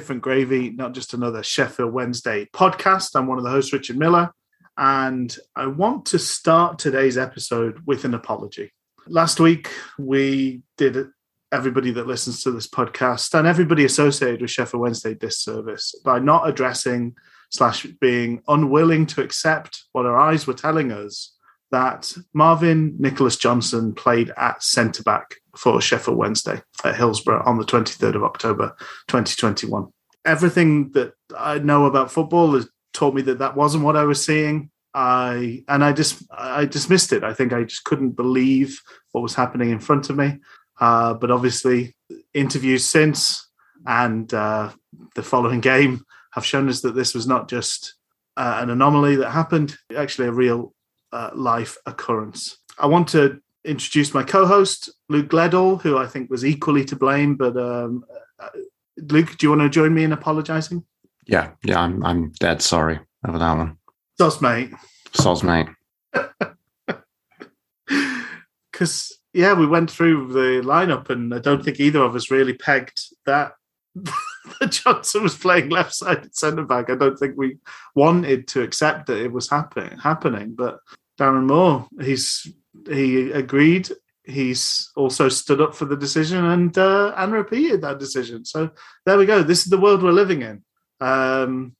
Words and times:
Different 0.00 0.22
Gravy, 0.22 0.70
not 0.70 0.94
just 0.94 1.12
another 1.12 1.42
Sheffield 1.42 1.92
Wednesday 1.92 2.48
podcast. 2.54 3.10
I'm 3.14 3.26
one 3.26 3.36
of 3.36 3.44
the 3.44 3.50
hosts, 3.50 3.74
Richard 3.74 3.98
Miller, 3.98 4.32
and 4.78 5.36
I 5.54 5.66
want 5.66 6.06
to 6.06 6.18
start 6.18 6.78
today's 6.78 7.18
episode 7.18 7.82
with 7.84 8.06
an 8.06 8.14
apology. 8.14 8.72
Last 9.06 9.40
week, 9.40 9.68
we 9.98 10.62
did 10.78 11.08
everybody 11.52 11.90
that 11.90 12.06
listens 12.06 12.42
to 12.44 12.50
this 12.50 12.66
podcast 12.66 13.38
and 13.38 13.46
everybody 13.46 13.84
associated 13.84 14.40
with 14.40 14.50
Sheffield 14.50 14.80
Wednesday 14.80 15.12
disservice 15.12 15.94
by 16.02 16.18
not 16.18 16.48
addressing 16.48 17.14
slash 17.50 17.84
being 18.00 18.42
unwilling 18.48 19.04
to 19.04 19.22
accept 19.22 19.84
what 19.92 20.06
our 20.06 20.16
eyes 20.16 20.46
were 20.46 20.54
telling 20.54 20.92
us 20.92 21.36
that 21.72 22.10
Marvin 22.32 22.96
Nicholas 22.98 23.36
Johnson 23.36 23.94
played 23.94 24.32
at 24.38 24.62
centre 24.62 25.02
back 25.02 25.36
for 25.60 25.78
Sheffield 25.78 26.16
Wednesday 26.16 26.62
at 26.84 26.96
Hillsborough 26.96 27.42
on 27.44 27.58
the 27.58 27.66
23rd 27.66 28.14
of 28.14 28.24
October 28.24 28.74
2021. 29.08 29.88
Everything 30.24 30.90
that 30.92 31.12
I 31.36 31.58
know 31.58 31.84
about 31.84 32.10
football 32.10 32.54
has 32.54 32.66
taught 32.94 33.14
me 33.14 33.20
that 33.22 33.40
that 33.40 33.56
wasn't 33.56 33.84
what 33.84 33.96
I 33.96 34.04
was 34.04 34.24
seeing. 34.24 34.70
I 34.94 35.62
and 35.68 35.84
I 35.84 35.92
just 35.92 36.22
I 36.30 36.64
dismissed 36.64 37.12
it. 37.12 37.24
I 37.24 37.34
think 37.34 37.52
I 37.52 37.64
just 37.64 37.84
couldn't 37.84 38.12
believe 38.12 38.80
what 39.12 39.20
was 39.20 39.34
happening 39.34 39.68
in 39.70 39.80
front 39.80 40.08
of 40.08 40.16
me. 40.16 40.38
Uh, 40.80 41.12
but 41.12 41.30
obviously, 41.30 41.94
interviews 42.32 42.86
since 42.86 43.46
and 43.86 44.32
uh, 44.32 44.70
the 45.14 45.22
following 45.22 45.60
game 45.60 46.04
have 46.32 46.46
shown 46.46 46.70
us 46.70 46.80
that 46.80 46.94
this 46.94 47.14
was 47.14 47.26
not 47.26 47.48
just 47.50 47.94
uh, 48.38 48.60
an 48.62 48.70
anomaly 48.70 49.16
that 49.16 49.30
happened, 49.30 49.76
actually 49.94 50.28
a 50.28 50.32
real 50.32 50.74
uh, 51.12 51.30
life 51.34 51.76
occurrence. 51.84 52.56
I 52.78 52.86
want 52.86 53.08
to 53.08 53.42
introduce 53.64 54.14
my 54.14 54.22
co-host 54.22 54.90
Luke 55.08 55.28
Gledall, 55.28 55.80
who 55.80 55.98
I 55.98 56.06
think 56.06 56.30
was 56.30 56.44
equally 56.44 56.84
to 56.86 56.96
blame. 56.96 57.36
But 57.36 57.56
um, 57.56 58.04
uh, 58.38 58.48
Luke, 58.98 59.36
do 59.36 59.46
you 59.46 59.50
want 59.50 59.62
to 59.62 59.68
join 59.68 59.94
me 59.94 60.04
in 60.04 60.12
apologising? 60.12 60.84
Yeah, 61.26 61.50
yeah, 61.62 61.80
I'm 61.80 62.04
I'm 62.04 62.32
dead 62.40 62.62
sorry 62.62 63.00
over 63.26 63.38
that 63.38 63.56
one. 63.56 63.78
Sos, 64.18 64.40
mate. 64.40 64.72
Soz, 65.12 65.42
mate. 65.42 65.68
Because 68.72 69.18
yeah, 69.34 69.52
we 69.52 69.66
went 69.66 69.90
through 69.90 70.32
the 70.32 70.66
lineup, 70.66 71.10
and 71.10 71.34
I 71.34 71.38
don't 71.38 71.62
think 71.62 71.80
either 71.80 72.02
of 72.02 72.16
us 72.16 72.30
really 72.30 72.54
pegged 72.54 73.14
that. 73.26 73.52
that 73.94 74.70
Johnson 74.70 75.22
was 75.22 75.36
playing 75.36 75.68
left-sided 75.68 76.34
centre 76.34 76.64
back. 76.64 76.88
I 76.88 76.94
don't 76.94 77.18
think 77.18 77.36
we 77.36 77.58
wanted 77.94 78.48
to 78.48 78.62
accept 78.62 79.06
that 79.08 79.18
it 79.18 79.32
was 79.32 79.50
happening. 79.50 79.98
Happening, 79.98 80.54
but 80.54 80.78
Darren 81.18 81.46
Moore, 81.46 81.86
he's 82.00 82.50
he 82.88 83.30
agreed. 83.32 83.90
He's 84.24 84.90
also 84.96 85.28
stood 85.28 85.60
up 85.60 85.74
for 85.74 85.86
the 85.86 85.96
decision 85.96 86.44
and 86.44 86.76
uh, 86.76 87.12
and 87.16 87.32
repeated 87.32 87.82
that 87.82 87.98
decision. 87.98 88.44
So 88.44 88.70
there 89.06 89.18
we 89.18 89.26
go. 89.26 89.42
This 89.42 89.64
is 89.64 89.70
the 89.70 89.80
world 89.80 90.02
we're 90.02 90.12
living 90.12 90.42
in. 90.42 90.62
Um, 91.00 91.74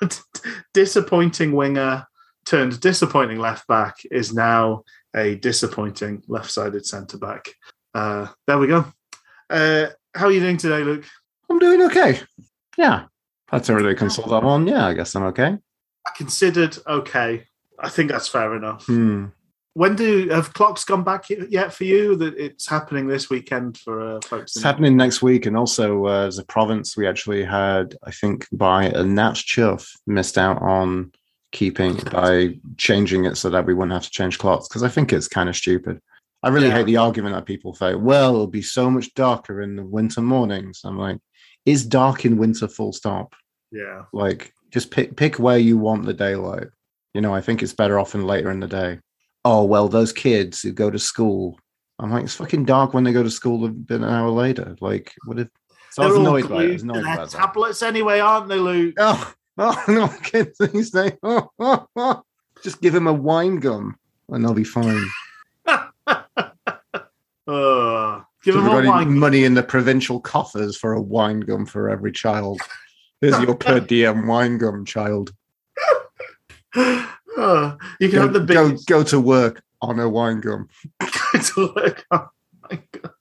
disappointing 0.74 1.52
winger 1.52 2.06
turned 2.44 2.80
disappointing 2.80 3.38
left 3.38 3.66
back 3.66 3.96
is 4.10 4.32
now 4.32 4.82
a 5.14 5.34
disappointing 5.36 6.22
left-sided 6.28 6.86
centre 6.86 7.18
back. 7.18 7.48
Uh, 7.94 8.26
there 8.46 8.58
we 8.58 8.66
go. 8.66 8.86
Uh, 9.50 9.86
how 10.14 10.26
are 10.26 10.32
you 10.32 10.40
doing 10.40 10.56
today, 10.56 10.82
Luke? 10.82 11.04
I'm 11.50 11.58
doing 11.58 11.82
okay. 11.82 12.20
Yeah. 12.76 13.04
that's 13.50 13.66
to 13.66 13.74
really 13.74 13.94
consult 13.94 14.28
that 14.30 14.42
one. 14.42 14.66
Yeah, 14.66 14.86
I 14.86 14.94
guess 14.94 15.14
I'm 15.14 15.24
okay. 15.24 15.56
I 16.06 16.10
considered 16.16 16.76
okay. 16.86 17.44
I 17.78 17.88
think 17.88 18.10
that's 18.10 18.28
fair 18.28 18.56
enough. 18.56 18.86
Hmm. 18.86 19.26
When 19.78 19.94
do 19.94 20.28
have 20.30 20.54
clocks 20.54 20.82
gone 20.82 21.04
back 21.04 21.30
yet 21.30 21.72
for 21.72 21.84
you? 21.84 22.16
That 22.16 22.36
it's 22.36 22.66
happening 22.66 23.06
this 23.06 23.30
weekend 23.30 23.78
for 23.78 24.16
uh, 24.16 24.20
folks. 24.22 24.56
It's 24.56 24.64
happening 24.64 24.96
next 24.96 25.22
week, 25.22 25.46
and 25.46 25.56
also 25.56 26.04
uh, 26.06 26.26
as 26.26 26.36
a 26.36 26.44
province, 26.44 26.96
we 26.96 27.06
actually 27.06 27.44
had, 27.44 27.94
I 28.02 28.10
think, 28.10 28.48
by 28.50 28.86
a 28.86 29.04
Nat 29.04 29.36
Chuff 29.36 29.88
missed 30.04 30.36
out 30.36 30.60
on 30.60 31.12
keeping 31.52 31.94
by 32.10 32.58
changing 32.76 33.24
it 33.24 33.36
so 33.36 33.50
that 33.50 33.66
we 33.66 33.72
wouldn't 33.72 33.92
have 33.92 34.02
to 34.02 34.10
change 34.10 34.36
clocks 34.40 34.66
because 34.66 34.82
I 34.82 34.88
think 34.88 35.12
it's 35.12 35.28
kind 35.28 35.48
of 35.48 35.54
stupid. 35.54 36.00
I 36.42 36.48
really 36.48 36.66
Yeah. 36.66 36.78
hate 36.78 36.86
the 36.86 36.96
argument 36.96 37.36
that 37.36 37.46
people 37.46 37.72
say, 37.72 37.94
"Well, 37.94 38.34
it'll 38.34 38.48
be 38.48 38.62
so 38.62 38.90
much 38.90 39.14
darker 39.14 39.62
in 39.62 39.76
the 39.76 39.84
winter 39.84 40.22
mornings." 40.22 40.80
I'm 40.82 40.98
like, 40.98 41.18
"Is 41.66 41.86
dark 41.86 42.24
in 42.24 42.36
winter 42.36 42.66
full 42.66 42.92
stop?" 42.92 43.32
Yeah, 43.70 44.06
Like, 44.12 44.52
just 44.72 44.90
pick 44.90 45.14
pick 45.14 45.38
where 45.38 45.58
you 45.58 45.78
want 45.78 46.04
the 46.04 46.14
daylight. 46.14 46.66
You 47.14 47.20
know, 47.20 47.32
I 47.32 47.40
think 47.40 47.62
it's 47.62 47.74
better 47.74 48.00
often 48.00 48.26
later 48.26 48.50
in 48.50 48.58
the 48.58 48.66
day. 48.66 48.98
Oh 49.50 49.64
well, 49.64 49.88
those 49.88 50.12
kids 50.12 50.60
who 50.60 50.72
go 50.72 50.90
to 50.90 50.98
school. 50.98 51.58
I'm 51.98 52.10
like, 52.12 52.24
it's 52.24 52.34
fucking 52.34 52.66
dark 52.66 52.92
when 52.92 53.02
they 53.04 53.12
go 53.14 53.22
to 53.22 53.30
school 53.30 53.64
a 53.64 53.70
bit 53.70 54.02
an 54.02 54.04
hour 54.04 54.28
later. 54.28 54.76
Like, 54.82 55.14
what 55.24 55.38
if? 55.38 55.48
So 55.90 56.02
They're 56.02 56.12
all 56.12 56.20
annoyed 56.20 56.48
by 56.50 56.64
it. 56.64 56.68
I 56.68 56.72
was 56.74 56.82
annoyed 56.82 56.96
their 57.04 57.14
about 57.14 57.30
that. 57.30 57.38
tablets 57.38 57.82
anyway, 57.82 58.20
aren't 58.20 58.48
they, 58.48 58.58
Luke? 58.58 58.94
Oh, 58.98 59.32
oh 59.58 59.84
no, 59.88 60.08
kids 60.22 60.58
these 60.58 60.90
days. 60.90 61.12
Oh, 61.22 61.48
oh, 61.58 61.86
oh. 61.96 62.22
Just 62.62 62.82
give 62.82 62.94
him 62.94 63.06
a 63.06 63.12
wine 63.12 63.56
gum 63.56 63.96
and 64.28 64.44
they'll 64.44 64.52
be 64.52 64.64
fine. 64.64 65.02
Uh, 67.50 68.20
give 68.44 68.52
So 68.54 68.60
them 68.60 68.74
we've 68.74 68.84
a 68.84 68.88
wine. 68.88 69.18
money 69.18 69.44
in 69.44 69.54
the 69.54 69.62
provincial 69.62 70.20
coffers 70.20 70.76
for 70.76 70.92
a 70.92 71.00
wine 71.00 71.40
gum 71.40 71.64
for 71.64 71.88
every 71.88 72.12
child. 72.12 72.60
Here's 73.22 73.40
your 73.40 73.54
per 73.54 73.80
diem 73.92 74.26
wine 74.26 74.58
gum, 74.58 74.84
child. 74.84 75.32
Uh, 77.38 77.76
you 78.00 78.08
can 78.08 78.16
Go, 78.18 78.22
have 78.22 78.32
the 78.32 78.40
go, 78.40 78.66
biggest. 78.68 78.86
go 78.88 79.02
to 79.04 79.20
work 79.20 79.62
on 79.80 80.00
a 80.00 80.08
wine 80.08 80.40
gum. 80.40 80.68
to 81.00 81.72
work. 81.76 82.04
Oh 82.10 82.28
my 82.68 82.82
god! 82.92 83.12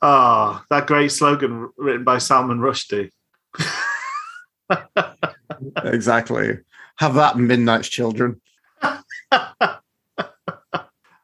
Ah, 0.00 0.64
that 0.70 0.86
great 0.86 1.12
slogan 1.12 1.70
written 1.76 2.04
by 2.04 2.18
Salman 2.18 2.58
Rushdie. 2.60 3.10
Exactly. 5.82 6.58
Have 6.98 7.14
that, 7.14 7.36
Midnight's 7.38 7.88
children. 7.88 8.40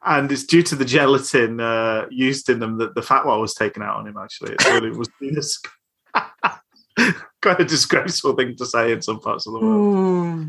and 0.05 0.31
it's 0.33 0.45
due 0.45 0.63
to 0.63 0.75
the 0.77 0.85
gelatin 0.85 1.61
uh, 1.61 2.07
used 2.11 2.49
in 2.49 2.59
them 2.59 2.79
that 2.79 2.95
the 2.95 3.01
fatwa 3.01 3.41
was 3.41 3.55
taken 3.55 3.83
out 3.83 3.97
on 3.97 4.07
him. 4.07 4.17
Actually, 4.17 4.53
it 4.55 4.65
really 4.67 4.91
was 4.91 5.09
this 5.21 5.61
quite 7.43 7.61
a 7.61 7.65
disgraceful 7.65 8.35
thing 8.35 8.57
to 8.57 8.67
say 8.67 8.93
in 8.93 9.03
some 9.03 9.21
parts 9.21 9.47
of 9.47 9.53
the 9.55 9.61
world. 9.61 10.49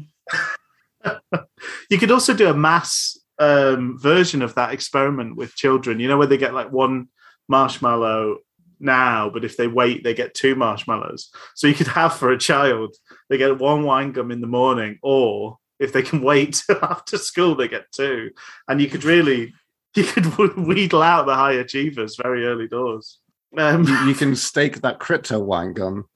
You 1.89 1.97
could 1.97 2.11
also 2.11 2.33
do 2.33 2.49
a 2.49 2.53
mass 2.53 3.17
um, 3.39 3.97
version 3.99 4.41
of 4.41 4.55
that 4.55 4.73
experiment 4.73 5.35
with 5.35 5.55
children. 5.55 5.99
You 5.99 6.07
know, 6.07 6.17
where 6.17 6.27
they 6.27 6.37
get 6.37 6.53
like 6.53 6.71
one 6.71 7.09
marshmallow 7.47 8.39
now, 8.79 9.29
but 9.29 9.45
if 9.45 9.57
they 9.57 9.67
wait, 9.67 10.03
they 10.03 10.13
get 10.13 10.33
two 10.33 10.55
marshmallows. 10.55 11.29
So 11.55 11.67
you 11.67 11.73
could 11.73 11.87
have 11.87 12.13
for 12.13 12.31
a 12.31 12.37
child, 12.37 12.95
they 13.29 13.37
get 13.37 13.59
one 13.59 13.83
wine 13.83 14.11
gum 14.11 14.31
in 14.31 14.41
the 14.41 14.47
morning, 14.47 14.99
or 15.01 15.57
if 15.79 15.93
they 15.93 16.01
can 16.01 16.21
wait 16.21 16.63
till 16.65 16.79
after 16.81 17.17
school, 17.17 17.55
they 17.55 17.67
get 17.67 17.91
two. 17.91 18.31
And 18.67 18.81
you 18.81 18.87
could 18.87 19.03
really, 19.03 19.53
you 19.95 20.03
could 20.03 20.25
wheedle 20.57 21.01
out 21.01 21.25
the 21.25 21.35
high 21.35 21.53
achievers 21.53 22.17
very 22.21 22.45
early 22.45 22.67
doors. 22.67 23.19
Um, 23.57 23.85
You, 23.85 24.07
you 24.07 24.13
can 24.13 24.35
stake 24.35 24.81
that 24.81 24.99
crypto 24.99 25.39
wine 25.39 25.73
gum 25.73 26.09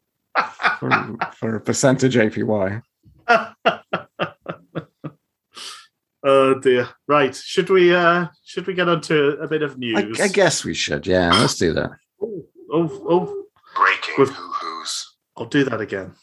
for, 0.80 1.18
for 1.36 1.56
a 1.56 1.62
percentage 1.62 2.16
APY. 2.16 2.82
oh 6.24 6.56
dear. 6.60 6.90
Right. 7.08 7.36
Should 7.36 7.70
we? 7.70 7.94
uh 7.94 8.28
Should 8.44 8.68
we 8.68 8.74
get 8.74 8.90
on 8.90 9.02
to 9.02 9.38
a 9.40 9.48
bit 9.48 9.62
of 9.62 9.78
news? 9.78 10.20
I 10.20 10.28
guess 10.28 10.64
we 10.64 10.74
should. 10.74 11.08
Yeah, 11.08 11.32
let's 11.40 11.56
do 11.56 11.74
that. 11.74 11.92
Oh, 12.22 12.46
oh, 12.72 13.06
oh, 13.10 13.44
Breaking 13.76 14.16
With- 14.18 14.30
hoo-hoos. 14.32 15.16
I'll 15.38 15.46
do 15.46 15.64
that 15.64 15.80
again. 15.82 16.14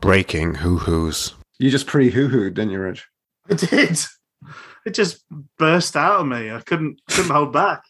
Breaking 0.00 0.54
hoo-hoos. 0.54 1.34
You 1.58 1.70
just 1.70 1.86
pre 1.88 2.10
hoo 2.10 2.28
hooed, 2.28 2.54
didn't 2.54 2.70
you, 2.70 2.78
Rich? 2.78 3.06
I 3.50 3.54
did. 3.54 3.98
It 4.86 4.94
just 4.94 5.24
burst 5.58 5.96
out 5.96 6.20
of 6.20 6.26
me. 6.26 6.52
I 6.52 6.60
couldn't 6.60 7.00
couldn't 7.08 7.32
hold 7.32 7.52
back. 7.52 7.82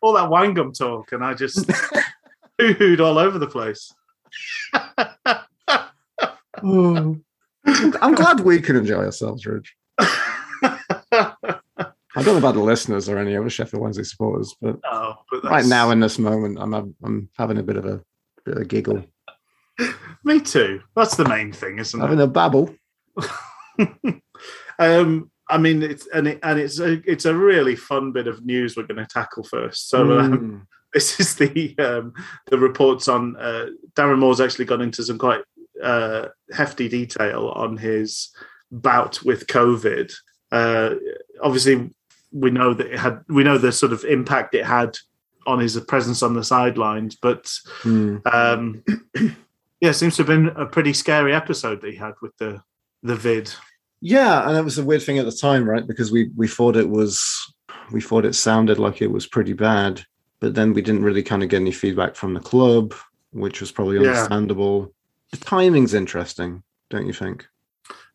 All 0.00 0.12
that 0.12 0.30
wine 0.30 0.54
gum 0.54 0.72
talk, 0.72 1.10
and 1.12 1.24
I 1.24 1.34
just 1.34 1.68
hoo-hooed 2.60 3.00
all 3.00 3.18
over 3.18 3.38
the 3.38 3.48
place. 3.48 3.92
I'm 8.00 8.14
glad 8.14 8.40
we 8.40 8.60
can 8.60 8.76
enjoy 8.76 9.04
ourselves, 9.04 9.46
Rich. 9.46 9.74
I 12.12 12.22
don't 12.22 12.34
know 12.34 12.38
about 12.38 12.54
the 12.54 12.60
listeners 12.60 13.08
or 13.08 13.18
any 13.18 13.36
other 13.36 13.50
Sheffield 13.50 13.82
Wednesday 13.82 14.02
supporters, 14.02 14.54
but 14.60 14.76
oh, 14.84 15.14
but 15.30 15.44
right 15.44 15.64
now 15.64 15.90
in 15.90 16.00
this 16.00 16.18
moment, 16.18 16.58
I'm 16.60 16.74
I'm 17.02 17.28
having 17.38 17.58
a 17.58 17.62
bit 17.62 17.76
of 17.76 17.84
a, 17.86 18.00
bit 18.44 18.56
of 18.56 18.62
a 18.62 18.64
giggle, 18.64 19.04
me 20.24 20.40
too. 20.40 20.82
That's 20.96 21.16
the 21.16 21.28
main 21.28 21.52
thing, 21.52 21.78
isn't 21.78 21.98
it? 21.98 22.02
having 22.02 22.20
a 22.20 22.26
babble. 22.26 22.74
um, 24.78 25.30
I 25.48 25.58
mean, 25.58 25.82
it's 25.82 26.08
and 26.08 26.26
it, 26.28 26.40
and 26.42 26.58
it's 26.58 26.80
a 26.80 27.00
it's 27.10 27.24
a 27.26 27.34
really 27.34 27.76
fun 27.76 28.12
bit 28.12 28.26
of 28.26 28.44
news 28.44 28.76
we're 28.76 28.84
going 28.84 28.98
to 28.98 29.06
tackle 29.06 29.44
first. 29.44 29.88
So 29.88 30.18
um, 30.18 30.38
Mm. 30.38 30.66
this 30.92 31.20
is 31.20 31.36
the 31.36 31.76
um, 31.78 32.12
the 32.46 32.58
reports 32.58 33.06
on 33.08 33.36
uh, 33.36 33.66
Darren 33.94 34.18
Moore's 34.18 34.40
actually 34.40 34.64
gone 34.64 34.80
into 34.82 35.04
some 35.04 35.18
quite 35.18 35.42
uh, 35.82 36.28
hefty 36.52 36.88
detail 36.88 37.52
on 37.54 37.76
his 37.76 38.30
bout 38.70 39.22
with 39.24 39.46
COVID. 39.46 40.12
Uh, 40.52 40.94
obviously, 41.42 41.90
we 42.32 42.50
know 42.50 42.74
that 42.74 42.86
it 42.86 42.98
had 42.98 43.20
we 43.28 43.42
know 43.44 43.58
the 43.58 43.72
sort 43.72 43.92
of 43.92 44.04
impact 44.04 44.54
it 44.54 44.64
had 44.64 44.96
on 45.46 45.58
his 45.58 45.78
presence 45.80 46.22
on 46.22 46.34
the 46.34 46.44
sidelines, 46.44 47.16
but 47.16 47.50
Hmm. 47.82 48.18
um, 48.32 48.84
yeah, 49.80 49.90
it 49.90 49.94
seems 49.94 50.16
to 50.16 50.22
have 50.22 50.26
been 50.28 50.48
a 50.48 50.66
pretty 50.66 50.92
scary 50.92 51.34
episode 51.34 51.80
that 51.80 51.90
he 51.90 51.96
had 51.96 52.14
with 52.20 52.36
the 52.38 52.62
the 53.02 53.16
vid. 53.16 53.52
Yeah, 54.02 54.48
and 54.48 54.56
it 54.56 54.62
was 54.64 54.78
a 54.78 54.84
weird 54.84 55.02
thing 55.02 55.18
at 55.18 55.24
the 55.26 55.32
time, 55.32 55.68
right? 55.68 55.86
Because 55.86 56.10
we 56.12 56.30
we 56.36 56.48
thought 56.48 56.76
it 56.76 56.88
was 56.88 57.22
we 57.90 58.00
thought 58.00 58.24
it 58.24 58.34
sounded 58.34 58.78
like 58.78 59.02
it 59.02 59.10
was 59.10 59.26
pretty 59.26 59.52
bad, 59.52 60.02
but 60.40 60.54
then 60.54 60.72
we 60.72 60.82
didn't 60.82 61.02
really 61.02 61.22
kind 61.22 61.42
of 61.42 61.48
get 61.48 61.60
any 61.60 61.72
feedback 61.72 62.14
from 62.14 62.34
the 62.34 62.40
club, 62.40 62.94
which 63.32 63.60
was 63.60 63.72
probably 63.72 63.98
understandable. 63.98 64.92
The 65.32 65.38
timing's 65.38 65.94
interesting, 65.94 66.62
don't 66.90 67.06
you 67.06 67.12
think? 67.12 67.46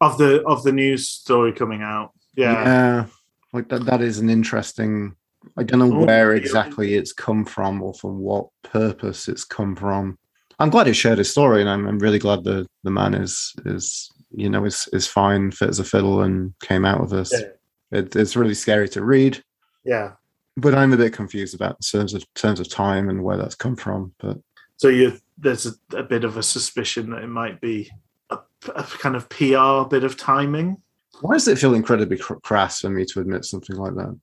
of 0.01 0.17
the 0.17 0.43
of 0.43 0.63
the 0.63 0.71
news 0.71 1.07
story 1.09 1.51
coming 1.53 1.81
out. 1.81 2.11
Yeah, 2.35 3.05
like 3.53 3.69
that. 3.69 3.85
That 3.85 4.01
is 4.01 4.19
an 4.19 4.29
interesting. 4.29 5.15
I 5.57 5.63
don't 5.63 5.79
know 5.79 5.93
Oh, 5.95 6.05
where 6.05 6.33
yeah. 6.33 6.41
exactly 6.41 6.95
it's 6.95 7.13
come 7.13 7.45
from 7.45 7.81
or 7.81 7.93
for 7.93 8.11
what 8.11 8.47
purpose 8.63 9.27
it's 9.27 9.43
come 9.45 9.75
from. 9.75 10.17
I'm 10.59 10.69
glad 10.69 10.87
he 10.87 10.93
shared 10.93 11.19
his 11.19 11.29
story, 11.31 11.61
and 11.61 11.69
I'm, 11.69 11.87
I'm 11.87 11.99
really 11.99 12.19
glad 12.19 12.43
the 12.43 12.67
the 12.83 12.91
man 12.91 13.13
is 13.13 13.53
is 13.65 14.11
you 14.31 14.49
know 14.49 14.65
is 14.65 14.89
is 14.91 15.07
fine, 15.07 15.51
fit 15.51 15.69
as 15.69 15.79
a 15.79 15.83
fiddle, 15.83 16.21
and 16.21 16.53
came 16.61 16.83
out 16.85 16.99
with 16.99 17.11
this. 17.11 17.31
Yeah. 17.31 17.99
It, 17.99 18.15
it's 18.15 18.35
really 18.35 18.55
scary 18.55 18.89
to 18.89 19.03
read, 19.05 19.41
yeah. 19.85 20.13
but 20.57 20.73
I'm 20.75 20.91
a 20.91 20.97
bit 20.97 21.13
confused 21.13 21.53
about 21.55 21.77
in 21.77 21.99
terms 21.99 22.13
of 22.13 22.25
terms 22.33 22.59
of 22.59 22.67
time 22.67 23.09
and 23.09 23.23
where 23.23 23.37
that's 23.37 23.55
come 23.55 23.75
from. 23.75 24.13
But 24.19 24.37
So 24.77 24.89
you 24.89 25.17
there's 25.37 25.65
a, 25.65 25.97
a 25.97 26.03
bit 26.03 26.23
of 26.23 26.37
a 26.37 26.43
suspicion 26.43 27.09
that 27.11 27.23
it 27.23 27.27
might 27.27 27.61
be 27.61 27.89
a, 28.29 28.39
a 28.75 28.83
kind 28.83 29.15
of 29.15 29.29
PR 29.29 29.87
bit 29.89 30.03
of 30.03 30.17
timing. 30.17 30.77
why 31.21 31.35
does 31.35 31.47
it 31.47 31.57
feel 31.57 31.73
incredibly 31.73 32.17
cr- 32.17 32.35
crass 32.35 32.81
for 32.81 32.89
me 32.89 33.05
to 33.05 33.19
admit 33.19 33.45
something 33.45 33.75
like 33.75 33.95
that? 33.95 34.17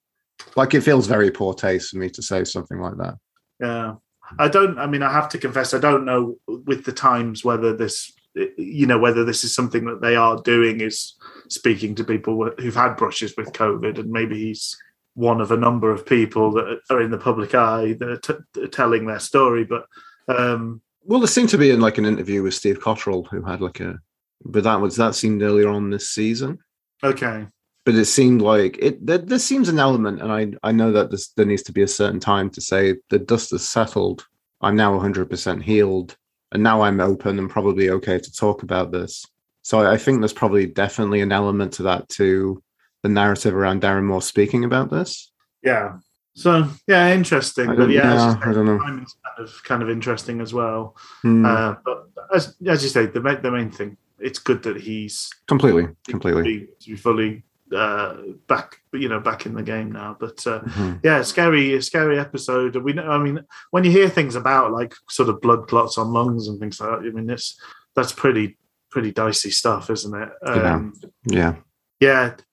Like 0.57 0.75
it 0.75 0.81
feels 0.83 1.07
very 1.07 1.31
poor 1.31 1.55
taste 1.55 1.91
for 1.91 1.99
me 1.99 2.11
to 2.11 2.23
say 2.23 2.45
something 2.45 2.79
like 2.79 2.97
that. 2.97 3.15
Yeah, 3.61 3.95
I 4.39 4.49
don't. 4.49 4.79
I 4.79 4.87
mean, 4.87 5.03
I 5.03 5.13
have 5.13 5.29
to 5.31 5.39
confess, 5.39 5.75
I 5.75 5.79
don't 5.79 6.05
know 6.05 6.37
with 6.47 6.85
the 6.85 6.93
times 6.93 7.45
whether 7.45 7.77
this, 7.77 8.13
you 8.35 8.87
know, 8.87 8.99
whether 8.99 9.25
this 9.25 9.45
is 9.45 9.55
something 9.55 9.85
that 9.85 10.01
they 10.01 10.17
are 10.17 10.41
doing 10.43 10.81
is 10.81 11.15
speaking 11.49 11.95
to 11.97 12.05
people 12.05 12.51
who've 12.59 12.75
had 12.75 12.97
brushes 12.97 13.35
with 13.37 13.53
COVID, 13.53 13.99
and 13.99 14.11
maybe 14.11 14.39
he's 14.39 14.77
one 15.15 15.41
of 15.41 15.53
a 15.53 15.57
number 15.57 15.91
of 15.91 16.07
people 16.07 16.53
that 16.53 16.81
are 16.89 17.03
in 17.03 17.11
the 17.11 17.19
public 17.19 17.55
eye 17.55 17.95
that 17.99 18.09
are 18.09 18.19
t- 18.19 18.67
telling 18.69 19.07
their 19.07 19.21
story. 19.21 19.65
But 19.65 19.87
um, 20.29 20.81
Well, 21.05 21.21
there 21.21 21.27
seemed 21.29 21.49
to 21.51 21.59
be 21.59 21.71
in 21.71 21.81
like 21.81 21.99
an 21.99 22.07
interview 22.07 22.43
with 22.43 22.55
Steve 22.55 22.81
Cotterill 22.81 23.27
who 23.29 23.43
had 23.43 23.61
like 23.61 23.81
a, 23.81 23.99
but 24.45 24.65
that 24.65 24.81
was 24.81 24.97
that 24.97 25.15
seemed 25.15 25.43
earlier 25.43 25.69
on 25.69 25.91
this 25.91 26.11
season. 26.11 26.59
okay, 27.03 27.47
But 27.85 27.95
it 27.95 28.05
seemed 28.07 28.41
like 28.43 28.79
it. 28.81 29.05
There, 29.05 29.19
there 29.19 29.39
seems 29.39 29.69
an 29.69 29.79
element, 29.79 30.21
and 30.23 30.33
I 30.33 30.69
I 30.69 30.73
know 30.73 30.93
that 30.93 31.11
this, 31.11 31.29
there 31.31 31.47
needs 31.47 31.63
to 31.65 31.73
be 31.73 31.83
a 31.83 31.89
certain 31.89 32.21
time 32.21 32.51
to 32.51 32.61
say 32.61 32.97
the 33.11 33.19
dust 33.19 33.51
has 33.51 33.69
settled. 33.69 34.27
I'm 34.61 34.77
now 34.77 34.93
100 34.93 35.29
percent 35.29 35.63
healed, 35.63 36.17
and 36.53 36.63
now 36.63 36.83
I'm 36.83 37.01
open 37.01 37.39
and 37.39 37.51
probably 37.51 37.91
okay 37.91 38.19
to 38.19 38.33
talk 38.33 38.63
about 38.63 38.93
this. 38.93 39.25
So 39.63 39.81
I, 39.81 39.95
I 39.95 39.97
think 39.97 40.21
there's 40.21 40.33
probably 40.33 40.67
definitely 40.67 41.21
an 41.21 41.33
element 41.33 41.73
to 41.75 41.83
that 41.85 42.09
to 42.11 42.63
the 43.03 43.09
narrative 43.09 43.55
around 43.55 43.83
Darren 43.83 44.05
Moore 44.05 44.23
speaking 44.23 44.65
about 44.65 44.91
this. 44.91 45.33
yeah. 45.63 45.99
So 46.35 46.67
yeah, 46.87 47.13
interesting. 47.13 47.67
But 47.77 47.91
yeah, 47.91 48.15
yeah, 48.15 48.37
I 48.43 48.53
don't 48.53 48.67
know. 48.67 48.79
kind 48.79 49.07
of 49.39 49.63
kind 49.65 49.83
of 49.83 49.91
interesting 49.91 50.41
as 50.41 50.53
well. 50.55 50.97
Hmm, 51.23 51.45
Uh, 51.45 51.75
but 51.85 52.09
as 52.35 52.57
as 52.67 52.83
you 52.83 52.89
say, 52.89 53.07
the 53.07 53.21
main, 53.21 53.43
the 53.43 53.51
main 53.51 53.71
thing, 53.71 53.97
it's 54.19 54.39
good 54.39 54.63
that 54.63 54.77
he's 54.81 55.31
completely, 55.47 55.89
completely. 56.09 56.43
be, 56.43 56.67
to 56.81 56.91
be 56.91 56.97
fully 56.97 57.43
uh, 57.75 58.17
back, 58.49 58.77
you 58.93 59.09
know, 59.09 59.21
back 59.21 59.47
in 59.47 59.55
the 59.55 59.63
game 59.63 59.93
now. 59.93 60.17
But 60.19 60.47
uh, 60.47 60.61
Mhm. 60.61 61.01
yeah, 61.03 61.23
scary, 61.23 61.81
scary 61.83 62.19
episode. 62.19 62.77
We 62.77 62.93
know, 62.93 63.09
I 63.11 63.19
mean, 63.19 63.41
when 63.71 63.85
you 63.85 63.91
hear 63.91 64.09
things 64.09 64.35
about 64.37 64.73
like 64.73 64.95
sort 65.11 65.29
of 65.29 65.41
blood 65.41 65.69
clots 65.69 65.99
on 65.99 66.13
lungs 66.13 66.49
and 66.49 66.59
things 66.61 66.81
like 66.81 66.91
that, 67.01 67.07
I 67.07 67.11
mean, 67.11 67.29
it's 67.31 67.59
that's 67.95 68.13
pretty 68.13 68.57
pretty 68.91 69.11
dicey 69.13 69.51
stuff, 69.51 69.89
isn't 69.91 70.15
it? 70.15 70.29
Um, 70.47 70.93
Yeah. 71.27 71.37
yeah, 71.39 71.55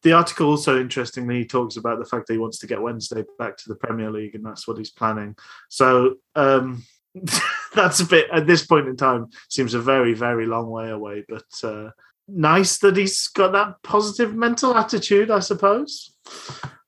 the 0.03 0.13
article 0.13 0.47
also 0.47 0.79
interestingly 0.79 1.45
talks 1.45 1.77
about 1.77 1.99
the 1.99 2.05
fact 2.05 2.27
that 2.27 2.33
he 2.33 2.39
wants 2.39 2.59
to 2.59 2.67
get 2.67 2.81
Wednesday 2.81 3.23
back 3.37 3.57
to 3.57 3.69
the 3.69 3.75
Premier 3.75 4.11
League, 4.11 4.35
and 4.35 4.45
that's 4.45 4.67
what 4.67 4.77
he's 4.77 4.91
planning. 4.91 5.35
So 5.69 6.15
um, 6.35 6.83
that's 7.73 7.99
a 7.99 8.05
bit 8.05 8.27
at 8.31 8.47
this 8.47 8.65
point 8.65 8.87
in 8.87 8.95
time 8.95 9.27
seems 9.49 9.73
a 9.73 9.79
very 9.79 10.13
very 10.13 10.45
long 10.45 10.69
way 10.69 10.89
away, 10.89 11.25
but 11.27 11.45
uh, 11.63 11.89
nice 12.27 12.77
that 12.79 12.97
he's 12.97 13.27
got 13.29 13.51
that 13.53 13.75
positive 13.83 14.35
mental 14.35 14.75
attitude, 14.75 15.31
I 15.31 15.39
suppose. 15.39 16.15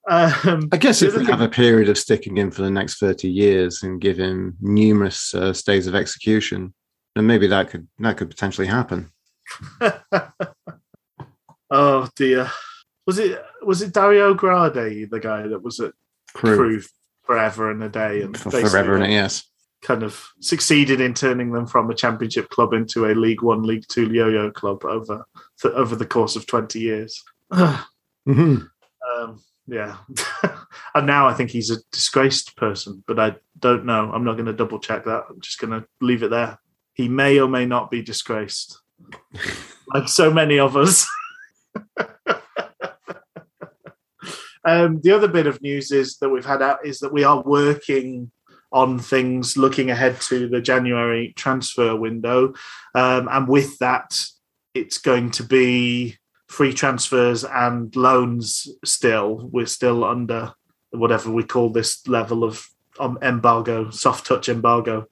Um, 0.09 0.69
I 0.71 0.77
guess 0.77 1.01
if 1.01 1.15
we 1.15 1.25
have 1.25 1.41
a 1.41 1.49
period 1.49 1.87
of 1.87 1.97
sticking 1.97 2.37
in 2.37 2.51
for 2.51 2.63
the 2.63 2.71
next 2.71 2.99
30 2.99 3.29
years 3.29 3.83
and 3.83 4.01
give 4.01 4.17
him 4.17 4.57
numerous 4.59 5.33
uh, 5.33 5.53
stays 5.53 5.87
of 5.87 5.95
execution, 5.95 6.73
then 7.15 7.27
maybe 7.27 7.47
that 7.47 7.69
could 7.69 7.87
that 7.99 8.17
could 8.17 8.29
potentially 8.29 8.67
happen. 8.67 9.11
oh 11.71 12.07
dear, 12.15 12.51
was 13.07 13.17
it 13.17 13.43
was 13.63 13.81
it 13.81 13.93
Dario 13.93 14.33
Gradi, 14.33 15.09
the 15.09 15.19
guy 15.19 15.47
that 15.47 15.63
was 15.63 15.79
at 15.79 15.93
Crewe, 16.33 16.55
Crewe 16.55 16.81
forever 17.23 17.71
and 17.71 17.83
a 17.83 17.89
day, 17.89 18.21
and 18.21 18.37
for 18.37 18.51
forever 18.51 18.97
and 18.97 19.11
yes. 19.11 19.43
kind 19.81 20.03
of 20.03 20.29
succeeded 20.41 21.01
in 21.01 21.13
turning 21.13 21.51
them 21.51 21.65
from 21.65 21.89
a 21.89 21.95
championship 21.95 22.49
club 22.49 22.73
into 22.73 23.05
a 23.05 23.15
League 23.15 23.41
One, 23.41 23.63
League 23.63 23.85
Two 23.87 24.11
yo-yo 24.11 24.51
club 24.51 24.85
over 24.85 25.25
th- 25.61 25.73
over 25.73 25.95
the 25.95 26.05
course 26.05 26.35
of 26.35 26.45
twenty 26.45 26.79
years. 26.79 27.23
um, 27.51 27.83
Mhm. 28.27 28.67
yeah, 29.67 29.97
and 30.95 31.07
now 31.07 31.27
I 31.27 31.33
think 31.33 31.49
he's 31.49 31.71
a 31.71 31.77
disgraced 31.91 32.55
person, 32.55 33.03
but 33.07 33.19
I 33.19 33.35
don't 33.59 33.85
know. 33.85 34.11
I'm 34.13 34.23
not 34.23 34.33
going 34.33 34.45
to 34.45 34.53
double 34.53 34.79
check 34.79 35.05
that. 35.05 35.23
I'm 35.29 35.41
just 35.41 35.59
going 35.59 35.71
to 35.79 35.87
leave 36.01 36.23
it 36.23 36.29
there. 36.29 36.59
He 36.93 37.07
may 37.07 37.39
or 37.39 37.47
may 37.47 37.65
not 37.65 37.89
be 37.89 38.01
disgraced, 38.01 38.79
like 39.93 40.07
so 40.07 40.31
many 40.31 40.59
of 40.59 40.77
us. 40.77 41.07
um, 44.65 45.01
the 45.01 45.11
other 45.11 45.27
bit 45.27 45.47
of 45.47 45.61
news 45.61 45.91
is 45.91 46.17
that 46.17 46.29
we've 46.29 46.45
had 46.45 46.61
out 46.61 46.85
is 46.85 46.99
that 46.99 47.13
we 47.13 47.23
are 47.23 47.41
working 47.41 48.31
on 48.71 48.99
things 48.99 49.57
looking 49.57 49.91
ahead 49.91 50.19
to 50.21 50.47
the 50.47 50.61
January 50.61 51.33
transfer 51.35 51.95
window. 51.95 52.53
Um, 52.95 53.27
and 53.29 53.47
with 53.47 53.77
that, 53.79 54.17
it's 54.73 54.97
going 54.97 55.31
to 55.31 55.43
be 55.43 56.17
free 56.47 56.73
transfers 56.73 57.43
and 57.43 57.93
loans 57.95 58.67
still. 58.85 59.49
We're 59.51 59.65
still 59.65 60.03
under 60.03 60.53
whatever 60.91 61.31
we 61.31 61.43
call 61.43 61.69
this 61.69 62.07
level 62.07 62.43
of 62.43 62.65
um, 62.99 63.17
embargo, 63.21 63.89
soft 63.89 64.25
touch 64.25 64.47
embargo. 64.47 65.07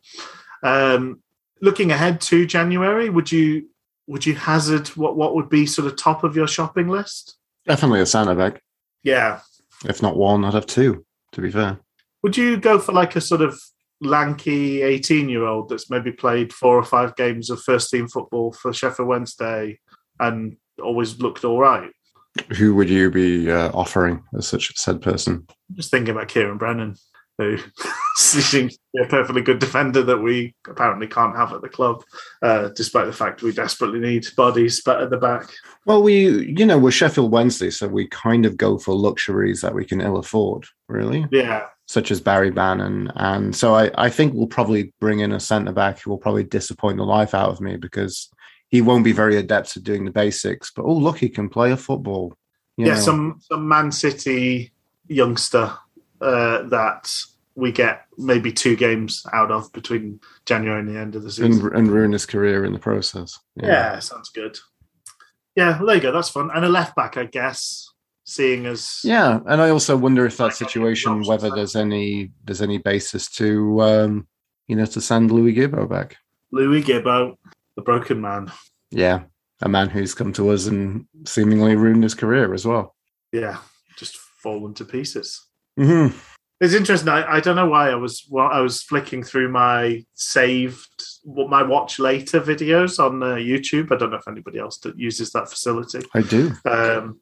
Um, 0.63 1.21
looking 1.61 1.91
ahead 1.91 2.21
to 2.21 2.45
January, 2.45 3.09
would 3.09 3.31
you 3.31 3.69
would 4.07 4.25
you 4.25 4.33
hazard 4.33 4.87
what, 4.89 5.15
what 5.15 5.35
would 5.35 5.49
be 5.49 5.67
sort 5.67 5.87
of 5.87 5.95
top 5.95 6.23
of 6.23 6.35
your 6.35 6.47
shopping 6.47 6.87
list? 6.87 7.37
Definitely 7.67 8.01
a 8.01 8.07
centre 8.07 8.33
back. 8.33 8.63
Yeah. 9.03 9.39
If 9.85 10.01
not 10.01 10.17
one, 10.17 10.43
I'd 10.43 10.53
have 10.53 10.65
two, 10.65 11.05
to 11.31 11.41
be 11.41 11.51
fair. 11.51 11.79
Would 12.23 12.35
you 12.35 12.57
go 12.57 12.79
for 12.79 12.91
like 12.91 13.15
a 13.15 13.21
sort 13.21 13.41
of 13.41 13.59
lanky 14.01 14.81
18 14.81 15.29
year 15.29 15.45
old 15.45 15.69
that's 15.69 15.89
maybe 15.89 16.11
played 16.11 16.53
four 16.53 16.77
or 16.77 16.83
five 16.83 17.15
games 17.15 17.49
of 17.49 17.61
first 17.61 17.89
team 17.89 18.07
football 18.07 18.51
for 18.53 18.73
Sheffield 18.73 19.07
Wednesday 19.07 19.79
and 20.19 20.57
always 20.81 21.19
looked 21.19 21.45
all 21.45 21.59
right? 21.59 21.91
Who 22.57 22.75
would 22.75 22.89
you 22.89 23.09
be 23.09 23.49
uh, 23.51 23.71
offering 23.73 24.23
as 24.37 24.47
such 24.47 24.69
a 24.69 24.73
said 24.75 25.01
person? 25.01 25.47
Just 25.73 25.91
thinking 25.91 26.11
about 26.11 26.29
Ciaran 26.29 26.57
Brennan, 26.57 26.95
who 27.37 27.57
seems 28.19 28.73
to 28.75 28.79
be 28.93 29.03
a 29.03 29.07
perfectly 29.07 29.41
good 29.41 29.59
defender 29.59 30.03
that 30.03 30.17
we 30.17 30.53
apparently 30.67 31.07
can't 31.07 31.35
have 31.35 31.53
at 31.53 31.61
the 31.61 31.69
club, 31.69 32.03
uh, 32.41 32.69
despite 32.69 33.05
the 33.05 33.13
fact 33.13 33.41
we 33.41 33.51
desperately 33.51 33.99
need 33.99 34.25
bodies 34.35 34.81
but 34.83 35.01
at 35.01 35.09
the 35.09 35.17
back. 35.17 35.49
Well, 35.85 36.03
we, 36.03 36.45
you 36.45 36.65
know, 36.65 36.77
we're 36.77 36.91
Sheffield 36.91 37.31
Wednesday, 37.31 37.69
so 37.69 37.87
we 37.87 38.07
kind 38.07 38.45
of 38.45 38.57
go 38.57 38.77
for 38.77 38.93
luxuries 38.93 39.61
that 39.61 39.73
we 39.73 39.85
can 39.85 40.01
ill 40.01 40.17
afford, 40.17 40.65
really. 40.87 41.27
Yeah. 41.31 41.67
such 41.87 42.11
as 42.11 42.21
Barry 42.21 42.51
Bannan. 42.51 43.11
And 43.15 43.55
so 43.55 43.73
I, 43.73 43.89
I 43.95 44.09
think 44.09 44.33
we'll 44.33 44.47
probably 44.47 44.93
bring 44.99 45.21
in 45.21 45.31
a 45.31 45.39
centre 45.39 45.71
back 45.71 45.99
who 45.99 46.11
will 46.11 46.19
probably 46.19 46.43
disappoint 46.43 46.97
the 46.97 47.03
life 47.03 47.33
out 47.33 47.49
of 47.49 47.61
me 47.61 47.77
because 47.77 48.29
he 48.67 48.81
won't 48.81 49.03
be 49.03 49.11
very 49.11 49.37
adept 49.37 49.75
at 49.75 49.83
doing 49.83 50.05
the 50.05 50.11
basics. 50.11 50.71
But 50.75 50.83
oh, 50.83 50.93
look, 50.93 51.17
he 51.17 51.29
can 51.29 51.49
play 51.49 51.71
a 51.71 51.77
football. 51.77 52.33
You 52.77 52.85
yeah, 52.85 52.93
know. 52.93 52.99
some 52.99 53.39
some 53.41 53.67
Man 53.67 53.91
City 53.91 54.71
youngster 55.07 55.73
uh, 56.21 56.63
that 56.69 57.11
we 57.59 57.71
get 57.71 58.05
maybe 58.17 58.51
two 58.51 58.75
games 58.75 59.25
out 59.33 59.51
of 59.51 59.71
between 59.73 60.19
January 60.45 60.79
and 60.79 60.87
the 60.87 60.99
end 60.99 61.15
of 61.15 61.23
the 61.23 61.31
season. 61.31 61.65
and, 61.67 61.75
and 61.75 61.87
ruin 61.91 62.13
his 62.13 62.25
career 62.25 62.65
in 62.65 62.73
the 62.73 62.79
process. 62.79 63.37
yeah. 63.55 63.99
sounds 63.99 64.29
good. 64.29 64.57
Yeah, 65.55 65.77
well, 65.77 65.87
there 65.87 65.95
you 65.95 66.01
go. 66.01 66.11
That's 66.11 66.29
fun. 66.29 66.49
And 66.53 66.63
a 66.63 66.69
left 66.69 66.95
back, 66.95 67.17
I 67.17 67.25
guess, 67.25 67.91
seeing 68.23 68.65
as 68.65 69.01
Yeah, 69.03 69.39
and 69.45 69.61
I 69.61 69.69
also 69.69 69.97
wonder 69.97 70.25
if 70.25 70.37
that 70.37 70.55
situation, 70.55 71.23
whether 71.23 71.49
there's 71.49 71.75
any 71.75 72.31
there's 72.45 72.61
any 72.61 72.77
basis 72.77 73.29
to 73.31 73.81
um, 73.81 74.27
you 74.67 74.75
know 74.75 74.85
to 74.85 75.01
send 75.01 75.31
Lewis 75.31 75.55
Gibbo 75.55 75.89
back. 75.89 76.15
Lewis 76.51 76.85
Gibbo, 76.85 77.35
the 77.75 77.81
broken 77.81 78.21
man. 78.21 78.51
Yeah, 78.91 79.23
a 79.61 79.67
man 79.67 79.89
who's 79.89 80.15
come 80.15 80.31
to 80.33 80.49
us 80.51 80.67
and 80.67 81.05
seemingly 81.25 81.75
ruined 81.75 82.03
his 82.03 82.15
career 82.15 82.53
as 82.53 82.65
well. 82.65 82.95
Yeah, 83.33 83.57
just 83.97 84.15
fallen 84.15 84.73
to 84.75 84.85
pieces. 84.85 85.45
hmm 85.77 86.07
It's 86.61 86.73
interesting. 86.73 87.09
I, 87.09 87.37
I 87.37 87.39
don't 87.39 87.55
know 87.55 87.69
why 87.69 87.89
I 87.89 87.95
was 87.95 88.25
well, 88.29 88.47
I 88.47 88.59
was 88.59 88.81
flicking 88.81 89.23
through 89.23 89.49
my 89.49 90.05
saved 90.13 90.87
my 91.25 91.63
watch 91.63 91.99
later 91.99 92.41
videos 92.41 92.99
on 92.99 93.23
uh, 93.23 93.35
YouTube. 93.35 93.91
I 93.91 93.97
don't 93.97 94.11
know 94.11 94.17
if 94.17 94.27
anybody 94.27 94.59
else 94.59 94.77
that 94.79 94.99
uses 94.99 95.31
that 95.31 95.49
facility. 95.49 96.01
I 96.13 96.21
do. 96.21 96.51
Um, 96.65 97.21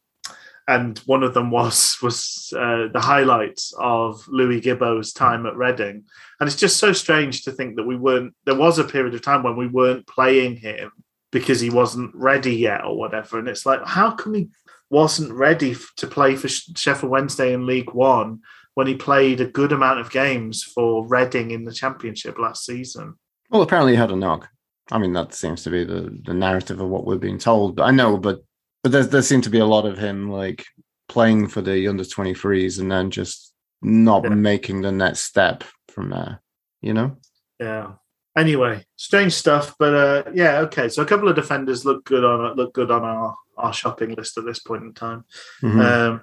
and 0.68 0.98
one 1.00 1.24
of 1.24 1.34
them 1.34 1.52
was 1.52 1.98
was 2.02 2.52
uh, 2.58 2.88
the 2.92 3.00
highlights 3.00 3.74
of 3.78 4.28
Lewis 4.28 4.62
Gibbo's 4.62 5.14
time 5.14 5.46
at 5.46 5.56
Reading, 5.56 6.04
and 6.40 6.48
it's 6.48 6.56
just 6.56 6.78
so 6.78 6.92
strange 6.92 7.44
to 7.44 7.52
think 7.52 7.76
that 7.76 7.86
we 7.86 7.96
weren't. 7.96 8.34
There 8.46 8.56
was 8.56 8.80
a 8.80 8.84
period 8.84 9.14
of 9.14 9.22
time 9.22 9.44
when 9.44 9.56
we 9.56 9.68
weren't 9.68 10.08
playing 10.08 10.58
him 10.58 10.92
because 11.32 11.60
he 11.60 11.70
wasn't 11.70 12.16
ready 12.16 12.56
yet 12.56 12.84
or 12.84 12.98
whatever. 12.98 13.38
And 13.38 13.48
it's 13.48 13.66
like, 13.66 13.86
how 13.86 14.12
come 14.12 14.34
he 14.34 14.50
wasn't 14.90 15.34
ready 15.34 15.76
to 15.98 16.08
play 16.08 16.36
for 16.36 16.48
Sh- 16.48 16.70
Sheffield 16.76 17.12
Wednesday 17.12 17.54
in 17.54 17.66
League 17.66 17.92
One 17.92 18.42
when 18.78 18.86
he 18.86 18.94
played 18.94 19.42
a 19.42 19.48
good 19.48 19.72
amount 19.72 20.00
of 20.00 20.12
games 20.12 20.62
for 20.62 21.04
Reading 21.08 21.50
in 21.50 21.64
the 21.64 21.74
Championship 21.74 22.38
last 22.38 22.64
season? 22.64 23.16
Well, 23.50 23.64
apparently 23.64 23.94
he 23.94 23.98
had 23.98 24.12
a 24.12 24.16
knock. 24.16 24.50
I 24.92 25.00
mean, 25.00 25.14
that 25.14 25.34
seems 25.34 25.64
to 25.64 25.72
be 25.72 25.84
the, 25.84 26.16
the 26.26 26.36
narrative 26.36 26.80
of 26.80 26.88
what 26.88 27.04
we're 27.04 27.18
being 27.18 27.40
told. 27.40 27.76
But 27.76 27.86
I 27.86 27.92
know, 27.92 28.18
but 28.18 28.44
but 28.84 28.92
there 28.92 29.04
there 29.04 29.24
seemed 29.24 29.46
to 29.46 29.50
be 29.50 29.58
a 29.58 29.66
lot 29.66 29.88
of 29.88 29.98
him 29.98 30.30
like 30.30 30.64
playing 31.10 31.48
for 31.48 31.62
the 31.62 31.88
under 31.88 32.06
twenty 32.06 32.36
threes 32.36 32.78
and 32.78 32.92
then 32.92 33.10
just 33.10 33.52
not 33.82 34.24
Yeah. 34.26 34.30
making 34.36 34.82
the 34.82 34.92
next 34.92 35.22
step 35.22 35.64
from 35.90 36.12
there. 36.12 36.44
You 36.82 36.94
know? 36.94 37.18
Yeah. 37.60 37.94
Anyway, 38.38 38.86
strange 38.96 39.34
stuff, 39.34 39.74
but 39.80 39.94
uh, 39.96 40.32
yeah, 40.36 40.60
okay. 40.60 40.88
So 40.88 41.02
a 41.02 41.06
couple 41.08 41.28
of 41.30 41.36
defenders 41.36 41.84
look 41.84 42.06
good 42.06 42.24
on 42.24 42.56
look 42.56 42.76
good 42.76 42.92
on 42.92 43.02
our, 43.04 43.36
our 43.58 43.74
shopping 43.74 44.14
list 44.14 44.38
at 44.38 44.46
this 44.46 44.60
point 44.60 44.84
in 44.84 44.94
time. 44.94 45.26
Mhm. 45.64 45.82
Um, 45.84 46.22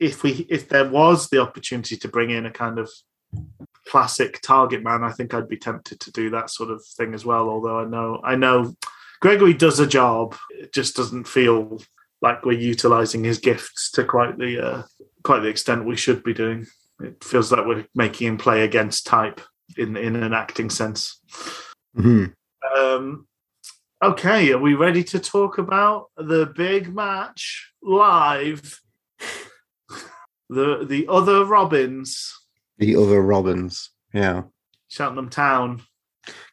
if 0.00 0.22
we 0.22 0.46
if 0.48 0.68
there 0.68 0.88
was 0.88 1.28
the 1.28 1.40
opportunity 1.40 1.96
to 1.96 2.08
bring 2.08 2.30
in 2.30 2.46
a 2.46 2.50
kind 2.50 2.78
of 2.78 2.90
classic 3.86 4.40
target 4.42 4.82
man, 4.82 5.02
I 5.04 5.12
think 5.12 5.34
I'd 5.34 5.48
be 5.48 5.56
tempted 5.56 6.00
to 6.00 6.12
do 6.12 6.30
that 6.30 6.50
sort 6.50 6.70
of 6.70 6.84
thing 6.84 7.14
as 7.14 7.24
well. 7.24 7.48
Although 7.48 7.78
I 7.80 7.84
know 7.84 8.20
I 8.24 8.36
know 8.36 8.74
Gregory 9.20 9.54
does 9.54 9.80
a 9.80 9.86
job, 9.86 10.36
it 10.50 10.72
just 10.72 10.96
doesn't 10.96 11.24
feel 11.24 11.80
like 12.20 12.44
we're 12.44 12.58
utilizing 12.58 13.24
his 13.24 13.38
gifts 13.38 13.90
to 13.92 14.04
quite 14.04 14.38
the 14.38 14.66
uh, 14.66 14.82
quite 15.22 15.40
the 15.40 15.48
extent 15.48 15.84
we 15.84 15.96
should 15.96 16.22
be 16.22 16.34
doing. 16.34 16.66
It 17.00 17.22
feels 17.22 17.52
like 17.52 17.66
we're 17.66 17.86
making 17.94 18.26
him 18.26 18.38
play 18.38 18.64
against 18.64 19.06
type 19.06 19.40
in 19.76 19.96
in 19.96 20.16
an 20.16 20.32
acting 20.32 20.70
sense. 20.70 21.20
Mhm. 21.96 22.34
Um, 22.76 23.26
okay, 24.02 24.52
are 24.52 24.58
we 24.58 24.74
ready 24.74 25.04
to 25.04 25.18
talk 25.18 25.58
about 25.58 26.10
the 26.16 26.46
big 26.46 26.94
match 26.94 27.72
live? 27.82 28.80
The 30.48 30.84
the 30.84 31.06
other 31.08 31.44
Robins, 31.44 32.32
The 32.78 32.96
other 32.96 33.22
Robins. 33.22 33.90
Yeah. 34.12 34.42
Cheltenham 34.88 35.28
Town. 35.28 35.82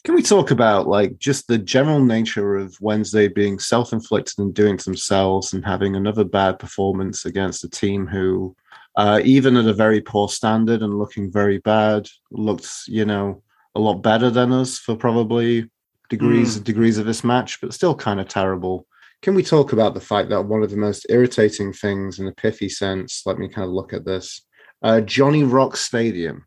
Can 0.03 0.15
we 0.15 0.21
talk 0.21 0.51
about 0.51 0.87
like 0.87 1.17
just 1.17 1.47
the 1.47 1.57
general 1.57 2.03
nature 2.03 2.55
of 2.55 2.77
Wednesday 2.79 3.27
being 3.27 3.59
self-inflicted 3.59 4.39
and 4.39 4.53
doing 4.53 4.77
to 4.77 4.85
themselves 4.85 5.53
and 5.53 5.65
having 5.65 5.95
another 5.95 6.23
bad 6.23 6.59
performance 6.59 7.25
against 7.25 7.63
a 7.63 7.69
team 7.69 8.07
who, 8.07 8.55
uh, 8.95 9.19
even 9.23 9.57
at 9.57 9.67
a 9.67 9.73
very 9.73 10.01
poor 10.01 10.29
standard 10.29 10.81
and 10.81 10.97
looking 10.97 11.31
very 11.31 11.57
bad, 11.59 12.07
looked 12.31 12.69
you 12.87 13.05
know 13.05 13.41
a 13.75 13.79
lot 13.79 14.01
better 14.01 14.29
than 14.29 14.51
us 14.51 14.77
for 14.77 14.95
probably 14.95 15.69
degrees 16.09 16.59
degrees 16.59 16.97
of 16.97 17.05
this 17.05 17.23
match, 17.23 17.59
but 17.61 17.73
still 17.73 17.95
kind 17.95 18.19
of 18.19 18.27
terrible. 18.27 18.87
Can 19.21 19.35
we 19.35 19.43
talk 19.43 19.73
about 19.73 19.93
the 19.93 20.01
fact 20.01 20.29
that 20.29 20.45
one 20.45 20.61
of 20.61 20.69
the 20.69 20.77
most 20.77 21.05
irritating 21.09 21.73
things 21.73 22.19
in 22.19 22.27
a 22.27 22.31
pithy 22.33 22.69
sense? 22.69 23.23
Let 23.25 23.39
me 23.39 23.47
kind 23.47 23.65
of 23.65 23.73
look 23.73 23.93
at 23.93 24.05
this. 24.05 24.45
Uh, 24.81 25.01
Johnny 25.01 25.43
Rock 25.43 25.77
Stadium 25.77 26.45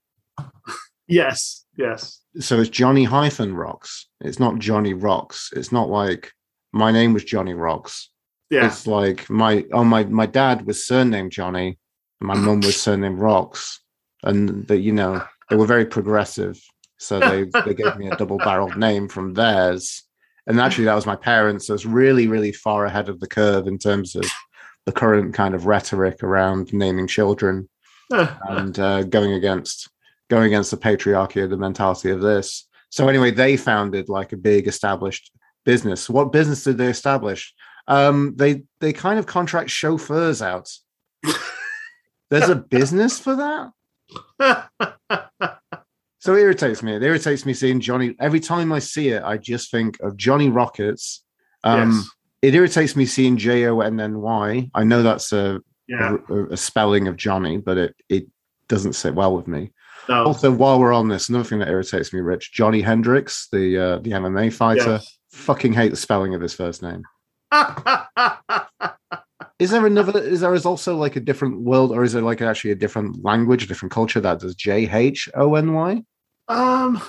Yes, 1.09 1.65
yes. 1.77 2.21
so 2.39 2.61
it's 2.61 2.69
Johnny 2.69 3.05
hyphen 3.05 3.55
rocks. 3.55 4.09
It's 4.21 4.39
not 4.39 4.59
Johnny 4.59 4.93
rocks. 4.93 5.51
It's 5.57 5.73
not 5.73 5.89
like 5.89 6.33
my 6.73 6.93
name 6.93 7.15
was 7.15 7.25
Johnny 7.25 7.55
rocks. 7.55 8.11
Yeah. 8.51 8.67
It's 8.67 8.87
like 8.87 9.29
my 9.29 9.65
oh 9.73 9.85
my 9.85 10.05
my 10.05 10.27
dad 10.27 10.67
was 10.67 10.87
surnamed 10.87 11.33
Johnny, 11.33 11.79
and 12.21 12.29
my 12.29 12.35
mum 12.35 12.61
was 12.61 12.81
surnamed 12.81 13.19
Rocks, 13.19 13.81
and 14.23 14.67
that 14.69 14.79
you 14.79 14.93
know 14.93 15.23
they 15.51 15.57
were 15.57 15.67
very 15.67 15.85
progressive, 15.85 16.59
so 16.99 17.21
they 17.21 17.45
they 17.65 17.75
gave 17.75 17.97
me 17.97 18.09
a 18.09 18.17
double 18.17 18.39
barreled 18.39 18.77
name 18.77 19.09
from 19.09 19.35
theirs. 19.35 20.03
And 20.49 20.61
actually, 20.61 20.85
that 20.85 20.95
was 20.95 21.07
my 21.07 21.17
parents. 21.17 21.67
So 21.67 21.75
it's 21.75 21.87
really 21.87 22.27
really 22.27 22.53
far 22.53 22.87
ahead 22.87 23.09
of 23.09 23.21
the 23.21 23.29
curve 23.29 23.67
in 23.67 23.79
terms 23.79 24.17
of 24.17 24.25
the 24.87 24.93
current 24.93 25.35
kind 25.35 25.55
of 25.55 25.67
rhetoric 25.67 26.23
around 26.23 26.73
naming 26.73 27.07
children 27.07 27.69
and 28.11 28.79
uh, 28.79 29.03
going 29.03 29.35
against 29.35 29.91
going 30.31 30.47
against 30.47 30.71
the 30.71 30.77
patriarchy 30.77 31.43
of 31.45 31.51
the 31.51 31.57
mentality 31.57 32.11
of 32.11 32.21
this. 32.21 32.67
So 32.91 33.09
anyway, 33.09 33.31
they 33.31 33.57
founded 33.57 34.09
like 34.09 34.33
a 34.33 34.37
big 34.37 34.67
established 34.67 35.31
business. 35.65 36.09
What 36.09 36.33
business 36.33 36.65
did 36.65 36.79
they 36.79 36.89
establish? 36.89 37.55
Um, 37.87 38.35
they 38.37 38.63
they 38.81 38.93
kind 38.93 39.19
of 39.19 39.27
contract 39.27 39.71
chauffeurs 39.71 40.43
out. 40.43 40.71
There's 42.31 42.49
a 42.49 42.57
business 42.57 43.19
for 43.19 43.37
that. 44.39 44.71
So 46.21 46.35
it 46.35 46.41
irritates 46.41 46.83
me. 46.83 46.95
It 46.95 47.03
irritates 47.03 47.47
me 47.47 47.55
seeing 47.55 47.81
Johnny. 47.81 48.15
Every 48.21 48.41
time 48.41 48.73
I 48.73 48.81
see 48.81 49.09
it, 49.11 49.23
I 49.23 49.37
just 49.39 49.71
think 49.71 49.99
of 50.01 50.17
Johnny 50.17 50.49
Rockets. 50.49 51.23
Um, 51.65 51.93
yes. 51.93 52.09
It 52.43 52.55
irritates 52.55 52.97
me 52.97 53.07
seeing 53.07 53.37
J 53.37 53.67
O 53.67 53.81
N 53.81 54.01
N 54.01 54.21
Y. 54.21 54.71
I 54.75 54.85
know 54.85 55.03
that's 55.03 55.33
a, 55.33 55.61
Yeah. 55.87 56.17
a, 56.29 56.45
a 56.47 56.57
spelling 56.57 57.09
of 57.09 57.17
Johnny, 57.17 57.57
but 57.57 57.77
it 57.79 57.97
it 58.09 58.27
doesn't 58.69 58.93
sit 58.95 59.15
well 59.15 59.35
with 59.37 59.47
me. 59.49 59.73
No. 60.09 60.25
Also, 60.25 60.51
while 60.51 60.79
we're 60.81 60.93
on 60.93 61.09
this, 61.09 61.29
another 61.29 61.45
thing 61.45 61.59
that 61.59 61.69
irritates 61.69 62.13
me, 62.13 62.21
Rich, 62.21 62.53
Johny 62.53 62.81
Hendricks, 62.81 63.49
the 63.53 63.77
uh, 63.79 63.99
the 63.99 64.11
MMA 64.13 64.53
fighter, 64.53 65.01
fucking 65.33 65.73
hate 65.73 65.91
the 65.91 65.97
spelling 65.97 66.35
of 66.35 66.41
his 66.41 66.55
first 66.55 66.83
name. 66.83 67.03
Is 69.59 69.71
there 69.71 69.87
another? 69.87 70.21
Is 70.21 70.41
there 70.41 70.55
is 70.55 70.67
also 70.67 70.97
like 70.97 71.17
a 71.17 71.21
different 71.21 71.61
world, 71.63 71.91
or 71.91 72.05
is 72.05 72.15
it 72.15 72.23
like 72.23 72.41
actually 72.41 72.71
a 72.71 72.77
different 72.77 73.25
language, 73.25 73.65
a 73.65 73.67
different 73.67 73.93
culture 73.93 74.21
that 74.21 74.41
does 74.41 74.55
J 74.55 74.89
H 74.91 75.29
O 75.35 75.55
N 75.55 75.73
Y? 75.73 75.93
um, 76.49 77.03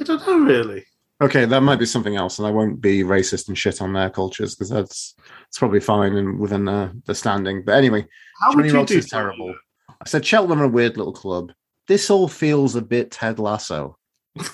I 0.00 0.04
don't 0.04 0.26
know 0.26 0.38
really. 0.38 0.84
Okay, 1.20 1.44
that 1.44 1.62
might 1.62 1.80
be 1.80 1.86
something 1.86 2.14
else, 2.14 2.38
and 2.38 2.46
I 2.46 2.52
won't 2.52 2.80
be 2.80 3.02
racist 3.02 3.48
and 3.48 3.58
shit 3.58 3.82
on 3.82 3.92
their 3.92 4.10
cultures 4.10 4.54
because 4.54 4.70
that's 4.70 5.16
it's 5.48 5.58
probably 5.58 5.80
fine 5.80 6.14
and 6.14 6.38
within 6.38 6.64
the, 6.64 6.92
the 7.06 7.14
standing. 7.14 7.64
But 7.64 7.74
anyway, 7.74 8.06
How 8.40 8.52
Johnny 8.52 8.72
would 8.72 8.80
you 8.80 8.86
do 8.86 8.98
is 8.98 9.10
terrible. 9.10 9.54
I 9.88 10.06
said 10.06 10.24
Cheltenham 10.24 10.60
are 10.60 10.66
a 10.66 10.68
weird 10.68 10.96
little 10.96 11.12
club. 11.12 11.52
This 11.88 12.08
all 12.10 12.28
feels 12.28 12.76
a 12.76 12.82
bit 12.82 13.10
Ted 13.10 13.38
Lasso. 13.38 13.98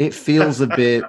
It 0.00 0.14
feels 0.14 0.62
a 0.62 0.66
bit. 0.66 1.04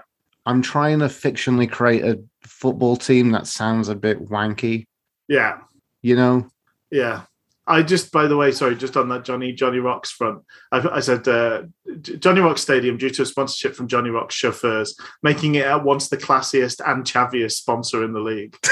I'm 0.46 0.62
trying 0.62 1.00
to 1.00 1.06
fictionally 1.06 1.72
create 1.72 2.04
a 2.04 2.22
football 2.46 2.98
team 2.98 3.32
that 3.32 3.48
sounds 3.48 3.88
a 3.88 3.96
bit 3.96 4.28
wanky. 4.28 4.86
Yeah. 5.32 5.60
You 6.02 6.18
know, 6.18 6.50
Yeah. 6.92 7.22
I 7.66 7.84
just, 7.84 8.12
by 8.12 8.28
the 8.28 8.36
way, 8.36 8.52
sorry, 8.52 8.76
just 8.76 8.98
on 8.98 9.08
that 9.10 9.24
Johnny 9.24 9.54
Johnny 9.54 9.78
Rocks 9.78 10.12
front, 10.12 10.44
I, 10.74 10.80
I 10.80 11.00
said 11.00 11.26
uh, 11.26 11.64
Johnny 12.02 12.42
Rocks 12.42 12.62
Stadium 12.62 12.98
due 12.98 13.12
to 13.12 13.22
a 13.22 13.26
sponsorship 13.26 13.76
from 13.76 13.88
Johnny 13.88 14.10
Rocks 14.10 14.36
chauffeurs, 14.36 14.98
making 15.24 15.56
it 15.56 15.66
at 15.66 15.86
once 15.86 16.10
the 16.10 16.18
classiest 16.18 16.82
and 16.86 17.06
chaviest 17.06 17.54
sponsor 17.54 18.04
in 18.04 18.14
the 18.14 18.20
league. 18.20 18.58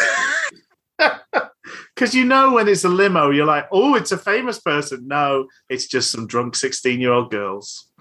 Because 1.96 2.16
you 2.16 2.24
know 2.26 2.54
when 2.54 2.68
it's 2.68 2.86
a 2.86 2.90
limo, 2.90 3.30
you're 3.30 3.46
like, 3.46 3.68
oh, 3.72 3.96
it's 3.96 4.14
a 4.14 4.18
famous 4.18 4.60
person. 4.60 5.08
No, 5.08 5.48
it's 5.70 5.86
just 5.86 6.12
some 6.12 6.28
drunk 6.28 6.56
sixteen 6.56 7.02
year 7.02 7.12
old 7.12 7.30
girls. 7.30 7.92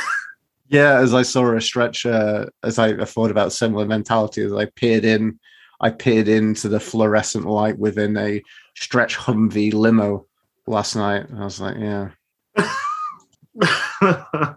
yeah. 0.68 0.98
As 0.98 1.12
I 1.12 1.22
saw 1.22 1.54
a 1.54 1.60
stretch, 1.60 2.06
uh, 2.06 2.46
as 2.62 2.78
I 2.78 3.04
thought 3.04 3.30
about 3.30 3.52
similar 3.52 3.86
mentality, 3.86 4.42
as 4.42 4.52
I 4.54 4.66
peered 4.66 5.04
in, 5.04 5.38
I 5.82 5.90
peered 5.90 6.28
into 6.28 6.68
the 6.68 6.80
fluorescent 6.80 7.44
light 7.44 7.76
within 7.78 8.16
a 8.16 8.42
stretch 8.74 9.16
Humvee 9.16 9.74
limo 9.74 10.26
last 10.66 10.94
night. 10.94 11.26
I 11.36 11.44
was 11.44 11.60
like, 11.60 11.76
yeah. 11.76 12.10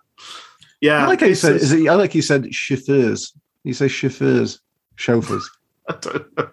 yeah, 0.81 1.03
I 1.03 1.07
like 1.07 1.21
how 1.21 1.25
you 1.27 1.35
said. 1.35 1.55
Is 1.55 1.71
it, 1.71 1.87
I 1.87 1.95
like 1.95 2.13
you 2.13 2.21
said 2.21 2.53
chauffeurs. 2.53 3.33
You 3.63 3.73
say 3.73 3.87
chauffeurs, 3.87 4.61
chauffeurs. 4.95 5.49
I 5.89 5.97
don't 6.01 6.37
know. 6.37 6.49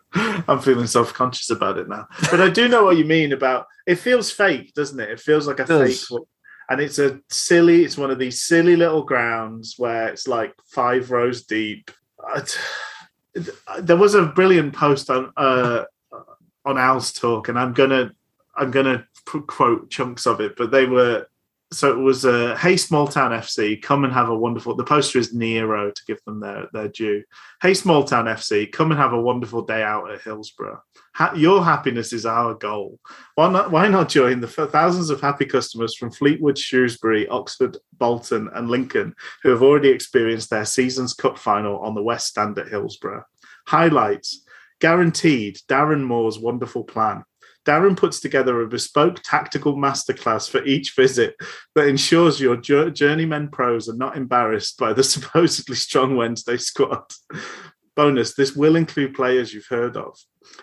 I'm 0.49 0.61
feeling 0.61 0.87
self 0.87 1.13
conscious 1.15 1.51
about 1.51 1.79
it 1.79 1.89
now. 1.89 2.07
But 2.31 2.41
I 2.41 2.49
do 2.51 2.69
know 2.69 2.85
what 2.85 2.97
you 2.97 3.05
mean 3.05 3.33
about 3.33 3.67
it 3.87 3.97
feels 3.97 4.31
fake, 4.31 4.75
doesn't 4.75 4.99
it? 5.01 5.11
It 5.11 5.21
feels 5.21 5.47
like 5.47 5.61
a 5.61 5.67
fake 5.67 5.99
one. 6.09 6.23
and 6.71 6.81
it's 6.81 6.99
a 6.99 7.21
silly, 7.31 7.85
it's 7.85 7.97
one 7.99 8.11
of 8.11 8.19
these 8.19 8.43
silly 8.43 8.77
little 8.77 9.03
grounds 9.05 9.75
where 9.79 10.09
it's 10.09 10.27
like 10.29 10.55
five 10.67 11.11
rows 11.11 11.45
deep. 11.45 11.91
I- 12.27 12.43
There 13.81 13.97
was 13.97 14.15
a 14.15 14.27
brilliant 14.27 14.75
post 14.75 15.11
on 15.11 15.33
uh, 15.37 15.85
on 16.65 16.77
Owlstalk, 16.77 17.49
and 17.49 17.59
I'm 17.59 17.73
gonna 17.73 18.13
I'm 18.57 18.71
gonna 18.71 19.07
quote 19.25 19.91
chunks 19.91 20.27
of 20.27 20.41
it, 20.41 20.57
but 20.57 20.71
they 20.71 20.87
were 20.87 21.27
so 21.73 21.91
it 21.91 21.99
was 21.99 22.25
uh, 22.25 22.57
Hey 22.57 22.77
Small 22.77 23.09
Town 23.09 23.31
FC, 23.31 23.81
come 23.81 24.05
and 24.05 24.13
have 24.13 24.29
a 24.29 24.37
wonderful. 24.37 24.77
The 24.77 24.85
poster 24.85 25.19
is 25.19 25.33
Nero 25.33 25.91
to 25.91 26.05
give 26.07 26.23
them 26.25 26.41
their 26.41 26.69
their 26.73 26.89
due. 26.89 27.25
Hey 27.61 27.75
Small 27.75 28.05
Town 28.05 28.27
FC, 28.27 28.71
come 28.71 28.91
and 28.93 29.01
have 29.01 29.13
a 29.13 29.21
wonderful 29.21 29.63
day 29.63 29.83
out 29.83 30.11
at 30.11 30.21
Hillsborough. 30.23 30.83
Ha- 31.15 31.35
your 31.35 31.65
happiness 31.65 32.13
is 32.13 32.27
our 32.27 32.55
goal. 32.55 33.01
Why 33.35 33.51
not? 33.51 33.71
Why 33.71 33.89
not 33.89 34.09
join 34.09 34.41
the 34.41 34.49
thousands 34.49 35.11
of 35.11 35.21
happy 35.21 35.47
customers 35.47 35.97
from 35.97 36.13
Fleetwood, 36.13 36.59
Shrewsbury, 36.59 37.27
Oxford, 37.29 37.77
Bolton, 37.99 38.49
and 38.55 38.69
Lincoln 38.69 39.15
who 39.43 39.51
have 39.51 39.63
already 39.63 39.89
experienced 39.89 40.51
their 40.51 40.67
season's 40.67 41.15
cup 41.15 41.39
final 41.39 41.79
on 41.81 41.95
the 41.95 42.03
West 42.03 42.29
Stand 42.29 42.59
at 42.59 42.69
Hillsborough? 42.69 43.25
Highlights: 43.67 44.45
guaranteed. 44.81 45.59
Darren 45.69 46.05
Moore's 46.05 46.39
wonderful 46.39 46.85
plan. 46.85 47.25
Darren 47.65 47.97
puts 47.97 48.21
together 48.21 48.61
a 48.61 48.69
bespoke 48.69 49.21
tactical 49.23 49.77
masterclass 49.77 50.51
for 50.51 50.65
each 50.65 50.95
visit 50.97 51.37
that 51.75 51.89
ensures 51.89 52.41
your 52.41 52.57
jour- 52.57 52.91
journeymen 52.91 53.49
pros 53.49 53.89
are 53.89 53.97
not 53.97 54.17
embarrassed 54.17 54.79
by 54.79 54.93
the 54.93 55.05
supposedly 55.15 55.77
strong 55.77 56.17
Wednesday 56.17 56.57
squad. 56.57 57.05
Bonus 57.95 58.35
this 58.35 58.57
will 58.57 58.77
include 58.77 59.15
players 59.15 59.53
you've 59.53 59.67
heard 59.67 59.97
of. 59.97 60.19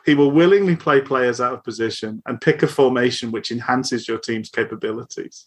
He 0.06 0.16
will 0.16 0.32
willingly 0.32 0.76
play 0.76 1.00
players 1.00 1.40
out 1.40 1.54
of 1.54 1.64
position 1.64 2.22
and 2.26 2.42
pick 2.42 2.64
a 2.64 2.68
formation 2.68 3.32
which 3.32 3.52
enhances 3.52 4.08
your 4.08 4.18
team's 4.18 4.50
capabilities. 4.50 5.46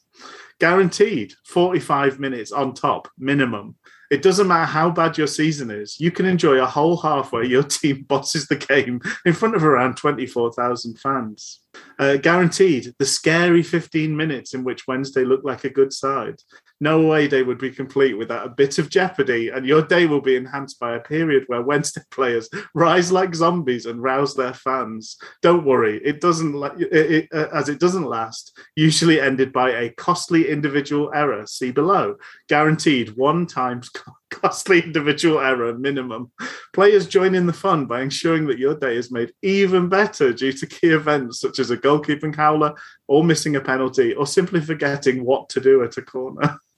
Guaranteed 0.59 1.35
45 1.47 2.19
minutes 2.21 2.53
on 2.53 2.75
top, 2.75 3.09
minimum. 3.19 3.77
It 4.13 4.21
doesn't 4.21 4.47
matter 4.47 4.67
how 4.67 4.91
bad 4.91 5.17
your 5.17 5.27
season 5.27 5.71
is, 5.71 5.99
you 5.99 6.11
can 6.11 6.27
enjoy 6.27 6.61
a 6.61 6.67
whole 6.67 6.99
half 6.99 7.33
where 7.33 7.45
your 7.45 7.63
team 7.79 8.03
bosses 8.03 8.47
the 8.47 8.57
game 8.57 9.01
in 9.25 9.33
front 9.33 9.57
of 9.57 9.65
around 9.65 9.97
24,000 9.97 10.99
fans. 10.99 11.61
Uh, 11.99 12.19
guaranteed 12.19 12.95
the 12.99 13.07
scary 13.07 13.63
15 13.63 14.15
minutes 14.15 14.53
in 14.53 14.65
which 14.65 14.87
Wednesday 14.87 15.25
looked 15.25 15.47
like 15.47 15.65
a 15.65 15.71
good 15.71 15.95
side. 15.95 16.37
No 16.83 17.01
way 17.01 17.29
they 17.29 17.45
would 17.45 17.59
be 17.59 17.71
complete 17.71 18.15
without 18.15 18.45
a 18.45 18.51
bit 18.51 18.77
of 18.77 18.91
jeopardy, 18.91 19.51
and 19.51 19.65
your 19.65 19.83
day 19.83 20.07
will 20.07 20.21
be 20.21 20.35
enhanced 20.35 20.81
by 20.81 20.97
a 20.97 21.01
period 21.01 21.45
where 21.47 21.63
Wednesday 21.63 22.01
players 22.11 22.51
rise 22.75 23.13
like 23.13 23.37
zombies 23.37 23.87
and 23.87 24.03
rouse 24.03 24.35
their 24.35 24.53
fans. 24.53 25.17
Don't 25.43 25.65
worry, 25.65 26.01
it 26.05 26.21
doesn't 26.21 26.55
la- 26.55 26.75
it, 26.77 26.93
it, 26.93 27.29
uh, 27.33 27.47
as 27.55 27.69
it 27.69 27.79
doesn't 27.79 28.09
last. 28.09 28.59
Usually 28.75 29.21
ended 29.21 29.53
by 29.53 29.71
a 29.71 29.91
costly 29.91 30.49
individual 30.49 31.13
error. 31.15 31.47
See 31.47 31.71
below. 31.71 32.17
Guaranteed 32.49 33.17
one 33.17 33.47
times 33.47 33.89
costly 34.33 34.83
individual 34.83 35.39
error 35.39 35.79
minimum. 35.79 36.33
Players 36.73 37.07
join 37.07 37.37
in 37.37 37.47
the 37.47 37.53
fun 37.53 37.87
by 37.87 38.01
ensuring 38.01 38.49
that 38.49 38.59
your 38.59 38.75
day 38.75 38.97
is 38.97 39.13
made 39.13 39.33
even 39.41 39.89
better 39.89 40.33
due 40.33 40.53
to 40.55 40.67
key 40.67 40.89
events 40.89 41.39
such 41.39 41.61
as 41.61 41.71
a 41.71 41.77
goalkeeping 41.77 42.35
howler, 42.35 42.75
or 43.07 43.23
missing 43.23 43.55
a 43.55 43.61
penalty, 43.61 44.15
or 44.15 44.27
simply 44.27 44.61
forgetting 44.61 45.25
what 45.25 45.49
to 45.51 45.61
do 45.61 45.85
at 45.85 45.97
a 45.97 46.03
corner. 46.03 46.59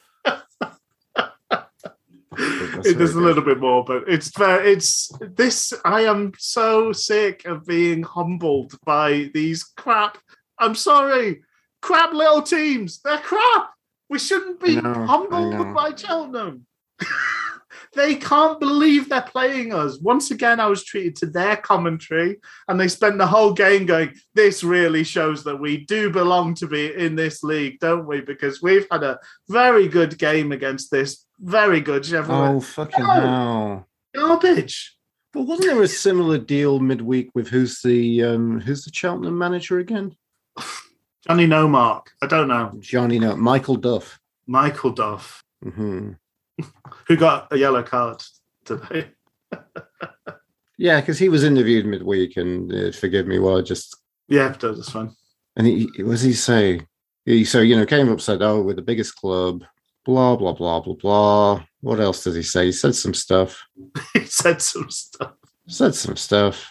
it 2.38 2.98
does 2.98 3.14
a 3.14 3.20
little 3.20 3.42
bit 3.42 3.60
more, 3.60 3.84
but 3.84 4.04
it's 4.08 4.36
very, 4.36 4.72
it's 4.72 5.10
this. 5.20 5.72
I 5.84 6.02
am 6.02 6.32
so 6.38 6.92
sick 6.92 7.44
of 7.44 7.66
being 7.66 8.02
humbled 8.02 8.78
by 8.84 9.30
these 9.34 9.62
crap. 9.64 10.18
I'm 10.58 10.74
sorry, 10.74 11.42
crap 11.82 12.12
little 12.12 12.42
teams. 12.42 13.00
They're 13.00 13.18
crap. 13.18 13.70
We 14.08 14.18
shouldn't 14.18 14.60
be 14.60 14.80
know, 14.80 15.06
humbled 15.06 15.74
by 15.74 15.94
Cheltenham. 15.94 16.66
they 17.94 18.14
can't 18.16 18.60
believe 18.60 19.08
they're 19.08 19.22
playing 19.22 19.72
us. 19.72 19.98
Once 19.98 20.30
again, 20.30 20.60
I 20.60 20.66
was 20.66 20.84
treated 20.84 21.16
to 21.16 21.26
their 21.26 21.56
commentary, 21.56 22.40
and 22.68 22.78
they 22.78 22.88
spent 22.88 23.18
the 23.18 23.26
whole 23.26 23.52
game 23.52 23.86
going, 23.86 24.14
This 24.34 24.62
really 24.64 25.04
shows 25.04 25.44
that 25.44 25.60
we 25.60 25.84
do 25.84 26.10
belong 26.10 26.54
to 26.56 26.66
be 26.66 26.94
in 26.94 27.16
this 27.16 27.42
league, 27.42 27.78
don't 27.80 28.06
we? 28.06 28.20
Because 28.20 28.60
we've 28.62 28.86
had 28.90 29.02
a 29.02 29.18
very 29.48 29.88
good 29.88 30.18
game 30.18 30.52
against 30.52 30.90
this 30.90 31.24
very 31.40 31.80
good 31.80 32.02
Chevrolet. 32.04 32.56
Oh 32.56 32.60
fucking 32.60 33.04
No. 33.04 33.10
hell! 33.12 33.88
Garbage. 34.14 34.96
But 35.32 35.42
wasn't 35.42 35.68
there 35.68 35.82
a 35.82 35.88
similar 35.88 36.38
deal 36.38 36.78
midweek 36.78 37.30
with 37.34 37.48
who's 37.48 37.82
the 37.82 38.22
um 38.22 38.60
who's 38.60 38.84
the 38.84 38.92
Cheltenham 38.92 39.36
manager 39.36 39.78
again? 39.80 40.14
Johnny 41.28 41.46
No 41.46 41.66
Mark. 41.66 42.12
I 42.22 42.26
don't 42.26 42.48
know. 42.48 42.72
Johnny 42.78 43.18
no 43.18 43.34
Michael 43.36 43.76
Duff. 43.76 44.20
Michael 44.46 44.90
Duff, 44.92 45.42
hmm 45.62 46.12
who 47.08 47.16
got 47.16 47.52
a 47.52 47.56
yellow 47.56 47.82
card 47.82 48.22
today. 48.64 49.10
Yeah, 50.76 51.00
because 51.00 51.18
he 51.18 51.28
was 51.28 51.44
interviewed 51.44 51.86
midweek, 51.86 52.36
and 52.36 52.72
uh, 52.72 52.90
forgive 52.92 53.26
me, 53.26 53.38
while 53.38 53.58
I 53.58 53.62
just 53.62 53.96
Yeah, 54.28 54.48
that's 54.48 54.90
fine. 54.90 55.14
and 55.56 55.66
he 55.66 55.88
what 55.98 56.12
does 56.12 56.22
he 56.22 56.32
say? 56.32 56.80
He 57.24 57.44
so 57.44 57.60
you 57.60 57.76
know 57.76 57.86
came 57.86 58.10
up 58.10 58.20
said, 58.20 58.42
"Oh, 58.42 58.60
we're 58.62 58.74
the 58.74 58.82
biggest 58.82 59.16
club." 59.16 59.64
Blah 60.04 60.36
blah 60.36 60.52
blah 60.52 60.80
blah 60.80 60.94
blah. 60.94 61.64
What 61.80 62.00
else 62.00 62.24
does 62.24 62.34
he 62.34 62.42
say? 62.42 62.66
He 62.66 62.72
said 62.72 62.94
some 62.94 63.14
stuff. 63.14 63.62
he 64.14 64.24
said 64.24 64.60
some 64.60 64.90
stuff. 64.90 65.32
Said 65.68 65.94
some 65.94 66.16
stuff. 66.16 66.70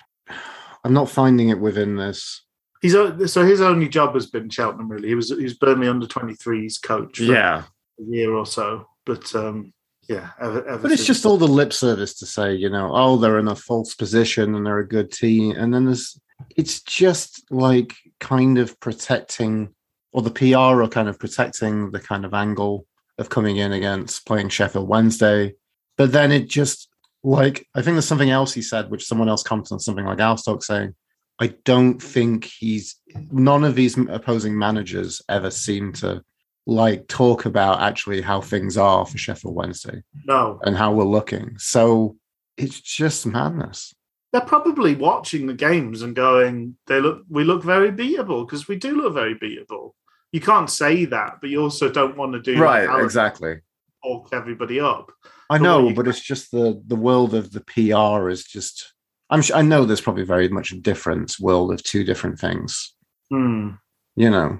I'm 0.83 0.93
not 0.93 1.09
finding 1.09 1.49
it 1.49 1.59
within 1.59 1.95
this. 1.95 2.43
He's 2.81 2.91
so 2.91 3.45
his 3.45 3.61
only 3.61 3.87
job 3.87 4.13
has 4.15 4.27
been 4.27 4.49
Cheltenham. 4.49 4.89
Really, 4.91 5.07
he 5.07 5.15
was 5.15 5.29
he 5.29 5.43
was 5.43 5.53
Burnley 5.53 5.87
under 5.87 6.05
23s 6.05 6.83
coach 6.83 7.19
for 7.19 7.33
a 7.33 7.65
year 7.97 8.33
or 8.33 8.45
so. 8.45 8.85
But 9.05 9.33
um, 9.35 9.73
yeah, 10.07 10.29
ever, 10.39 10.67
ever 10.67 10.81
But 10.83 10.91
it's 10.91 11.05
just 11.05 11.25
all 11.25 11.37
the 11.37 11.47
lip 11.47 11.73
service 11.73 12.13
to 12.15 12.25
say, 12.25 12.53
you 12.53 12.69
know, 12.69 12.91
oh, 12.93 13.17
they're 13.17 13.39
in 13.39 13.47
a 13.47 13.55
false 13.55 13.95
position 13.95 14.55
and 14.55 14.65
they're 14.65 14.79
a 14.79 14.87
good 14.87 15.11
team. 15.11 15.55
And 15.55 15.73
then 15.73 15.85
there's, 15.85 16.19
it's 16.55 16.81
just 16.81 17.43
like 17.51 17.93
kind 18.19 18.57
of 18.57 18.79
protecting, 18.79 19.73
or 20.11 20.21
the 20.21 20.31
PR 20.31 20.81
are 20.83 20.87
kind 20.87 21.07
of 21.07 21.19
protecting 21.19 21.91
the 21.91 21.99
kind 21.99 22.25
of 22.25 22.33
angle 22.33 22.85
of 23.17 23.29
coming 23.29 23.57
in 23.57 23.71
against 23.71 24.25
playing 24.25 24.49
Sheffield 24.49 24.87
Wednesday. 24.87 25.55
But 25.97 26.11
then 26.11 26.31
it 26.31 26.49
just, 26.49 26.89
like, 27.23 27.67
I 27.75 27.81
think 27.81 27.95
there's 27.95 28.07
something 28.07 28.31
else 28.31 28.53
he 28.53 28.61
said, 28.61 28.89
which 28.89 29.05
someone 29.05 29.29
else 29.29 29.43
commented 29.43 29.73
on 29.73 29.79
something 29.79 30.05
like 30.05 30.17
Owlstalk 30.17 30.63
saying, 30.63 30.95
I 31.39 31.55
don't 31.63 32.01
think 32.01 32.45
he's, 32.45 32.95
none 33.31 33.63
of 33.63 33.75
these 33.75 33.97
opposing 33.97 34.57
managers 34.57 35.21
ever 35.29 35.49
seem 35.49 35.93
to 35.93 36.23
like 36.65 37.07
talk 37.07 37.45
about 37.45 37.81
actually 37.81 38.21
how 38.21 38.41
things 38.41 38.77
are 38.77 39.05
for 39.05 39.17
Sheffield 39.17 39.55
Wednesday 39.55 40.03
no. 40.25 40.59
and 40.63 40.77
how 40.77 40.93
we're 40.93 41.03
looking. 41.03 41.57
So 41.57 42.17
it's 42.57 42.79
just 42.79 43.25
madness. 43.25 43.93
They're 44.31 44.41
probably 44.41 44.95
watching 44.95 45.45
the 45.45 45.53
games 45.53 46.01
and 46.01 46.15
going, 46.15 46.75
"They 46.87 46.99
look, 46.99 47.23
we 47.29 47.43
look 47.43 47.63
very 47.63 47.91
beatable 47.91 48.47
because 48.47 48.67
we 48.67 48.77
do 48.77 48.95
look 48.95 49.13
very 49.13 49.35
beatable." 49.35 49.91
You 50.31 50.41
can't 50.41 50.69
say 50.69 51.05
that, 51.05 51.37
but 51.39 51.51
you 51.51 51.61
also 51.61 51.89
don't 51.91 52.17
want 52.17 52.33
to 52.33 52.41
do 52.41 52.55
like 52.55 52.89
Alex 52.89 53.05
exactly. 53.05 53.59
talk 54.03 54.29
everybody 54.33 54.79
up. 54.79 55.11
I 55.51 55.59
But 55.59 55.63
know, 55.63 55.93
but 55.93 56.07
it's 56.07 56.19
just 56.19 56.49
the 56.49 56.81
the 56.87 56.95
world 56.95 57.35
of 57.35 57.51
the 57.51 57.61
PR 57.61 58.29
is 58.29 58.43
just. 58.43 58.93
I'm. 59.29 59.43
Sure, 59.43 59.55
I 59.55 59.61
know 59.61 59.85
there's 59.85 60.01
probably 60.01 60.23
very 60.23 60.49
much 60.49 60.71
a 60.71 60.79
difference 60.79 61.39
world 61.39 61.71
of 61.71 61.83
two 61.83 62.03
different 62.03 62.39
things. 62.39 62.95
Hmm. 63.29 63.71
You 64.15 64.31
know, 64.31 64.59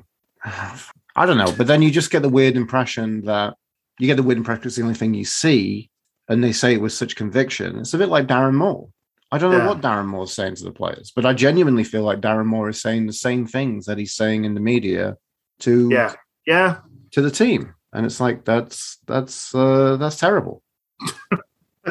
I 1.16 1.26
don't 1.26 1.38
know, 1.38 1.54
but 1.58 1.68
then 1.68 1.82
you 1.82 1.92
just 1.92 2.12
get 2.12 2.22
the 2.22 2.30
weird 2.30 2.56
impression 2.56 3.22
that 3.26 3.56
you 4.00 4.08
get 4.08 4.16
the 4.18 4.24
weird 4.24 4.38
impression 4.38 4.66
it's 4.68 4.76
the 4.76 4.82
only 4.82 4.96
thing 4.96 5.14
you 5.14 5.26
see, 5.26 5.90
and 6.28 6.44
they 6.44 6.52
say 6.52 6.74
it 6.74 6.82
with 6.82 6.94
such 6.94 7.16
conviction. 7.16 7.78
It's 7.80 7.94
a 7.94 7.98
bit 8.00 8.10
like 8.10 8.28
Darren 8.28 8.56
Moore. 8.56 8.90
I 9.32 9.38
don't 9.38 9.52
know 9.52 9.60
Yeah. 9.60 9.68
what 9.68 9.82
Darren 9.82 10.08
Moore's 10.08 10.34
saying 10.34 10.56
to 10.56 10.64
the 10.64 10.72
players, 10.72 11.12
but 11.16 11.26
I 11.26 11.34
genuinely 11.34 11.84
feel 11.84 12.04
like 12.04 12.22
Darren 12.22 12.46
Moore 12.46 12.70
is 12.70 12.82
saying 12.82 13.06
the 13.08 13.14
same 13.14 13.46
things 13.46 13.86
that 13.86 13.98
he's 13.98 14.14
saying 14.14 14.46
in 14.46 14.54
the 14.56 14.60
media 14.60 15.18
to 15.60 15.90
Yeah, 15.92 16.14
yeah. 16.46 16.78
to 17.12 17.22
the 17.22 17.32
team, 17.32 17.74
and 17.94 18.06
it's 18.06 18.20
like 18.20 18.46
that's 18.46 18.98
that's 19.08 19.54
uh, 19.54 19.98
that's 19.98 20.18
terrible. 20.18 20.64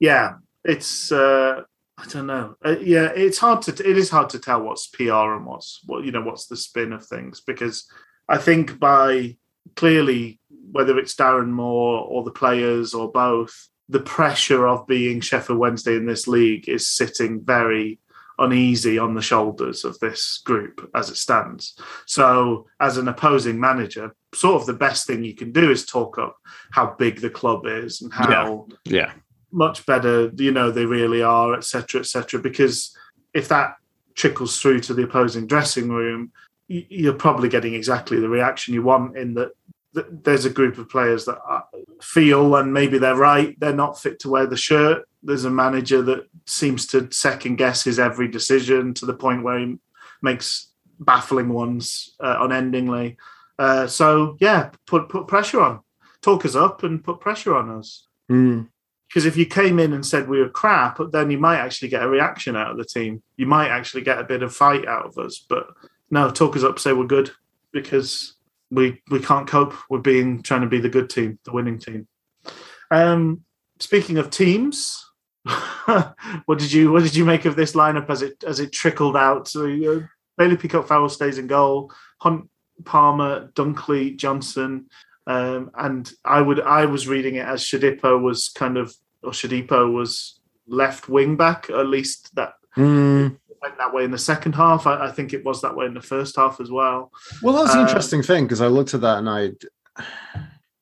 yeah, 0.00 0.34
it's 0.64 1.12
uh, 1.12 1.62
I 2.02 2.06
don't 2.08 2.26
know. 2.26 2.56
Uh, 2.64 2.76
yeah, 2.80 3.10
it's 3.14 3.38
hard 3.38 3.62
to 3.62 3.70
it 3.70 3.96
is 3.96 4.10
hard 4.10 4.28
to 4.30 4.40
tell 4.40 4.62
what's 4.62 4.88
PR 4.88 5.34
and 5.34 5.46
what's 5.46 5.80
what 5.86 6.04
you 6.04 6.10
know 6.10 6.22
what's 6.22 6.46
the 6.46 6.56
spin 6.56 6.92
of 6.92 7.06
things 7.06 7.40
because 7.40 7.88
I 8.28 8.38
think 8.38 8.80
by 8.80 9.36
clearly 9.76 10.40
whether 10.72 10.98
it's 10.98 11.14
Darren 11.14 11.50
Moore 11.50 12.00
or 12.00 12.24
the 12.24 12.32
players 12.32 12.92
or 12.94 13.10
both, 13.10 13.68
the 13.88 14.00
pressure 14.00 14.66
of 14.66 14.86
being 14.86 15.20
Sheffield 15.20 15.58
Wednesday 15.58 15.96
in 15.96 16.06
this 16.06 16.26
league 16.26 16.68
is 16.68 16.88
sitting 16.88 17.40
very 17.44 18.00
uneasy 18.38 18.98
on 18.98 19.14
the 19.14 19.22
shoulders 19.22 19.84
of 19.84 19.98
this 20.00 20.40
group 20.44 20.90
as 20.94 21.10
it 21.10 21.16
stands. 21.16 21.78
So, 22.06 22.66
as 22.80 22.96
an 22.96 23.08
opposing 23.08 23.60
manager, 23.60 24.14
sort 24.34 24.60
of 24.60 24.66
the 24.66 24.72
best 24.72 25.06
thing 25.06 25.22
you 25.22 25.34
can 25.34 25.52
do 25.52 25.70
is 25.70 25.84
talk 25.84 26.18
up 26.18 26.36
how 26.70 26.96
big 26.98 27.20
the 27.20 27.30
club 27.30 27.66
is 27.66 28.00
and 28.00 28.12
how 28.12 28.24
Yeah, 28.84 29.12
much 29.52 29.84
better 29.86 30.30
you 30.36 30.50
know 30.50 30.70
they 30.70 30.86
really 30.86 31.22
are 31.22 31.54
etc 31.54 32.00
etc 32.00 32.40
because 32.40 32.96
if 33.34 33.48
that 33.48 33.76
trickles 34.14 34.60
through 34.60 34.80
to 34.80 34.94
the 34.94 35.02
opposing 35.02 35.46
dressing 35.46 35.88
room 35.88 36.32
you're 36.68 37.12
probably 37.12 37.48
getting 37.48 37.74
exactly 37.74 38.18
the 38.18 38.28
reaction 38.28 38.74
you 38.74 38.82
want 38.82 39.16
in 39.16 39.34
that 39.34 39.52
there's 40.24 40.46
a 40.46 40.50
group 40.50 40.78
of 40.78 40.88
players 40.88 41.26
that 41.26 41.38
feel 42.00 42.56
and 42.56 42.72
maybe 42.72 42.98
they're 42.98 43.14
right 43.16 43.58
they're 43.60 43.74
not 43.74 44.00
fit 44.00 44.18
to 44.18 44.30
wear 44.30 44.46
the 44.46 44.56
shirt 44.56 45.06
there's 45.22 45.44
a 45.44 45.50
manager 45.50 46.02
that 46.02 46.26
seems 46.46 46.86
to 46.86 47.10
second 47.12 47.56
guess 47.56 47.84
his 47.84 47.98
every 47.98 48.26
decision 48.26 48.94
to 48.94 49.04
the 49.04 49.14
point 49.14 49.42
where 49.42 49.58
he 49.58 49.76
makes 50.22 50.72
baffling 50.98 51.50
ones 51.50 52.14
uh, 52.20 52.38
unendingly 52.40 53.16
Uh, 53.58 53.86
so 53.86 54.36
yeah, 54.40 54.70
put 54.86 55.08
put 55.08 55.28
pressure 55.28 55.60
on, 55.60 55.80
talk 56.20 56.44
us 56.44 56.56
up, 56.56 56.82
and 56.82 57.04
put 57.04 57.20
pressure 57.20 57.54
on 57.54 57.70
us. 57.70 58.08
Mm. 58.30 58.68
Because 59.12 59.26
if 59.26 59.36
you 59.36 59.44
came 59.44 59.78
in 59.78 59.92
and 59.92 60.06
said 60.06 60.26
we 60.26 60.40
were 60.40 60.48
crap, 60.48 60.98
then 61.10 61.30
you 61.30 61.36
might 61.36 61.58
actually 61.58 61.88
get 61.88 62.02
a 62.02 62.08
reaction 62.08 62.56
out 62.56 62.70
of 62.70 62.78
the 62.78 62.84
team. 62.84 63.22
You 63.36 63.44
might 63.44 63.68
actually 63.68 64.02
get 64.02 64.18
a 64.18 64.24
bit 64.24 64.42
of 64.42 64.56
fight 64.56 64.88
out 64.88 65.04
of 65.04 65.18
us. 65.18 65.44
But 65.46 65.66
no, 66.10 66.30
talk 66.30 66.56
us 66.56 66.64
up, 66.64 66.78
say 66.78 66.94
we're 66.94 67.04
good, 67.04 67.30
because 67.72 68.36
we 68.70 69.02
we 69.10 69.20
can't 69.20 69.46
cope 69.46 69.74
with 69.90 70.02
being 70.02 70.42
trying 70.42 70.62
to 70.62 70.66
be 70.66 70.80
the 70.80 70.88
good 70.88 71.10
team, 71.10 71.38
the 71.44 71.52
winning 71.52 71.78
team. 71.78 72.08
Um, 72.90 73.42
speaking 73.80 74.16
of 74.16 74.30
teams, 74.30 75.04
what 75.84 76.58
did 76.58 76.72
you 76.72 76.90
what 76.90 77.02
did 77.02 77.14
you 77.14 77.26
make 77.26 77.44
of 77.44 77.54
this 77.54 77.72
lineup 77.72 78.08
as 78.08 78.22
it 78.22 78.42
as 78.44 78.60
it 78.60 78.72
trickled 78.72 79.16
out? 79.16 79.46
So 79.46 79.66
uh, 79.66 80.06
Bailey 80.38 80.56
Peacock 80.56 80.88
Farrell 80.88 81.10
stays 81.10 81.36
in 81.36 81.48
goal. 81.48 81.92
Hunt 82.22 82.48
Palmer, 82.86 83.50
Dunkley, 83.54 84.16
Johnson, 84.16 84.86
um, 85.26 85.70
and 85.76 86.12
I 86.24 86.40
would 86.40 86.60
I 86.60 86.86
was 86.86 87.06
reading 87.08 87.36
it 87.36 87.46
as 87.46 87.62
Shodipo 87.64 88.20
was 88.20 88.48
kind 88.54 88.76
of 88.76 88.94
or 89.22 89.30
Shodipo 89.32 89.92
was 89.92 90.40
left 90.66 91.08
wing 91.08 91.36
back. 91.36 91.70
At 91.70 91.86
least 91.86 92.34
that 92.36 92.54
Mm. 92.76 93.36
went 93.60 93.76
that 93.78 93.92
way 93.92 94.02
in 94.04 94.10
the 94.10 94.18
second 94.18 94.54
half. 94.54 94.86
I, 94.86 95.06
I 95.08 95.12
think 95.12 95.32
it 95.34 95.44
was 95.44 95.60
that 95.60 95.76
way 95.76 95.84
in 95.86 95.92
the 95.94 96.00
first 96.00 96.36
half 96.36 96.58
as 96.60 96.70
well. 96.70 97.12
Well, 97.42 97.54
that's 97.54 97.72
the 97.74 97.80
Um, 97.80 97.86
interesting 97.86 98.22
thing 98.22 98.44
because 98.44 98.62
I 98.62 98.66
looked 98.68 98.94
at 98.94 99.02
that 99.02 99.18
and 99.18 99.28
I, 99.28 99.50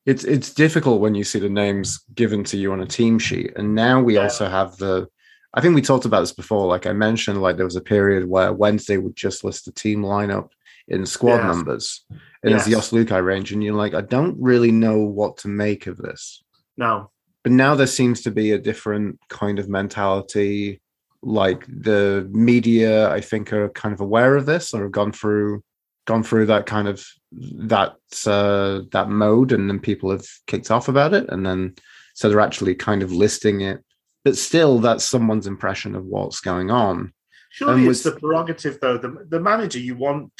it's 0.05 0.23
it's 0.23 0.53
difficult 0.53 1.01
when 1.01 1.13
you 1.13 1.23
see 1.23 1.39
the 1.39 1.49
names 1.49 1.99
given 2.15 2.43
to 2.45 2.57
you 2.57 2.71
on 2.73 2.81
a 2.81 2.85
team 2.85 3.19
sheet, 3.19 3.53
and 3.55 3.75
now 3.75 4.01
we 4.01 4.15
Yeah. 4.15 4.23
also 4.23 4.47
have 4.49 4.77
the. 4.77 5.07
I 5.53 5.59
think 5.61 5.75
we 5.75 5.81
talked 5.81 6.05
about 6.05 6.21
this 6.21 6.31
before. 6.33 6.65
Like 6.65 6.85
I 6.87 6.93
mentioned, 6.93 7.41
like 7.41 7.57
there 7.57 7.65
was 7.65 7.75
a 7.75 7.81
period 7.81 8.25
where 8.27 8.53
Wednesday 8.53 8.97
would 8.97 9.15
just 9.17 9.43
list 9.43 9.65
the 9.65 9.71
team 9.73 10.01
lineup 10.01 10.49
in 10.87 11.05
squad 11.05 11.37
Yes. 11.37 11.45
numbers, 11.45 12.05
and 12.43 12.53
it's 12.53 12.65
the 12.65 12.71
Yes. 12.71 12.89
Jos 12.91 13.11
range, 13.21 13.51
and 13.51 13.63
you're 13.63 13.75
like, 13.75 13.93
I 13.93 14.01
don't 14.01 14.35
really 14.39 14.71
know 14.71 14.99
what 14.99 15.37
to 15.37 15.47
make 15.47 15.87
of 15.87 15.97
this. 15.97 16.43
No, 16.77 17.11
But 17.43 17.51
now 17.51 17.75
there 17.75 17.87
seems 17.87 18.21
to 18.21 18.31
be 18.31 18.51
a 18.51 18.57
different 18.57 19.19
kind 19.29 19.59
of 19.59 19.69
mentality. 19.69 20.81
Like 21.21 21.65
the 21.67 22.27
media, 22.31 23.11
I 23.11 23.21
think, 23.21 23.53
are 23.53 23.69
kind 23.69 23.93
of 23.93 24.01
aware 24.01 24.35
of 24.35 24.45
this 24.45 24.73
or 24.73 24.83
have 24.83 24.91
gone 24.91 25.11
through 25.11 25.63
gone 26.07 26.23
through 26.23 26.47
that 26.47 26.65
kind 26.65 26.87
of 26.87 27.05
that 27.31 27.95
uh, 28.25 28.81
that 28.91 29.09
mode, 29.09 29.51
and 29.51 29.69
then 29.69 29.79
people 29.79 30.09
have 30.09 30.25
kicked 30.47 30.71
off 30.71 30.87
about 30.87 31.13
it, 31.13 31.29
and 31.29 31.45
then 31.45 31.75
so 32.15 32.27
they're 32.29 32.39
actually 32.39 32.75
kind 32.75 33.03
of 33.03 33.11
listing 33.11 33.61
it. 33.61 33.83
But 34.23 34.37
still, 34.37 34.79
that's 34.79 35.03
someone's 35.03 35.47
impression 35.47 35.95
of 35.95 36.05
what's 36.05 36.41
going 36.41 36.71
on. 36.71 37.13
surely 37.51 37.85
it's 37.87 38.03
the 38.03 38.11
prerogative 38.13 38.79
though. 38.81 38.97
The 38.97 39.27
the 39.29 39.39
manager 39.39 39.79
you 39.79 39.95
want 39.95 40.33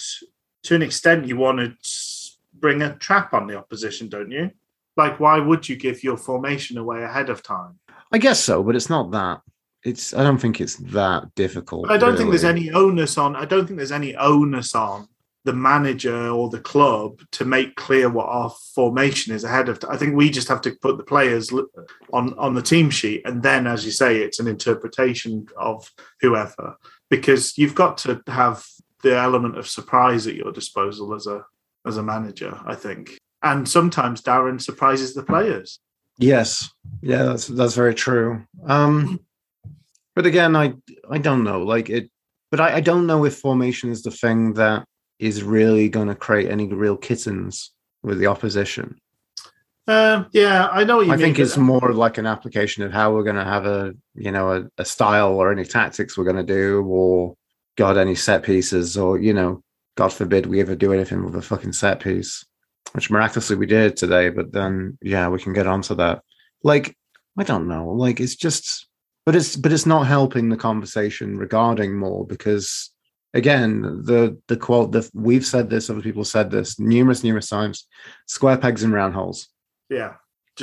to 0.63 0.75
an 0.75 0.81
extent 0.81 1.27
you 1.27 1.37
want 1.37 1.59
to 1.59 2.31
bring 2.59 2.81
a 2.81 2.95
trap 2.95 3.33
on 3.33 3.47
the 3.47 3.57
opposition, 3.57 4.09
don't 4.09 4.31
you? 4.31 4.51
Like, 4.97 5.19
why 5.19 5.39
would 5.39 5.67
you 5.67 5.75
give 5.75 6.03
your 6.03 6.17
formation 6.17 6.77
away 6.77 7.03
ahead 7.03 7.29
of 7.29 7.43
time? 7.43 7.79
I 8.11 8.17
guess 8.17 8.43
so, 8.43 8.61
but 8.61 8.75
it's 8.75 8.89
not 8.89 9.11
that. 9.11 9.41
It's 9.83 10.13
I 10.13 10.21
don't 10.21 10.37
think 10.37 10.61
it's 10.61 10.75
that 10.75 11.33
difficult. 11.33 11.89
I 11.89 11.97
don't 11.97 12.15
think 12.15 12.29
there's 12.29 12.43
any 12.43 12.69
onus 12.69 13.17
on. 13.17 13.35
I 13.35 13.45
don't 13.45 13.65
think 13.65 13.77
there's 13.77 13.91
any 13.91 14.15
onus 14.15 14.75
on 14.75 15.07
the 15.43 15.53
manager 15.53 16.29
or 16.29 16.49
the 16.49 16.59
club 16.59 17.19
to 17.31 17.45
make 17.45 17.75
clear 17.75 18.07
what 18.07 18.27
our 18.27 18.51
formation 18.75 19.33
is 19.33 19.43
ahead 19.43 19.69
of. 19.69 19.79
T- 19.79 19.87
I 19.89 19.97
think 19.97 20.15
we 20.15 20.29
just 20.29 20.47
have 20.49 20.61
to 20.61 20.75
put 20.81 20.97
the 20.97 21.03
players 21.03 21.51
on 22.13 22.33
on 22.37 22.53
the 22.53 22.61
team 22.61 22.91
sheet, 22.91 23.23
and 23.25 23.41
then, 23.41 23.65
as 23.65 23.85
you 23.85 23.91
say, 23.91 24.17
it's 24.17 24.39
an 24.39 24.47
interpretation 24.47 25.47
of 25.57 25.89
whoever. 26.19 26.77
Because 27.09 27.57
you've 27.57 27.75
got 27.75 27.97
to 27.99 28.21
have 28.27 28.63
the 29.03 29.17
element 29.17 29.57
of 29.57 29.67
surprise 29.67 30.27
at 30.27 30.35
your 30.35 30.51
disposal 30.51 31.13
as 31.13 31.27
a 31.27 31.43
as 31.85 31.97
a 31.97 32.03
manager. 32.03 32.59
I 32.65 32.75
think, 32.75 33.17
and 33.41 33.67
sometimes 33.67 34.21
Darren 34.21 34.61
surprises 34.61 35.13
the 35.13 35.23
players. 35.23 35.79
Yes, 36.17 36.69
yeah, 37.01 37.23
that's 37.23 37.47
that's 37.47 37.75
very 37.75 37.95
true. 37.95 38.43
Um, 38.65 39.19
but 40.15 40.25
again, 40.25 40.55
I 40.55 40.73
I 41.09 41.17
don't 41.17 41.43
know, 41.43 41.63
like 41.63 41.89
it, 41.89 42.09
but 42.51 42.59
I, 42.59 42.75
I 42.75 42.81
don't 42.81 43.07
know 43.07 43.25
if 43.25 43.35
formation 43.37 43.89
is 43.89 44.03
the 44.03 44.11
thing 44.11 44.53
that 44.53 44.85
is 45.19 45.43
really 45.43 45.87
going 45.89 46.07
to 46.07 46.15
create 46.15 46.49
any 46.49 46.67
real 46.67 46.97
kittens 46.97 47.71
with 48.03 48.19
the 48.19 48.27
opposition. 48.27 48.99
Um, 49.87 50.27
yeah, 50.31 50.67
I 50.71 50.83
know 50.83 50.97
what 50.97 51.07
you 51.07 51.13
I 51.13 51.15
mean. 51.15 51.25
think 51.25 51.39
it's 51.39 51.57
more 51.57 51.91
like 51.93 52.17
an 52.17 52.25
application 52.27 52.83
of 52.83 52.91
how 52.91 53.13
we're 53.13 53.23
going 53.23 53.35
to 53.35 53.43
have 53.43 53.65
a 53.65 53.93
you 54.13 54.31
know 54.31 54.51
a, 54.53 54.67
a 54.77 54.85
style 54.85 55.33
or 55.33 55.51
any 55.51 55.65
tactics 55.65 56.17
we're 56.17 56.23
going 56.23 56.35
to 56.35 56.43
do, 56.43 56.83
or 56.83 57.35
God 57.77 57.97
any 57.97 58.15
set 58.15 58.43
pieces, 58.43 58.97
or 58.97 59.19
you 59.19 59.33
know, 59.33 59.63
God 59.95 60.13
forbid 60.13 60.45
we 60.45 60.61
ever 60.61 60.75
do 60.75 60.93
anything 60.93 61.23
with 61.23 61.35
a 61.35 61.41
fucking 61.41 61.73
set 61.73 61.99
piece, 61.99 62.45
which 62.93 63.09
miraculously 63.09 63.55
we 63.55 63.65
did 63.65 63.97
today. 63.97 64.29
But 64.29 64.51
then, 64.51 64.97
yeah, 65.01 65.29
we 65.29 65.39
can 65.39 65.53
get 65.53 65.67
onto 65.67 65.95
that. 65.95 66.21
Like, 66.63 66.95
I 67.37 67.43
don't 67.43 67.67
know. 67.67 67.89
Like, 67.89 68.19
it's 68.19 68.35
just, 68.35 68.87
but 69.25 69.35
it's 69.35 69.55
but 69.55 69.71
it's 69.71 69.85
not 69.85 70.07
helping 70.07 70.49
the 70.49 70.57
conversation 70.57 71.37
regarding 71.37 71.97
more 71.97 72.25
because 72.25 72.91
again, 73.33 73.81
the 73.81 74.37
the 74.47 74.57
quote 74.57 74.91
that 74.91 75.09
we've 75.13 75.45
said 75.45 75.69
this, 75.69 75.89
other 75.89 76.01
people 76.01 76.25
said 76.25 76.51
this 76.51 76.79
numerous 76.79 77.23
numerous 77.23 77.49
times. 77.49 77.87
Square 78.27 78.57
pegs 78.57 78.83
and 78.83 78.93
round 78.93 79.13
holes 79.13 79.47
yeah, 79.91 80.13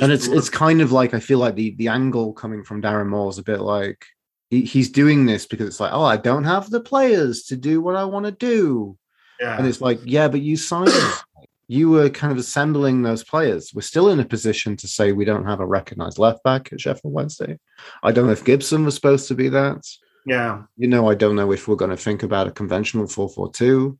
and 0.01 0.11
it's 0.11 0.27
it's 0.27 0.49
kind 0.49 0.81
of 0.81 0.91
like 0.91 1.13
I 1.13 1.19
feel 1.19 1.37
like 1.37 1.55
the 1.55 1.75
the 1.75 1.87
angle 1.87 2.33
coming 2.33 2.63
from 2.63 2.81
Darren 2.81 3.07
Moore 3.07 3.29
is 3.29 3.37
a 3.37 3.43
bit 3.43 3.61
like 3.61 4.05
he, 4.49 4.61
he's 4.61 4.89
doing 4.89 5.25
this 5.25 5.45
because 5.45 5.67
it's 5.67 5.79
like 5.79 5.93
oh 5.93 6.03
I 6.03 6.17
don't 6.17 6.43
have 6.43 6.69
the 6.69 6.81
players 6.81 7.43
to 7.45 7.55
do 7.55 7.81
what 7.81 7.95
I 7.95 8.05
want 8.05 8.25
to 8.25 8.31
do. 8.31 8.97
Yeah. 9.39 9.57
and 9.57 9.65
it's 9.65 9.79
like 9.79 9.99
yeah 10.03 10.27
but 10.27 10.41
you 10.41 10.57
signed 10.57 10.91
you 11.69 11.89
were 11.89 12.09
kind 12.09 12.31
of 12.31 12.39
assembling 12.39 13.03
those 13.03 13.23
players. 13.23 13.71
We're 13.75 13.81
still 13.81 14.09
in 14.09 14.19
a 14.19 14.25
position 14.25 14.75
to 14.77 14.87
say 14.87 15.11
we 15.11 15.23
don't 15.23 15.45
have 15.45 15.59
a 15.59 15.65
recognized 15.65 16.17
left 16.17 16.43
back 16.43 16.73
at 16.73 16.81
Sheffield 16.81 17.13
Wednesday. 17.13 17.59
I 18.01 18.11
don't 18.11 18.25
know 18.25 18.31
if 18.31 18.43
Gibson 18.43 18.83
was 18.85 18.95
supposed 18.95 19.27
to 19.27 19.35
be 19.35 19.49
that. 19.49 19.85
Yeah. 20.25 20.63
you 20.77 20.87
know 20.87 21.09
I 21.09 21.15
don't 21.15 21.35
know 21.35 21.51
if 21.51 21.67
we're 21.67 21.75
going 21.75 21.91
to 21.91 21.97
think 21.97 22.23
about 22.23 22.47
a 22.47 22.51
conventional 22.51 23.07
442 23.07 23.97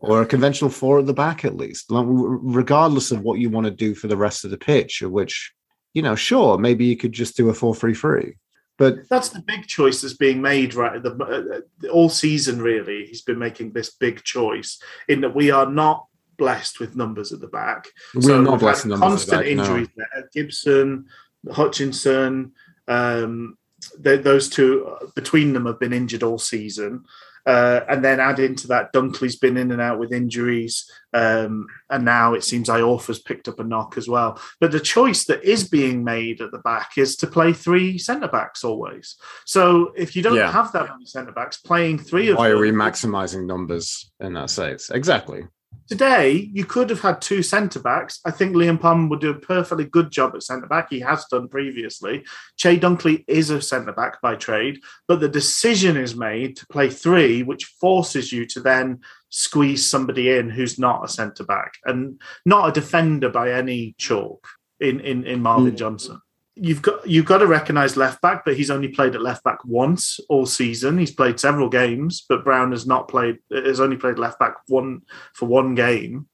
or 0.00 0.22
a 0.22 0.26
conventional 0.26 0.70
four 0.70 0.98
at 0.98 1.06
the 1.06 1.14
back 1.14 1.44
at 1.44 1.56
least. 1.56 1.90
Like, 1.90 2.06
regardless 2.08 3.10
of 3.10 3.22
what 3.22 3.38
you 3.38 3.50
want 3.50 3.66
to 3.66 3.70
do 3.70 3.94
for 3.94 4.06
the 4.06 4.16
rest 4.16 4.44
of 4.44 4.50
the 4.50 4.58
pitch 4.58 5.02
which 5.02 5.52
you 5.94 6.02
know 6.02 6.14
sure 6.14 6.58
maybe 6.58 6.84
you 6.84 6.96
could 6.96 7.12
just 7.12 7.36
do 7.36 7.48
a 7.48 7.54
433 7.54 8.36
but 8.78 9.08
That's 9.08 9.30
the 9.30 9.40
big 9.42 9.66
choice 9.66 10.00
that's 10.00 10.14
being 10.14 10.40
made 10.40 10.74
right 10.74 11.02
the 11.02 11.62
uh, 11.84 11.88
all 11.88 12.08
season. 12.08 12.62
Really, 12.62 13.06
he's 13.06 13.22
been 13.22 13.38
making 13.38 13.72
this 13.72 13.90
big 13.90 14.22
choice 14.22 14.80
in 15.08 15.20
that 15.22 15.34
we 15.34 15.50
are 15.50 15.66
not 15.66 16.06
blessed 16.38 16.78
with 16.78 16.96
numbers 16.96 17.32
at 17.32 17.40
the 17.40 17.48
back. 17.48 17.88
we're 18.14 18.22
So 18.22 18.40
not 18.40 18.60
blessed 18.60 18.84
had 18.84 18.90
numbers 18.90 19.28
at 19.28 19.30
Constant 19.30 19.44
the 19.44 19.56
back, 19.56 19.56
no. 19.56 19.62
injuries 19.64 19.88
there. 19.96 20.28
Gibson, 20.32 21.06
Hutchinson, 21.50 22.52
um, 22.86 23.58
th- 24.02 24.22
those 24.22 24.48
two 24.48 24.86
uh, 24.86 25.06
between 25.16 25.52
them 25.52 25.66
have 25.66 25.80
been 25.80 25.92
injured 25.92 26.22
all 26.22 26.38
season. 26.38 27.04
Uh, 27.48 27.82
and 27.88 28.04
then 28.04 28.20
add 28.20 28.38
into 28.38 28.68
that, 28.68 28.92
Dunkley's 28.92 29.36
been 29.36 29.56
in 29.56 29.72
and 29.72 29.80
out 29.80 29.98
with 29.98 30.12
injuries, 30.12 30.86
um, 31.14 31.66
and 31.88 32.04
now 32.04 32.34
it 32.34 32.44
seems 32.44 32.68
Iorfa's 32.68 33.20
picked 33.20 33.48
up 33.48 33.58
a 33.58 33.64
knock 33.64 33.96
as 33.96 34.06
well. 34.06 34.38
But 34.60 34.70
the 34.70 34.80
choice 34.80 35.24
that 35.24 35.42
is 35.42 35.66
being 35.66 36.04
made 36.04 36.42
at 36.42 36.50
the 36.50 36.58
back 36.58 36.98
is 36.98 37.16
to 37.16 37.26
play 37.26 37.54
three 37.54 37.96
centre 37.96 38.28
backs 38.28 38.64
always. 38.64 39.16
So 39.46 39.92
if 39.96 40.14
you 40.14 40.22
don't 40.22 40.36
Yeah. 40.36 40.52
have 40.52 40.72
that 40.72 40.90
many 40.90 41.06
centre 41.06 41.32
backs, 41.32 41.56
playing 41.56 42.00
three 42.00 42.28
of 42.28 42.36
why 42.36 42.50
are 42.50 42.58
we 42.58 42.70
maximizing 42.70 43.46
numbers 43.46 44.10
in 44.20 44.34
that 44.34 44.50
sense 44.50 44.90
exactly 44.90 45.46
Today, 45.88 46.50
you 46.52 46.66
could 46.66 46.90
have 46.90 47.00
had 47.00 47.22
two 47.22 47.42
centre 47.42 47.80
backs. 47.80 48.20
I 48.26 48.30
think 48.30 48.54
Liam 48.54 48.78
Palmer 48.78 49.08
would 49.08 49.20
do 49.20 49.30
a 49.30 49.34
perfectly 49.34 49.86
good 49.86 50.10
job 50.10 50.34
at 50.34 50.42
centre 50.42 50.66
back. 50.66 50.90
He 50.90 51.00
has 51.00 51.24
done 51.30 51.48
previously. 51.48 52.24
Che 52.58 52.78
Dunkley 52.78 53.24
is 53.26 53.48
a 53.48 53.62
centre 53.62 53.92
back 53.94 54.20
by 54.20 54.34
trade, 54.36 54.80
but 55.06 55.20
the 55.20 55.30
decision 55.30 55.96
is 55.96 56.14
made 56.14 56.56
to 56.58 56.66
play 56.66 56.90
three, 56.90 57.42
which 57.42 57.64
forces 57.80 58.30
you 58.32 58.44
to 58.48 58.60
then 58.60 59.00
squeeze 59.30 59.86
somebody 59.86 60.30
in 60.30 60.50
who's 60.50 60.78
not 60.78 61.04
a 61.04 61.08
centre 61.08 61.44
back 61.44 61.74
and 61.86 62.20
not 62.44 62.68
a 62.68 62.72
defender 62.72 63.30
by 63.30 63.52
any 63.52 63.94
chalk 63.98 64.46
in 64.80 65.00
in, 65.00 65.24
in 65.24 65.40
Marvin 65.40 65.72
Mm. 65.72 65.78
Johnson. 65.78 66.20
You've 66.60 66.82
got 66.82 67.06
you've 67.08 67.26
got 67.26 67.38
to 67.38 67.46
recognise 67.46 67.96
left 67.96 68.20
back, 68.20 68.44
but 68.44 68.56
he's 68.56 68.70
only 68.70 68.88
played 68.88 69.14
at 69.14 69.22
left 69.22 69.44
back 69.44 69.58
once 69.64 70.20
all 70.28 70.46
season. 70.46 70.98
He's 70.98 71.14
played 71.14 71.38
several 71.40 71.68
games, 71.68 72.24
but 72.28 72.44
Brown 72.44 72.72
has 72.72 72.86
not 72.86 73.08
played. 73.08 73.38
Has 73.50 73.80
only 73.80 73.96
played 73.96 74.18
left 74.18 74.38
back 74.38 74.54
one 74.66 75.02
for 75.34 75.46
one 75.46 75.74
game. 75.74 76.28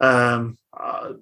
Um, 0.00 0.58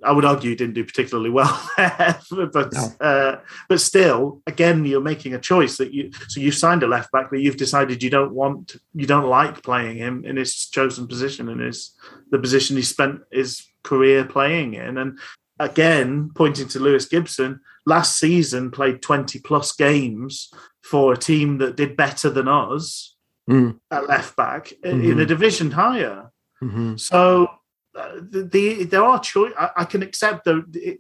I 0.03 0.13
would 0.13 0.25
argue 0.25 0.51
he 0.51 0.57
didn't 0.57 0.75
do 0.75 0.85
particularly 0.85 1.29
well 1.31 1.71
there, 1.77 2.19
but 2.53 2.73
No. 2.73 2.93
uh, 3.01 3.41
but 3.69 3.81
still, 3.81 4.41
again, 4.47 4.85
you're 4.85 5.01
making 5.01 5.35
a 5.35 5.39
choice 5.39 5.77
that 5.77 5.93
you. 5.93 6.11
So 6.29 6.41
you've 6.41 6.55
signed 6.55 6.83
a 6.83 6.87
left 6.87 7.13
back, 7.13 7.29
but 7.31 7.41
you've 7.41 7.59
decided 7.59 8.03
you 8.03 8.11
don't 8.11 8.33
want, 8.33 8.77
you 8.95 9.07
don't 9.07 9.29
like 9.29 9.63
playing 9.63 9.99
him 9.99 10.25
in 10.25 10.37
his 10.37 10.67
chosen 10.67 11.07
position 11.07 11.49
and 11.49 11.61
his 11.61 11.95
the 12.31 12.39
position 12.39 12.77
he 12.77 12.83
spent 12.83 13.21
his 13.31 13.67
career 13.83 14.25
playing 14.25 14.75
in. 14.75 14.97
And 14.97 15.19
again, 15.59 16.31
pointing 16.35 16.69
to 16.69 16.79
Lewis 16.81 17.05
Gibson, 17.05 17.61
last 17.87 18.19
season 18.19 18.71
played 18.71 19.03
20 19.03 19.41
plus 19.41 19.73
games 19.73 20.51
for 20.83 21.13
a 21.13 21.17
team 21.17 21.59
that 21.59 21.77
did 21.77 21.97
better 21.97 22.31
than 22.31 22.49
us 22.49 23.17
Mm. 23.51 23.81
at 23.91 24.09
left 24.09 24.37
back 24.37 24.73
in 24.85 25.19
a 25.19 25.27
division 25.27 25.73
higher. 25.73 26.31
Mhm. 26.63 26.99
So 26.99 27.49
uh, 27.95 28.13
the, 28.31 28.45
the 28.45 28.85
there 28.85 29.03
are 29.03 29.19
choice. 29.19 29.53
I, 29.59 29.71
I 29.79 29.85
can 29.85 30.01
accept 30.03 30.45
the, 30.45 30.65
the 30.71 30.97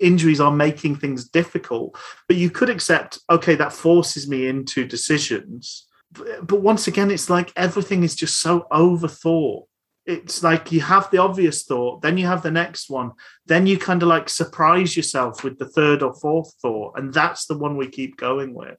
injuries 0.00 0.40
are 0.40 0.50
making 0.50 0.96
things 0.96 1.28
difficult, 1.28 1.96
but 2.26 2.38
you 2.38 2.48
could 2.48 2.70
accept 2.70 3.18
okay 3.30 3.54
that 3.56 3.72
forces 3.72 4.26
me 4.26 4.46
into 4.46 4.86
decisions. 4.86 5.86
But, 6.10 6.46
but 6.46 6.62
once 6.62 6.88
again, 6.88 7.10
it's 7.10 7.28
like 7.28 7.52
everything 7.54 8.02
is 8.02 8.14
just 8.16 8.40
so 8.40 8.66
overthought. 8.72 9.64
It's 10.06 10.42
like 10.42 10.70
you 10.70 10.80
have 10.82 11.10
the 11.10 11.18
obvious 11.18 11.64
thought, 11.64 12.02
then 12.02 12.18
you 12.18 12.26
have 12.26 12.42
the 12.42 12.50
next 12.50 12.90
one, 12.90 13.12
then 13.46 13.66
you 13.66 13.78
kind 13.78 14.02
of 14.02 14.08
like 14.08 14.28
surprise 14.28 14.96
yourself 14.96 15.42
with 15.42 15.58
the 15.58 15.68
third 15.68 16.02
or 16.02 16.12
fourth 16.14 16.52
thought, 16.60 16.98
and 16.98 17.12
that's 17.12 17.46
the 17.46 17.56
one 17.56 17.76
we 17.76 17.88
keep 17.88 18.16
going 18.18 18.52
with. 18.54 18.76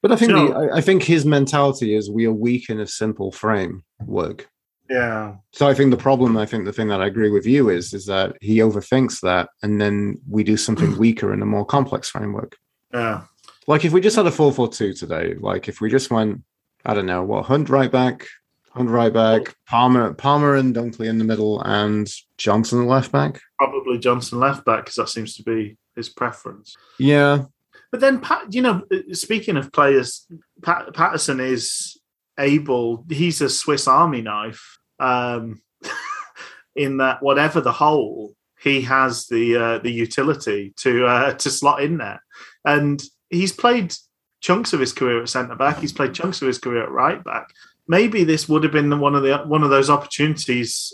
But 0.00 0.12
I 0.12 0.16
think 0.16 0.30
So- 0.30 0.48
the, 0.48 0.70
I, 0.72 0.80
think 0.80 1.02
his 1.02 1.26
mentality 1.26 1.94
is 1.94 2.10
we 2.10 2.26
are 2.26 2.32
weak 2.32 2.70
in 2.70 2.80
a 2.80 2.86
simple 2.86 3.30
framework. 3.32 4.48
Yeah, 4.88 5.36
So 5.52 5.66
I 5.66 5.72
think 5.74 5.90
the 5.90 5.96
problem, 5.96 6.36
I 6.36 6.44
think 6.46 6.64
the 6.66 6.72
thing 6.72 6.88
that 6.88 7.00
I 7.00 7.06
agree 7.06 7.30
with 7.30 7.46
you 7.46 7.70
is, 7.70 7.94
is 7.94 8.04
that 8.06 8.36
he 8.42 8.58
overthinks 8.58 9.20
that, 9.22 9.48
and 9.62 9.80
then 9.80 10.20
we 10.28 10.44
do 10.44 10.56
something 10.56 10.96
weaker 10.98 11.32
in 11.32 11.42
a 11.42 11.46
more 11.46 11.64
complex 11.66 12.08
framework. 12.10 12.56
yeah, 12.92 13.22
Like 13.66 13.84
if 13.84 13.92
we 13.92 14.00
just 14.02 14.16
had 14.16 14.26
a 14.26 14.30
four 14.30 14.52
four 14.52 14.68
two 14.68 14.92
today, 14.92 15.34
like 15.40 15.68
if 15.68 15.80
we 15.80 15.90
just 15.90 16.10
went, 16.10 16.42
I 16.84 16.92
don't 16.94 17.06
know, 17.06 17.22
what 17.24 17.46
Hunt 17.46 17.68
right 17.70 17.90
back, 17.90 18.26
Hunt 18.74 18.90
right 18.90 19.12
back, 19.12 19.54
Palmer, 19.68 20.14
Palmer 20.14 20.56
and 20.56 20.74
Dunkley 20.74 21.06
in 21.06 21.18
the 21.18 21.24
middle, 21.24 21.62
and 21.62 22.10
Johnson 22.38 22.86
left 22.86 23.12
back. 23.12 23.40
probably 23.56 23.98
Johnson 23.98 24.40
left 24.40 24.64
back 24.64 24.84
because 24.84 24.96
that 24.96 25.08
seems 25.08 25.36
to 25.36 25.44
be 25.44 25.76
his 25.94 26.08
preference. 26.08 26.74
Yeah, 26.98 27.44
But 27.92 28.00
then, 28.00 28.20
Pat, 28.20 28.52
you 28.52 28.62
know, 28.62 28.82
speaking 29.12 29.56
of 29.56 29.72
players, 29.72 30.26
Pat, 30.62 30.92
Paterson 30.92 31.38
is 31.38 32.00
able. 32.38 33.04
He's 33.08 33.40
a 33.40 33.48
Swiss 33.48 33.86
Army 33.86 34.22
knife. 34.22 34.78
Um, 34.98 35.62
in 36.76 36.96
that, 36.96 37.22
whatever 37.22 37.60
the 37.60 37.72
hole, 37.72 38.34
he 38.60 38.80
has 38.82 39.26
the 39.26 39.56
uh, 39.56 39.78
the 39.78 39.92
utility 39.92 40.72
to 40.78 41.06
uh, 41.06 41.34
to 41.34 41.50
slot 41.50 41.82
in 41.82 41.98
there, 41.98 42.22
and 42.64 43.00
he's 43.30 43.52
played 43.52 43.94
chunks 44.40 44.72
of 44.72 44.80
his 44.80 44.92
career 44.92 45.22
at 45.22 45.28
centre 45.28 45.54
back. 45.54 45.78
He's 45.78 45.92
played 45.92 46.14
chunks 46.14 46.42
of 46.42 46.48
his 46.48 46.58
career 46.58 46.82
at 46.82 46.90
right 46.90 47.22
back. 47.22 47.50
Maybe 47.86 48.24
this 48.24 48.48
would 48.48 48.62
have 48.62 48.72
been 48.72 48.98
one 49.00 49.14
of 49.14 49.22
the 49.22 49.38
one 49.38 49.62
of 49.62 49.70
those 49.70 49.90
opportunities 49.90 50.92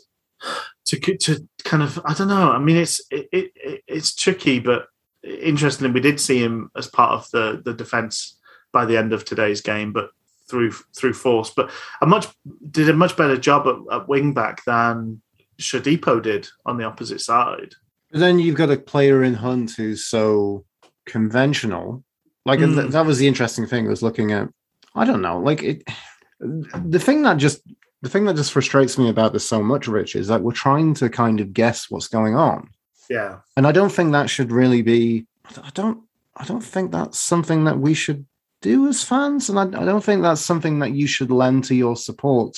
to 0.87 0.99
to 0.99 1.47
kind 1.65 1.83
of 1.83 2.01
I 2.05 2.15
don't 2.15 2.29
know. 2.29 2.51
I 2.51 2.59
mean, 2.59 2.77
it's 2.77 3.01
it, 3.11 3.29
it 3.33 3.83
it's 3.87 4.15
tricky, 4.15 4.59
but 4.61 4.87
interestingly, 5.23 5.93
we 5.93 6.01
did 6.01 6.19
see 6.21 6.39
him 6.43 6.71
as 6.77 6.89
part 6.89 7.13
of 7.13 7.31
the 7.31 7.63
the 7.65 7.75
defense 7.75 8.39
by 8.73 8.85
the 8.87 8.97
end 8.97 9.13
of 9.13 9.25
today's 9.25 9.61
game, 9.61 9.93
but 9.93 10.11
through 10.49 10.73
through 10.97 11.13
force. 11.15 11.51
But 11.55 11.71
a 12.01 12.07
much 12.07 12.27
did 12.71 12.89
a 12.89 12.93
much 12.95 13.17
better 13.17 13.37
job 13.37 13.67
at, 13.69 13.95
at 14.01 14.09
wing 14.09 14.33
back 14.35 14.65
than 14.65 15.21
Shodipo 15.61 16.21
did 16.23 16.49
on 16.67 16.77
the 16.77 16.85
opposite 16.85 17.21
side. 17.21 17.75
But 18.11 18.19
then 18.21 18.41
you've 18.41 18.57
got 18.57 18.71
a 18.71 18.77
player 18.77 19.23
in 19.23 19.35
Hunt 19.35 19.73
who's 19.77 20.05
so 20.07 20.65
conventional. 21.07 22.03
Like 22.47 22.59
Mm. 22.61 22.75
th- 22.75 22.91
that 22.93 23.07
was 23.07 23.19
the 23.19 23.29
interesting 23.29 23.67
thing 23.67 23.87
was 23.87 24.03
looking 24.03 24.33
at. 24.33 24.49
I 24.97 25.05
don't 25.05 25.23
know. 25.23 25.39
Like 25.39 25.63
it, 25.63 25.83
the 26.41 26.99
thing 26.99 27.23
that 27.23 27.37
just 27.37 27.61
the 28.03 28.09
thing 28.09 28.25
that 28.25 28.37
just 28.37 28.53
frustrates 28.53 28.97
me 28.97 29.11
about 29.11 29.33
this 29.33 29.47
so 29.47 29.63
much, 29.63 29.87
Rich, 29.87 30.17
is 30.17 30.29
that 30.29 30.43
we're 30.43 30.53
trying 30.53 30.95
to 30.95 31.11
kind 31.11 31.41
of 31.41 31.53
guess 31.53 31.91
what's 31.91 32.09
going 32.09 32.35
on, 32.35 32.71
Yeah, 33.09 33.41
and 33.57 33.67
I 33.67 33.73
don't 33.73 33.93
think 33.93 34.13
that 34.13 34.31
should 34.31 34.53
really 34.53 34.83
be. 34.83 35.27
I 35.45 35.71
don't. 35.75 36.03
I 36.37 36.45
don't 36.45 36.65
think 36.65 36.93
that's 36.93 37.19
something 37.19 37.65
that 37.65 37.79
we 37.79 37.93
should 37.93 38.25
do 38.63 38.89
as 38.89 39.05
fans, 39.05 39.49
and 39.51 39.59
I, 39.59 39.83
I 39.83 39.85
don't 39.85 40.03
think 40.03 40.23
that's 40.23 40.41
something 40.41 40.79
that 40.79 40.93
you 40.93 41.07
should 41.07 41.31
lend 41.31 41.65
to 41.65 41.75
your 41.75 41.97
support 41.97 42.57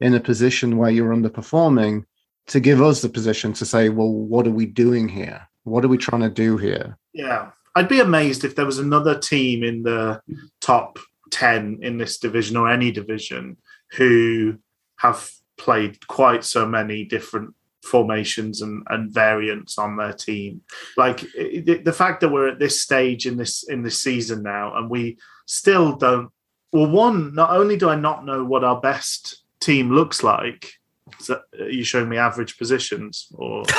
in 0.00 0.14
a 0.14 0.20
position 0.20 0.76
where 0.76 0.90
you're 0.90 1.14
underperforming 1.14 2.04
to 2.48 2.60
give 2.60 2.82
us 2.82 3.00
the 3.00 3.08
position 3.08 3.52
to 3.54 3.64
say, 3.64 3.88
well, 3.88 4.10
what 4.10 4.46
are 4.46 4.50
we 4.50 4.66
doing 4.66 5.08
here? 5.08 5.46
What 5.64 5.84
are 5.84 5.88
we 5.88 5.96
trying 5.96 6.22
to 6.22 6.30
do 6.30 6.56
here? 6.56 6.98
yeah. 7.12 7.50
I'd 7.74 7.88
be 7.88 8.00
amazed 8.00 8.44
if 8.44 8.54
there 8.54 8.66
was 8.66 8.78
another 8.78 9.18
team 9.18 9.64
in 9.64 9.82
the 9.82 10.20
top 10.60 10.98
ten 11.32 11.80
in 11.82 11.98
this 11.98 12.18
division 12.18 12.56
or 12.56 12.70
any 12.70 12.92
division 12.92 13.56
who 13.96 14.58
have 14.98 15.28
played 15.56 16.06
quite 16.06 16.44
so 16.44 16.64
many 16.64 17.04
different 17.04 17.54
formations 17.82 18.62
and, 18.62 18.84
and 18.90 19.12
variants 19.12 19.76
on 19.78 19.96
their 19.96 20.12
team. 20.12 20.60
Like 20.96 21.20
the 21.20 21.94
fact 21.96 22.20
that 22.20 22.28
we're 22.28 22.48
at 22.48 22.60
this 22.60 22.80
stage 22.80 23.26
in 23.26 23.36
this 23.36 23.64
in 23.68 23.82
this 23.82 24.00
season 24.00 24.42
now, 24.42 24.76
and 24.76 24.88
we 24.88 25.18
still 25.46 25.96
don't. 25.96 26.30
Well, 26.72 26.90
one, 26.90 27.34
not 27.34 27.50
only 27.50 27.76
do 27.76 27.88
I 27.88 27.96
not 27.96 28.24
know 28.24 28.44
what 28.44 28.64
our 28.64 28.80
best 28.80 29.42
team 29.60 29.90
looks 29.90 30.22
like. 30.22 30.72
Is 31.20 31.26
that, 31.28 31.42
are 31.60 31.68
you 31.68 31.84
showing 31.84 32.08
me 32.08 32.16
average 32.16 32.58
positions 32.58 33.28
or? 33.34 33.64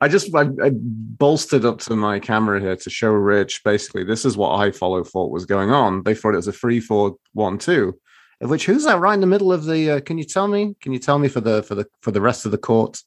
I 0.00 0.08
just 0.08 0.34
I, 0.34 0.42
I 0.62 0.70
bolstered 0.72 1.64
up 1.64 1.78
to 1.80 1.96
my 1.96 2.18
camera 2.18 2.60
here 2.60 2.76
to 2.76 2.90
show 2.90 3.10
Rich 3.10 3.62
basically 3.64 4.04
this 4.04 4.24
is 4.24 4.36
what 4.36 4.56
I 4.56 4.70
follow 4.70 5.04
thought 5.04 5.30
was 5.30 5.46
going 5.46 5.70
on. 5.70 6.02
They 6.02 6.14
thought 6.14 6.34
it 6.34 6.36
was 6.36 6.48
a 6.48 6.52
three 6.52 6.80
four 6.80 7.16
one 7.32 7.58
two, 7.58 7.98
of 8.40 8.50
which 8.50 8.66
who's 8.66 8.84
that 8.84 8.98
right 9.00 9.14
in 9.14 9.20
the 9.20 9.26
middle 9.26 9.52
of 9.52 9.64
the? 9.64 9.92
Uh, 9.92 10.00
can 10.00 10.18
you 10.18 10.24
tell 10.24 10.48
me? 10.48 10.74
Can 10.80 10.92
you 10.92 10.98
tell 10.98 11.18
me 11.18 11.28
for 11.28 11.40
the 11.40 11.62
for 11.62 11.74
the 11.74 11.86
for 12.00 12.10
the 12.10 12.20
rest 12.20 12.44
of 12.46 12.52
the 12.52 12.58
court, 12.58 13.00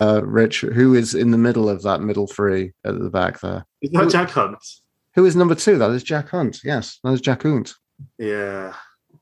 uh, 0.00 0.22
Rich? 0.24 0.60
Who 0.60 0.94
is 0.94 1.14
in 1.14 1.30
the 1.30 1.38
middle 1.38 1.68
of 1.68 1.82
that 1.82 2.00
middle 2.00 2.26
three 2.26 2.72
at 2.84 2.98
the 2.98 3.10
back 3.10 3.40
there? 3.40 3.64
Is 3.82 3.90
that 3.90 4.10
Jack 4.10 4.30
Hunt? 4.30 4.58
Who 5.14 5.24
is 5.26 5.36
number 5.36 5.54
two? 5.54 5.78
That 5.78 5.90
is 5.90 6.02
Jack 6.02 6.28
Hunt. 6.28 6.60
Yes, 6.64 6.98
that 7.04 7.12
is 7.12 7.20
Jack 7.20 7.42
Hunt. 7.42 7.74
Yeah. 8.18 8.74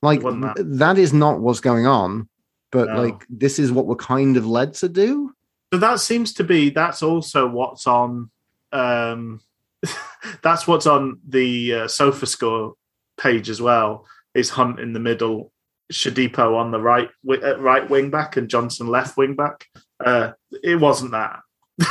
Like 0.02 0.20
that- 0.22 0.54
that 0.78 0.98
is 0.98 1.12
not 1.12 1.40
what's 1.40 1.60
going 1.60 1.86
on, 1.86 2.28
but 2.70 2.88
No. 2.88 3.02
like 3.02 3.24
this 3.28 3.58
is 3.58 3.72
what 3.72 3.86
we're 3.86 3.96
kind 3.96 4.36
of 4.36 4.46
led 4.46 4.74
to 4.74 4.88
do. 4.88 5.32
So 5.72 5.78
that 5.80 6.00
seems 6.00 6.32
to 6.34 6.44
be 6.44 6.70
that's 6.70 7.02
also 7.02 7.46
what's 7.48 7.86
on 7.86 8.30
um 8.72 9.40
that's 10.42 10.66
what's 10.66 10.86
on 10.86 11.20
the 11.28 11.74
uh, 11.74 11.88
sofa 11.88 12.26
score 12.26 12.74
page 13.18 13.48
as 13.50 13.60
well 13.60 14.06
is 14.34 14.50
Hunt 14.50 14.78
in 14.80 14.92
the 14.92 15.00
middle, 15.00 15.52
Shodipo 15.92 16.56
on 16.56 16.70
the 16.70 16.80
right 16.80 17.10
wi- 17.24 17.46
uh, 17.46 17.58
right 17.58 17.88
wing 17.88 18.10
back 18.10 18.36
and 18.36 18.48
Johnson 18.48 18.86
left 18.88 19.16
wing 19.16 19.34
back. 19.34 19.66
Uh 20.04 20.32
it 20.62 20.76
wasn't 20.76 21.12
that. 21.12 21.40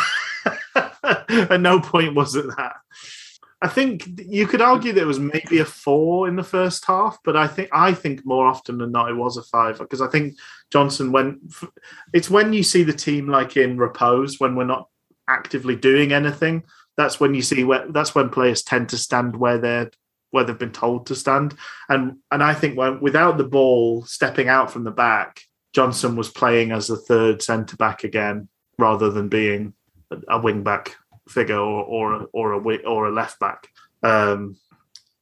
At 1.03 1.61
no 1.61 1.79
point 1.79 2.15
was 2.15 2.35
it 2.35 2.45
that. 2.57 2.75
I 3.61 3.67
think 3.67 4.07
you 4.17 4.45
could 4.45 4.61
argue 4.61 4.93
that 4.93 5.01
it 5.01 5.05
was 5.07 5.19
maybe 5.19 5.57
a 5.59 5.65
four 5.65 6.27
in 6.27 6.35
the 6.35 6.43
first 6.43 6.85
half, 6.85 7.17
but 7.23 7.35
I 7.35 7.47
think 7.47 7.69
I 7.73 7.91
think 7.93 8.23
more 8.25 8.45
often 8.45 8.77
than 8.77 8.91
not 8.91 9.09
it 9.09 9.15
was 9.15 9.35
a 9.37 9.41
five 9.43 9.79
because 9.79 10.01
I 10.01 10.07
think 10.07 10.35
Johnson 10.71 11.39
f- 11.49 11.69
It's 12.13 12.29
when 12.29 12.53
you 12.53 12.63
see 12.63 12.83
the 12.83 12.93
team 12.93 13.27
like 13.27 13.57
in 13.57 13.77
repose 13.77 14.39
when 14.39 14.55
we're 14.55 14.65
not 14.65 14.89
actively 15.27 15.75
doing 15.75 16.13
anything. 16.13 16.63
That's 16.95 17.19
when 17.19 17.33
you 17.33 17.41
see 17.41 17.63
where. 17.63 17.89
That's 17.91 18.15
when 18.15 18.29
players 18.29 18.63
tend 18.63 18.89
to 18.89 18.97
stand 18.97 19.35
where 19.35 19.57
they're 19.57 19.91
where 20.31 20.43
they've 20.43 20.57
been 20.57 20.71
told 20.71 21.05
to 21.07 21.15
stand. 21.15 21.55
And 21.89 22.17
and 22.31 22.43
I 22.43 22.53
think 22.53 22.77
when 22.77 22.99
without 22.99 23.37
the 23.37 23.43
ball 23.43 24.03
stepping 24.05 24.49
out 24.49 24.71
from 24.71 24.83
the 24.83 24.91
back, 24.91 25.41
Johnson 25.73 26.15
was 26.15 26.29
playing 26.29 26.71
as 26.71 26.89
a 26.89 26.97
third 26.97 27.41
centre 27.41 27.77
back 27.77 28.03
again 28.03 28.49
rather 28.77 29.09
than 29.09 29.29
being 29.29 29.73
a, 30.27 30.39
wing 30.39 30.63
back 30.63 30.95
figure 31.27 31.59
or 31.59 31.83
or 31.83 32.27
or 32.33 32.53
a 32.53 32.77
or 32.87 33.07
a 33.07 33.11
left 33.11 33.39
back. 33.39 33.67
Um, 34.03 34.57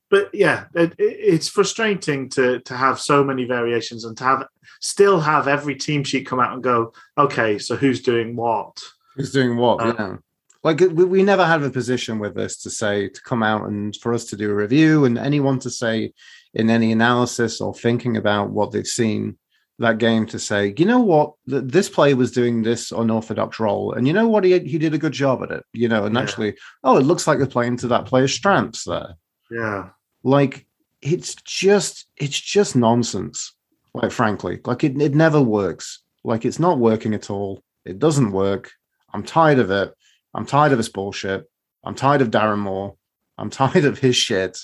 but 0.10 0.30
yeah, 0.34 0.65
it, 0.76 0.94
it- 0.98 1.20
it's 1.34 1.48
frustrating 1.50 2.30
to 2.30 2.60
to 2.62 2.76
have 2.78 3.00
so 3.00 3.24
many 3.24 3.46
variations 3.46 4.06
and 4.06 4.15
to 4.18 4.24
have 4.24 4.48
still 4.80 5.20
have 5.20 5.48
every 5.48 5.76
team 5.76 6.04
sheet 6.04 6.28
come 6.28 6.39
out 6.39 6.54
and 6.54 6.63
go, 6.63 6.94
okay, 7.18 7.58
so 7.58 7.76
who's 7.76 8.02
doing 8.02 8.36
what? 8.36 8.78
Who's 9.15 9.32
doing 9.32 9.58
what? 9.58 9.82
Uh, 9.82 9.94
yeah. 9.98 10.15
Like 10.63 10.80
we, 10.80 11.06
we 11.06 11.24
never 11.24 11.46
had 11.46 11.62
a 11.63 11.70
position 11.70 12.20
with 12.20 12.36
this 12.36 12.58
to 12.63 12.70
say 12.70 13.10
to 13.10 13.22
come 13.22 13.44
out 13.44 13.68
and 13.68 13.96
for 13.98 14.13
us 14.13 14.26
to 14.26 14.36
do 14.36 14.50
a 14.50 14.56
review 14.56 15.06
and 15.06 15.18
anyone 15.18 15.60
to 15.60 15.70
say 15.70 16.13
in 16.54 16.70
any 16.70 16.91
analysis 16.91 17.62
or 17.62 17.74
thinking 17.74 18.18
about 18.18 18.50
what 18.50 18.72
they've 18.72 18.88
seen 18.88 19.38
that 19.80 19.98
game 19.98 20.26
to 20.28 20.39
say, 20.39 20.74
you 20.78 20.86
know 20.86 21.02
what, 21.02 21.34
this 21.46 21.89
player 21.89 22.15
was 22.15 22.32
doing 22.32 22.63
this 22.63 22.91
unorthodox 22.94 23.60
role, 23.60 23.91
and 23.94 24.08
you 24.08 24.13
know 24.13 24.28
what, 24.28 24.44
he 24.46 24.58
he 24.60 24.78
did 24.78 24.94
a 24.94 24.98
good 24.98 25.12
job 25.12 25.44
at 25.44 25.52
it, 25.52 25.63
you 25.74 25.89
know, 25.89 26.06
and 26.06 26.15
Yeah. 26.15 26.22
actually, 26.22 26.56
oh, 26.84 26.96
it 26.98 27.02
looks 27.04 27.28
like 27.28 27.38
they're 27.39 27.48
playing 27.48 27.78
to 27.78 27.88
that 27.89 28.06
player's 28.06 28.34
strengths 28.34 28.86
there. 28.86 29.15
Yeah, 29.51 29.89
Like 30.23 30.65
it's 31.01 31.36
just 31.36 32.08
it's 32.17 32.39
just 32.39 32.75
nonsense. 32.75 33.53
Like 33.93 34.12
frankly, 34.12 34.60
like 34.65 34.84
it 34.84 34.99
it 35.01 35.13
never 35.13 35.41
works. 35.41 36.01
Like 36.23 36.45
it's 36.45 36.60
not 36.60 36.79
working 36.79 37.13
at 37.13 37.29
all. 37.29 37.63
It 37.86 37.99
doesn't 37.99 38.31
work. 38.31 38.71
I'm 39.13 39.23
tired 39.23 39.60
of 39.60 39.71
it. 39.71 39.93
I'm 40.34 40.45
tired 40.45 40.71
of 40.71 40.79
this 40.79 40.89
bullshit. 40.89 41.45
I'm 41.84 41.95
tired 41.95 42.21
of 42.21 42.31
Darren 42.31 42.60
Moore. 42.60 42.95
I'm 43.38 43.49
tired 43.62 43.86
of 43.86 43.99
his 43.99 44.15
shit. 44.15 44.58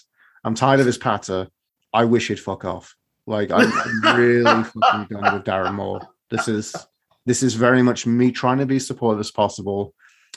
I'm 0.44 0.56
tired 0.56 0.80
of 0.80 0.86
his 0.86 0.98
patter. 0.98 1.48
I 1.94 2.06
wish 2.06 2.30
he'd 2.30 2.40
fuck 2.40 2.66
off. 2.66 2.96
Like 3.28 3.52
I'm, 3.52 3.72
I'm 3.72 4.18
really 4.18 4.64
fucking 4.64 5.08
done 5.10 5.34
with 5.34 5.44
Darren 5.44 5.76
Moore. 5.76 6.02
This 6.30 6.48
is 6.48 6.76
this 7.26 7.44
is 7.44 7.54
very 7.54 7.84
much 7.84 8.08
me 8.08 8.32
trying 8.32 8.58
to 8.58 8.66
be 8.66 8.80
supportive 8.80 9.20
as 9.20 9.32
possible, 9.32 9.94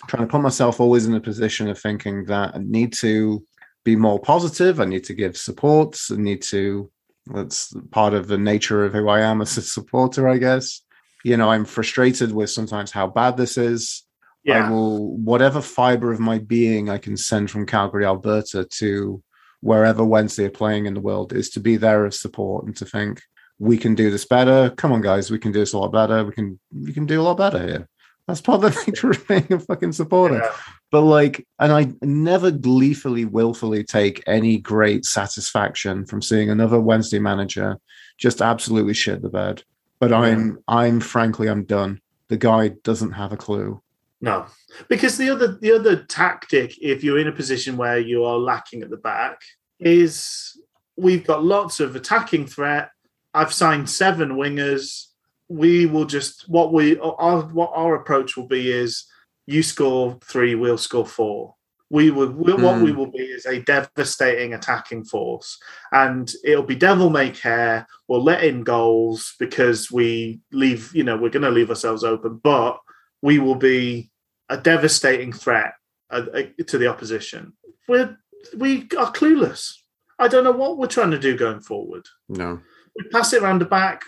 trying 0.06 0.26
to 0.26 0.30
put 0.30 0.42
myself 0.42 0.80
always 0.80 1.06
in 1.06 1.14
a 1.14 1.20
position 1.20 1.68
of 1.68 1.78
thinking 1.78 2.26
that 2.26 2.54
I 2.54 2.58
need 2.58 2.92
to 3.00 3.42
be 3.84 3.96
more 3.96 4.18
positive. 4.18 4.80
I 4.80 4.84
need 4.86 5.04
to 5.04 5.14
give 5.14 5.36
supports. 5.36 6.10
I 6.10 6.16
need 6.16 6.42
to. 6.42 6.90
That's 7.26 7.72
part 7.90 8.12
of 8.14 8.26
the 8.28 8.36
nature 8.38 8.84
of 8.84 8.92
who 8.92 9.08
I 9.08 9.20
am 9.20 9.40
as 9.40 9.56
a 9.56 9.62
supporter, 9.62 10.28
I 10.28 10.38
guess. 10.38 10.82
you 11.24 11.36
know, 11.38 11.50
I'm 11.50 11.64
frustrated 11.64 12.32
with 12.32 12.50
sometimes 12.50 12.90
how 12.92 13.06
bad 13.08 13.36
this 13.36 13.56
is. 13.56 14.04
Yeah. 14.44 14.66
I 14.66 14.70
will, 14.70 15.16
whatever 15.16 15.62
fiber 15.62 16.12
of 16.12 16.20
my 16.20 16.38
being 16.38 16.90
I 16.90 16.98
can 16.98 17.16
send 17.16 17.50
from 17.50 17.64
Calgary, 17.64 18.04
Alberta 18.04 18.66
to 18.78 19.22
wherever 19.62 20.04
Wednesday 20.04 20.44
are 20.44 20.50
playing 20.50 20.84
in 20.84 20.92
the 20.92 21.00
world 21.00 21.32
is 21.32 21.48
to 21.50 21.60
be 21.60 21.76
there 21.78 22.04
as 22.04 22.20
support 22.20 22.66
and 22.66 22.76
to 22.76 22.84
think 22.84 23.22
we 23.58 23.78
can 23.78 23.94
do 23.94 24.10
this 24.10 24.26
better. 24.26 24.68
Come 24.76 24.92
on, 24.92 25.00
guys, 25.00 25.30
we 25.30 25.38
can 25.38 25.50
do 25.50 25.60
this 25.60 25.72
a 25.72 25.78
lot 25.78 25.92
better. 25.92 26.22
We 26.24 26.32
can, 26.32 26.60
we 26.70 26.92
can 26.92 27.06
do 27.06 27.22
a 27.22 27.24
lot 27.24 27.38
better 27.38 27.66
here. 27.66 27.88
That's 28.28 28.42
part 28.42 28.62
of 28.62 28.74
the 28.74 28.84
nature 28.86 29.10
of 29.12 29.26
being 29.26 29.50
a 29.50 29.58
fucking 29.58 29.92
supporter. 29.92 30.42
Yeah. 30.44 30.52
But 30.94 31.00
like, 31.00 31.44
and 31.58 31.72
I 31.72 31.92
never 32.02 32.52
gleefully, 32.52 33.24
willfully 33.24 33.82
take 33.82 34.22
any 34.28 34.58
great 34.58 35.04
satisfaction 35.04 36.06
from 36.06 36.22
seeing 36.22 36.50
another 36.50 36.78
Wednesday 36.78 37.18
manager 37.18 37.80
just 38.16 38.40
absolutely 38.40 38.94
shit 38.94 39.20
the 39.20 39.28
bed. 39.28 39.64
But 39.98 40.12
I'm, 40.12 40.62
I'm 40.68 41.00
frankly, 41.00 41.48
I'm 41.48 41.64
done. 41.64 42.00
The 42.28 42.36
guy 42.36 42.68
doesn't 42.84 43.10
have 43.10 43.32
a 43.32 43.36
clue. 43.36 43.82
No, 44.20 44.46
because 44.88 45.18
the 45.18 45.30
other 45.30 45.58
the 45.60 45.72
other 45.72 46.04
tactic, 46.04 46.80
if 46.80 47.02
you're 47.02 47.18
in 47.18 47.26
a 47.26 47.32
position 47.32 47.76
where 47.76 47.98
you 47.98 48.24
are 48.24 48.38
lacking 48.38 48.82
at 48.82 48.90
the 48.90 48.96
back, 48.96 49.40
is 49.80 50.56
we've 50.96 51.26
got 51.26 51.42
lots 51.42 51.80
of 51.80 51.96
attacking 51.96 52.46
threat. 52.46 52.90
I've 53.34 53.52
signed 53.52 53.90
seven 53.90 54.36
wingers. 54.36 55.06
We 55.48 55.86
will 55.86 56.04
just 56.04 56.48
what 56.48 56.72
we 56.72 57.00
our 57.00 57.42
what 57.46 57.72
our 57.74 57.96
approach 57.96 58.36
will 58.36 58.46
be 58.46 58.70
is 58.70 59.06
you 59.46 59.62
score 59.62 60.18
three, 60.24 60.54
we'll 60.54 60.78
score 60.78 61.06
four. 61.06 61.54
We 61.90 62.10
will 62.10 62.30
we, 62.30 62.54
what 62.54 62.80
we 62.80 62.92
will 62.92 63.10
be 63.10 63.18
is 63.18 63.46
a 63.46 63.60
devastating 63.60 64.54
attacking 64.54 65.04
force, 65.04 65.58
and 65.92 66.30
it'll 66.42 66.64
be 66.64 66.74
devil 66.74 67.10
may 67.10 67.30
care. 67.30 67.86
We'll 68.08 68.24
let 68.24 68.42
in 68.42 68.64
goals 68.64 69.34
because 69.38 69.92
we 69.92 70.40
leave. 70.50 70.94
You 70.94 71.04
know, 71.04 71.16
we're 71.16 71.28
going 71.28 71.42
to 71.42 71.50
leave 71.50 71.68
ourselves 71.70 72.02
open, 72.02 72.40
but 72.42 72.78
we 73.22 73.38
will 73.38 73.54
be 73.54 74.10
a 74.48 74.56
devastating 74.56 75.32
threat 75.32 75.74
uh, 76.10 76.24
uh, 76.34 76.42
to 76.66 76.78
the 76.78 76.86
opposition. 76.86 77.52
We're 77.86 78.16
we 78.56 78.82
are 78.98 79.12
clueless. 79.12 79.74
I 80.18 80.28
don't 80.28 80.44
know 80.44 80.52
what 80.52 80.78
we're 80.78 80.86
trying 80.86 81.10
to 81.10 81.18
do 81.18 81.36
going 81.36 81.60
forward. 81.60 82.06
No. 82.28 82.60
We 82.96 83.08
pass 83.08 83.32
it 83.32 83.42
around 83.42 83.60
the 83.60 83.66
back 83.66 84.02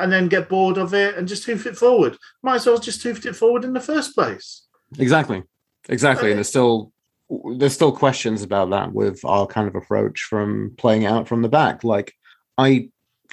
and 0.00 0.10
then 0.10 0.28
get 0.28 0.48
bored 0.48 0.78
of 0.78 0.94
it 0.94 1.16
and 1.16 1.28
just 1.28 1.44
hoof 1.44 1.66
it 1.66 1.76
forward. 1.76 2.18
Might 2.42 2.56
as 2.56 2.66
well 2.66 2.78
just 2.78 3.02
hoofed 3.02 3.26
it 3.26 3.36
forward 3.36 3.64
in 3.64 3.72
the 3.72 3.80
first 3.80 4.14
place. 4.14 4.66
Exactly. 4.98 5.42
Exactly. 5.88 6.30
And 6.30 6.38
there's 6.38 6.48
still 6.48 6.92
there's 7.56 7.72
still 7.72 7.92
questions 7.92 8.42
about 8.42 8.70
that 8.70 8.92
with 8.92 9.24
our 9.24 9.46
kind 9.46 9.66
of 9.66 9.74
approach 9.74 10.22
from 10.22 10.74
playing 10.76 11.06
out 11.06 11.26
from 11.28 11.42
the 11.42 11.48
back. 11.48 11.82
Like 11.82 12.14
I 12.58 12.88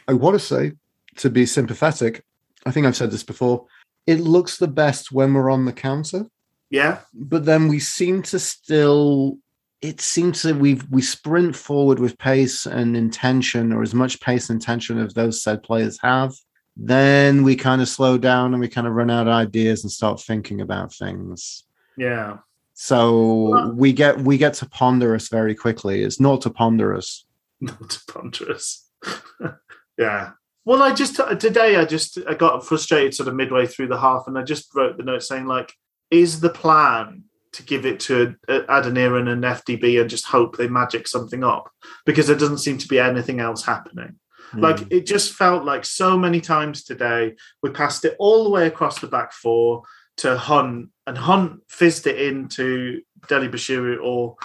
I 0.08 0.14
want 0.14 0.36
to 0.36 0.46
say 0.46 0.74
to 1.18 1.30
be 1.30 1.46
sympathetic, 1.46 2.24
I 2.66 2.72
think 2.72 2.88
I've 2.88 2.96
said 2.96 3.12
this 3.12 3.24
before, 3.24 3.66
it 4.08 4.20
looks 4.20 4.58
the 4.58 4.68
best 4.68 5.12
when 5.12 5.34
we're 5.34 5.50
on 5.52 5.66
the 5.66 5.74
counter, 5.74 6.26
Yeah, 6.70 7.00
but 7.14 7.46
then 7.46 7.68
we 7.68 7.80
seem 7.80 8.24
to 8.24 8.40
still 8.40 9.38
it 9.82 10.02
seems 10.02 10.42
that 10.42 10.58
we 10.58 10.82
we 10.90 11.02
sprint 11.02 11.56
forward 11.56 12.00
with 12.00 12.18
pace 12.18 12.66
and 12.66 12.98
intention 12.98 13.72
or 13.72 13.82
as 13.82 13.94
much 13.94 14.20
pace 14.22 14.50
and 14.50 14.58
intention 14.58 14.98
as 14.98 15.14
those 15.14 15.42
said 15.42 15.64
players 15.64 15.98
have 16.02 16.34
then 16.78 17.44
we 17.44 17.56
kind 17.56 17.82
of 17.82 17.90
slow 17.90 18.18
down 18.18 18.54
and 18.54 18.62
we 18.62 18.68
kind 18.68 18.88
of 18.88 18.94
run 18.94 19.10
out 19.10 19.28
of 19.28 19.34
ideas 19.34 19.84
and 19.84 19.92
start 19.92 20.22
thinking 20.22 20.62
about 20.62 20.94
things 20.94 21.66
yeah. 22.00 22.38
so 22.74 23.50
Well- 23.50 23.72
we 23.74 23.94
get 23.94 24.20
we 24.22 24.38
get 24.38 24.56
to 24.56 24.66
ponderous 24.66 25.28
very 25.28 25.54
quickly. 25.54 26.04
It's 26.04 26.20
not 26.20 26.42
to 26.42 26.50
ponderous. 26.50 27.26
Not 27.62 27.90
to 27.90 28.00
ponderous. 28.08 28.90
yeah. 29.98 30.32
Well, 30.64 30.82
I 30.82 30.94
just 30.94 31.20
today 31.42 31.76
I 31.76 31.84
just 31.84 32.18
I 32.26 32.34
got 32.34 32.66
frustrated 32.66 33.14
sort 33.14 33.28
of 33.28 33.36
midway 33.36 33.68
through 33.68 33.88
the 33.88 34.00
half, 34.00 34.28
and 34.28 34.38
I 34.38 34.44
just 34.44 34.74
wrote 34.74 34.96
the 34.96 35.04
note 35.04 35.24
saying 35.24 35.46
like, 35.46 35.74
is 36.10 36.40
the 36.40 36.50
plan 36.50 37.26
to 37.52 37.64
give 37.64 37.86
it 37.86 38.00
to 38.02 38.36
uh, 38.48 38.62
Adeniran 38.70 39.28
and 39.28 39.44
FDB 39.44 40.00
and 40.00 40.10
just 40.10 40.26
hope 40.26 40.56
they 40.56 40.70
magic 40.70 41.06
something 41.06 41.44
up 41.44 41.70
because 42.06 42.28
there 42.28 42.38
doesn't 42.38 42.60
seem 42.60 42.78
to 42.78 42.88
be 42.88 43.00
anything 43.00 43.42
else 43.42 43.66
happening. 43.66 44.16
Like 44.54 44.92
it 44.92 45.06
just 45.06 45.34
felt 45.34 45.64
like 45.64 45.86
so 45.86 46.18
many 46.18 46.42
times 46.42 46.84
today 46.84 47.36
we 47.62 47.70
passed 47.70 48.06
it 48.06 48.16
all 48.20 48.44
the 48.44 48.50
way 48.50 48.68
across 48.68 49.00
the 49.00 49.08
back 49.08 49.32
four 49.32 49.84
to 50.18 50.38
Hunt, 50.38 50.90
and 51.08 51.18
Hunt 51.18 51.62
fizzed 51.70 52.08
it 52.08 52.20
into 52.20 53.02
Dele-Bashiru 53.28 54.04
or 54.04 54.36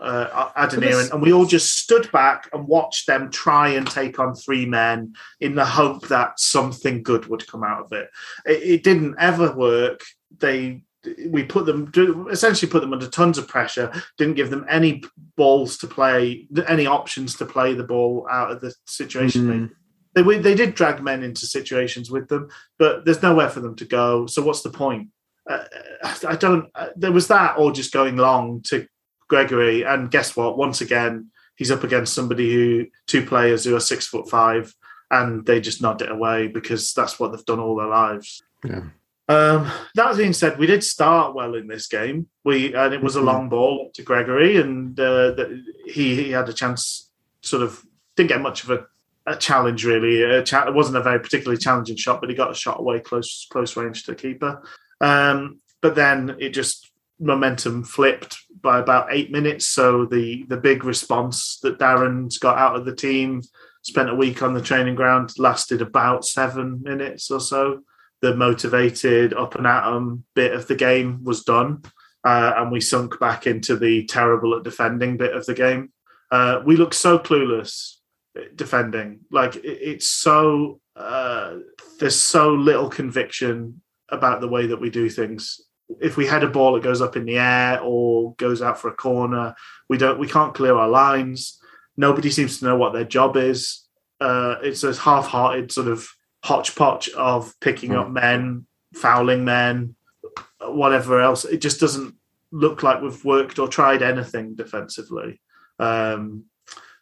uh, 0.00 0.50
Adeniran, 0.56 1.12
and 1.12 1.22
we 1.22 1.32
all 1.32 1.46
just 1.46 1.78
stood 1.78 2.10
back 2.12 2.50
and 2.52 2.66
watched 2.66 3.06
them 3.06 3.30
try 3.30 3.68
and 3.68 3.86
take 3.86 4.18
on 4.18 4.34
three 4.34 4.66
men 4.66 5.14
in 5.40 5.54
the 5.54 5.64
hope 5.64 6.08
that 6.08 6.40
something 6.40 7.02
good 7.02 7.26
would 7.26 7.46
come 7.46 7.62
out 7.62 7.84
of 7.84 7.92
it. 7.92 8.10
It, 8.44 8.62
it 8.62 8.82
didn't 8.82 9.14
ever 9.18 9.54
work. 9.54 10.00
They 10.38 10.82
we 11.28 11.42
put 11.42 11.66
them 11.66 11.90
essentially 12.30 12.70
put 12.70 12.80
them 12.80 12.92
under 12.92 13.08
tons 13.08 13.36
of 13.38 13.48
pressure 13.48 13.90
didn't 14.18 14.34
give 14.34 14.50
them 14.50 14.64
any 14.68 15.02
balls 15.36 15.76
to 15.78 15.86
play 15.88 16.46
any 16.68 16.86
options 16.86 17.36
to 17.36 17.44
play 17.44 17.74
the 17.74 17.82
ball 17.82 18.26
out 18.30 18.50
of 18.52 18.60
the 18.60 18.72
situation 18.86 19.42
Mm. 19.46 19.70
they 20.14 20.22
we- 20.22 20.38
they 20.38 20.54
did 20.54 20.74
drag 20.74 21.02
men 21.02 21.22
into 21.22 21.46
situations 21.46 22.10
with 22.10 22.28
them, 22.28 22.48
but 22.78 23.04
there's 23.04 23.22
nowhere 23.22 23.48
for 23.48 23.60
them 23.60 23.74
to 23.76 23.84
go. 23.84 24.26
So 24.26 24.42
what's 24.42 24.62
the 24.62 24.70
point? 24.70 25.08
Uh, 25.50 25.64
I 26.28 26.36
don't. 26.36 26.68
Uh, 26.74 26.88
there 26.96 27.10
was 27.12 27.26
that, 27.28 27.56
or 27.58 27.72
just 27.72 27.92
going 27.92 28.16
long 28.16 28.60
to 28.66 28.86
Gregory, 29.28 29.82
and 29.82 30.10
guess 30.10 30.36
what? 30.36 30.56
Once 30.58 30.80
again, 30.82 31.30
he's 31.56 31.70
up 31.70 31.82
against 31.82 32.12
somebody 32.14 32.52
who 32.52 32.86
two 33.06 33.24
players 33.26 33.64
who 33.64 33.74
are 33.74 33.80
six 33.80 34.06
foot 34.06 34.28
five, 34.30 34.72
and 35.10 35.44
they 35.46 35.60
just 35.60 35.80
nod 35.82 36.00
it 36.02 36.10
away 36.12 36.46
because 36.46 36.92
that's 36.92 37.18
what 37.18 37.32
they've 37.32 37.44
done 37.46 37.58
all 37.58 37.74
their 37.76 37.88
lives. 37.88 38.42
Yeah. 38.64 38.82
Um, 39.32 39.70
that 39.94 40.16
being 40.16 40.32
said, 40.32 40.58
we 40.58 40.66
did 40.66 40.84
start 40.84 41.34
well 41.34 41.54
in 41.54 41.66
this 41.66 41.86
game. 41.88 42.26
We 42.44 42.74
and 42.74 42.92
it 42.92 43.02
was 43.02 43.16
a 43.16 43.20
Mhm. 43.20 43.24
long 43.24 43.48
ball 43.48 43.90
to 43.94 44.02
Gregory, 44.02 44.56
and 44.58 44.98
uh, 44.98 45.30
the, 45.32 45.62
he 45.86 46.14
he 46.24 46.30
had 46.32 46.48
a 46.48 46.52
chance. 46.52 47.08
Sort 47.44 47.62
of 47.62 47.82
didn't 48.16 48.28
get 48.28 48.40
much 48.40 48.62
of 48.62 48.70
a, 48.70 48.86
a 49.26 49.36
challenge 49.36 49.84
really. 49.84 50.22
A 50.22 50.44
cha- 50.44 50.68
it 50.68 50.74
wasn't 50.74 50.96
a 50.98 51.02
very 51.02 51.18
particularly 51.18 51.58
challenging 51.58 51.96
shot, 51.96 52.20
but 52.20 52.30
he 52.30 52.36
got 52.36 52.52
a 52.52 52.54
shot 52.54 52.78
away 52.78 53.00
close 53.00 53.46
close 53.50 53.76
range 53.76 54.04
to 54.04 54.12
the 54.12 54.16
keeper. 54.16 54.62
Um, 55.00 55.60
but 55.80 55.96
then 55.96 56.36
it 56.38 56.50
just 56.50 56.88
momentum 57.18 57.82
flipped 57.84 58.36
by 58.60 58.78
about 58.78 59.08
eight 59.10 59.32
minutes. 59.32 59.66
So 59.66 60.06
the 60.06 60.44
the 60.48 60.56
big 60.56 60.84
response 60.84 61.58
that 61.62 61.78
Darren's 61.80 62.38
got 62.38 62.58
out 62.58 62.76
of 62.76 62.84
the 62.84 62.94
team, 62.94 63.42
spent 63.82 64.08
a 64.10 64.14
week 64.14 64.40
on 64.42 64.54
the 64.54 64.62
training 64.62 64.94
ground, 64.94 65.32
lasted 65.38 65.82
about 65.82 66.24
seven 66.24 66.80
minutes 66.82 67.28
or 67.30 67.40
so 67.40 67.80
the 68.22 68.34
motivated 68.34 69.34
up 69.34 69.56
and 69.56 69.66
at 69.66 69.86
'em 69.86 70.24
bit 70.34 70.52
of 70.52 70.66
the 70.68 70.76
game 70.76 71.22
was 71.24 71.44
done, 71.44 71.82
uh, 72.24 72.54
and 72.56 72.70
we 72.72 72.80
sunk 72.80 73.18
back 73.20 73.46
into 73.46 73.76
the 73.76 74.04
terrible 74.06 74.56
at 74.56 74.62
defending 74.62 75.16
bit 75.16 75.34
of 75.34 75.44
the 75.44 75.54
game. 75.54 75.92
Uh, 76.30 76.62
we 76.64 76.76
look 76.76 76.94
so 76.94 77.18
clueless 77.18 77.96
defending. 78.54 79.20
Like 79.30 79.56
it, 79.56 79.66
it's 79.66 80.06
so 80.06 80.80
uh, 80.96 81.56
there's 81.98 82.16
so 82.16 82.54
little 82.54 82.88
conviction 82.88 83.82
about 84.08 84.40
the 84.40 84.48
way 84.48 84.66
that 84.66 84.80
we 84.80 84.90
do 84.90 85.08
things. 85.08 85.60
If 86.00 86.16
we 86.16 86.26
head 86.26 86.44
a 86.44 86.48
ball 86.48 86.74
that 86.74 86.82
goes 86.82 87.02
up 87.02 87.16
in 87.16 87.24
the 87.24 87.38
air 87.38 87.80
or 87.82 88.34
goes 88.36 88.62
out 88.62 88.78
for 88.78 88.88
a 88.88 88.94
corner, 88.94 89.54
we 89.88 89.98
don't 89.98 90.18
we 90.18 90.28
can't 90.28 90.54
clear 90.54 90.76
our 90.76 90.88
lines. 90.88 91.58
Nobody 91.96 92.30
seems 92.30 92.58
to 92.58 92.64
know 92.66 92.76
what 92.76 92.92
their 92.92 93.04
job 93.04 93.36
is. 93.36 93.86
Uh, 94.20 94.56
it's 94.62 94.84
a 94.84 94.94
half-hearted 94.94 95.72
sort 95.72 95.88
of 95.88 96.08
hodgepodge 96.42 97.08
of 97.10 97.58
picking 97.60 97.94
up 97.94 98.10
men, 98.10 98.66
fouling 98.94 99.44
men, 99.44 99.94
whatever 100.60 101.20
else. 101.20 101.44
It 101.44 101.58
just 101.58 101.80
doesn't 101.80 102.14
look 102.50 102.82
like 102.82 103.00
we've 103.00 103.24
worked 103.24 103.58
or 103.58 103.68
tried 103.68 104.02
anything 104.02 104.54
defensively. 104.54 105.40
Um, 105.78 106.44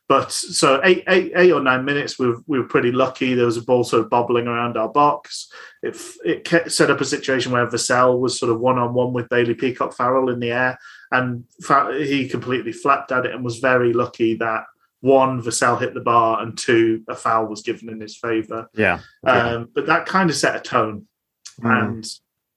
but 0.08 0.32
so 0.32 0.80
eight, 0.82 1.04
eight, 1.08 1.32
eight 1.36 1.52
or 1.52 1.60
nine 1.60 1.84
minutes, 1.84 2.18
we 2.18 2.26
were, 2.26 2.38
we 2.48 2.58
were 2.58 2.66
pretty 2.66 2.90
lucky. 2.90 3.34
There 3.34 3.46
was 3.46 3.56
a 3.56 3.62
ball 3.62 3.84
sort 3.84 4.02
of 4.02 4.10
bobbling 4.10 4.48
around 4.48 4.76
our 4.76 4.88
box. 4.88 5.52
It, 5.84 5.96
it 6.24 6.72
set 6.72 6.90
up 6.90 7.00
a 7.00 7.04
situation 7.04 7.52
where 7.52 7.66
Vassell 7.68 8.18
was 8.18 8.36
sort 8.36 8.50
of 8.50 8.58
one 8.58 8.76
on 8.76 8.92
one 8.92 9.12
with 9.12 9.28
Bailey 9.28 9.54
Peacock 9.54 9.94
Farrell 9.94 10.30
in 10.30 10.40
the 10.40 10.50
air, 10.50 10.78
and 11.12 11.44
he 11.96 12.28
completely 12.28 12.72
flapped 12.72 13.12
at 13.12 13.24
it 13.24 13.32
and 13.32 13.44
was 13.44 13.58
very 13.58 13.92
lucky 13.92 14.34
that 14.34 14.64
one 15.00 15.42
Vassell 15.42 15.80
hit 15.80 15.94
the 15.94 16.00
bar 16.00 16.42
and 16.42 16.56
two 16.56 17.02
a 17.08 17.14
foul 17.14 17.46
was 17.46 17.62
given 17.62 17.88
in 17.88 18.00
his 18.00 18.16
favour. 18.16 18.68
Yeah. 18.74 19.00
Um, 19.24 19.68
but 19.74 19.86
that 19.86 20.06
kind 20.06 20.30
of 20.30 20.36
set 20.36 20.56
a 20.56 20.60
tone, 20.60 21.06
Mm. 21.60 21.88
and 21.88 22.06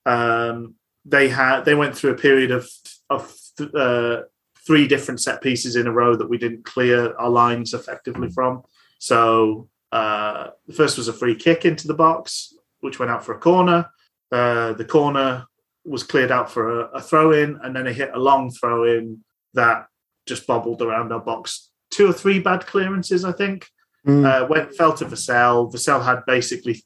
um, 0.06 0.74
they 1.04 1.28
had 1.28 1.64
they 1.64 1.74
went 1.74 1.96
through 1.96 2.12
a 2.12 2.16
period 2.16 2.50
of 2.50 2.68
of 3.10 3.34
uh, 3.74 4.22
three 4.66 4.86
different 4.88 5.20
set 5.20 5.42
pieces 5.42 5.76
in 5.76 5.86
a 5.86 5.92
row 5.92 6.16
that 6.16 6.28
we 6.28 6.38
didn't 6.38 6.64
clear 6.64 7.14
our 7.16 7.28
lines 7.28 7.74
effectively 7.74 8.30
from. 8.30 8.62
So 8.98 9.68
uh, 9.92 10.50
the 10.66 10.72
first 10.72 10.96
was 10.96 11.08
a 11.08 11.12
free 11.12 11.34
kick 11.36 11.64
into 11.64 11.86
the 11.86 11.94
box, 11.94 12.54
which 12.80 12.98
went 12.98 13.10
out 13.10 13.24
for 13.24 13.34
a 13.34 13.38
corner. 13.38 13.90
Uh, 14.32 14.72
the 14.72 14.84
corner 14.86 15.46
was 15.84 16.02
cleared 16.02 16.32
out 16.32 16.50
for 16.50 16.80
a, 16.80 16.84
a 16.94 17.02
throw 17.02 17.32
in, 17.32 17.58
and 17.62 17.76
then 17.76 17.84
they 17.84 17.92
hit 17.92 18.10
a 18.14 18.18
long 18.18 18.50
throw 18.50 18.84
in 18.84 19.22
that 19.52 19.86
just 20.26 20.46
bobbled 20.46 20.80
around 20.80 21.12
our 21.12 21.20
box. 21.20 21.70
Two 21.94 22.08
or 22.08 22.12
three 22.12 22.40
bad 22.40 22.66
clearances, 22.66 23.24
I 23.24 23.30
think 23.30 23.68
Mm. 24.04 24.26
uh, 24.26 24.46
went 24.48 24.74
fell 24.74 24.92
to 24.94 25.04
Vassell. 25.06 25.72
Vassell 25.72 26.04
had 26.04 26.26
basically 26.26 26.82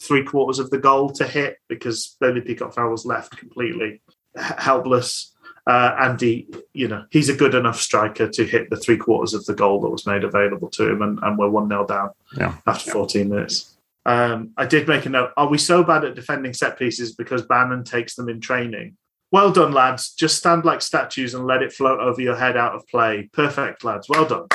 three 0.00 0.22
quarters 0.22 0.58
of 0.58 0.68
the 0.70 0.78
goal 0.78 1.10
to 1.12 1.26
hit 1.26 1.56
because 1.66 2.16
Bailey 2.20 2.42
Peacock 2.42 2.74
Farrell 2.74 2.92
was 2.92 3.04
left 3.06 3.36
completely 3.38 4.02
helpless. 4.36 5.34
Uh, 5.66 5.94
and 5.98 6.20
he, 6.20 6.46
you 6.74 6.86
know, 6.88 7.04
he's 7.10 7.28
a 7.30 7.34
good 7.34 7.54
enough 7.54 7.80
striker 7.80 8.28
to 8.28 8.44
hit 8.44 8.68
the 8.70 8.76
three 8.76 8.96
quarters 8.98 9.34
of 9.34 9.44
the 9.46 9.54
goal 9.54 9.80
that 9.80 9.88
was 9.90 10.06
made 10.06 10.22
available 10.24 10.68
to 10.70 10.88
him, 10.90 11.00
and, 11.02 11.18
and 11.22 11.38
we're 11.38 11.48
one 11.48 11.68
0 11.68 11.86
down 11.86 12.10
Yeah. 12.36 12.54
after 12.66 12.90
14 12.90 13.28
minutes. 13.30 13.76
Um, 14.06 14.50
I 14.56 14.66
did 14.66 14.86
make 14.88 15.06
a 15.06 15.10
note. 15.10 15.30
Are 15.36 15.48
we 15.48 15.58
so 15.58 15.82
bad 15.82 16.04
at 16.04 16.14
defending 16.14 16.52
set 16.54 16.78
pieces 16.78 17.14
because 17.14 17.42
Bannan 17.42 17.84
takes 17.84 18.14
them 18.14 18.28
in 18.28 18.40
training? 18.40 18.96
Well 19.32 19.52
done, 19.52 19.72
lads. 19.72 20.12
Just 20.12 20.38
stand 20.38 20.64
like 20.64 20.82
statues 20.82 21.34
and 21.34 21.46
let 21.46 21.62
it 21.62 21.72
float 21.72 22.00
over 22.00 22.20
your 22.20 22.36
head 22.36 22.56
out 22.56 22.74
of 22.74 22.86
play. 22.88 23.30
Perfect, 23.32 23.84
lads. 23.84 24.08
Well 24.08 24.26
done. 24.26 24.46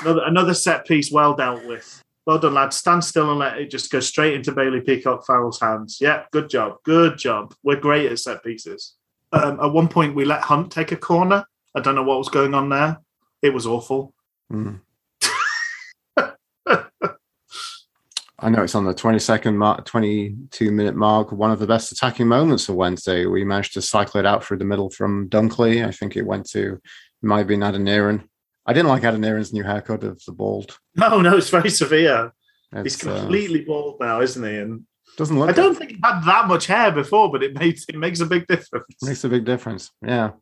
Another, 0.00 0.22
another 0.26 0.54
set 0.54 0.86
piece 0.86 1.10
well 1.10 1.34
dealt 1.34 1.66
with. 1.66 2.02
Well 2.24 2.38
done, 2.38 2.54
lads. 2.54 2.76
Stand 2.76 3.04
still 3.04 3.30
and 3.30 3.38
let 3.38 3.58
it 3.58 3.70
just 3.70 3.90
go 3.90 4.00
straight 4.00 4.34
into 4.34 4.52
Bailey 4.52 4.80
Peacock 4.80 5.26
Farrell's 5.26 5.60
hands. 5.60 5.98
Yeah, 6.00 6.24
good 6.32 6.48
job. 6.48 6.76
Good 6.84 7.18
job. 7.18 7.54
We're 7.64 7.80
great 7.80 8.10
at 8.10 8.18
set 8.18 8.44
pieces. 8.44 8.94
Um, 9.32 9.58
at 9.60 9.72
one 9.72 9.88
point, 9.88 10.14
we 10.14 10.24
let 10.24 10.42
Hunt 10.42 10.70
take 10.70 10.92
a 10.92 10.96
corner. 10.96 11.44
I 11.74 11.80
don't 11.80 11.94
know 11.94 12.02
what 12.02 12.18
was 12.18 12.28
going 12.28 12.54
on 12.54 12.68
there. 12.68 12.98
It 13.42 13.52
was 13.52 13.66
awful. 13.66 14.14
Mm. 14.52 14.80
I 18.38 18.50
know 18.50 18.62
it's 18.62 18.74
on 18.74 18.84
the 18.84 18.94
22nd 18.94 19.56
mark, 19.56 19.86
22 19.86 20.70
minute 20.70 20.94
mark. 20.94 21.32
One 21.32 21.50
of 21.50 21.58
the 21.58 21.66
best 21.66 21.90
attacking 21.90 22.28
moments 22.28 22.68
of 22.68 22.74
Wednesday. 22.74 23.24
We 23.24 23.44
managed 23.44 23.72
to 23.74 23.82
cycle 23.82 24.20
it 24.20 24.26
out 24.26 24.44
through 24.44 24.58
the 24.58 24.64
middle 24.64 24.90
from 24.90 25.30
Dunkley. 25.30 25.86
I 25.86 25.90
think 25.90 26.16
it 26.16 26.26
went 26.26 26.48
to, 26.50 26.74
it 26.74 26.80
might 27.22 27.38
have 27.38 27.46
been 27.46 27.60
Adeniran. 27.60 28.28
I 28.66 28.74
didn't 28.74 28.88
like 28.88 29.02
Adeniran's 29.02 29.52
new 29.52 29.62
haircut 29.62 30.04
of 30.04 30.22
the 30.24 30.32
bald. 30.32 30.78
No, 30.96 31.20
no, 31.20 31.36
it's 31.36 31.50
very 31.50 31.70
severe. 31.70 32.32
He's 32.82 32.96
It's, 32.96 33.06
uh, 33.06 33.20
completely 33.20 33.64
bald 33.64 34.00
now, 34.00 34.20
isn't 34.20 34.44
he? 34.44 34.56
And 34.56 34.84
doesn't 35.16 35.38
look 35.38 35.48
I 35.48 35.52
don't 35.52 35.74
think 35.74 35.92
he 35.92 35.98
had 36.02 36.22
that 36.24 36.46
much 36.46 36.66
hair 36.66 36.92
before, 36.92 37.30
but 37.30 37.42
it 37.42 37.58
makes 37.58 37.86
it 37.88 37.96
makes 37.96 38.20
a 38.20 38.26
big 38.26 38.46
difference. 38.46 38.96
makes 39.02 39.24
a 39.24 39.28
big 39.28 39.44
difference. 39.44 39.90
Yeah. 40.02 40.32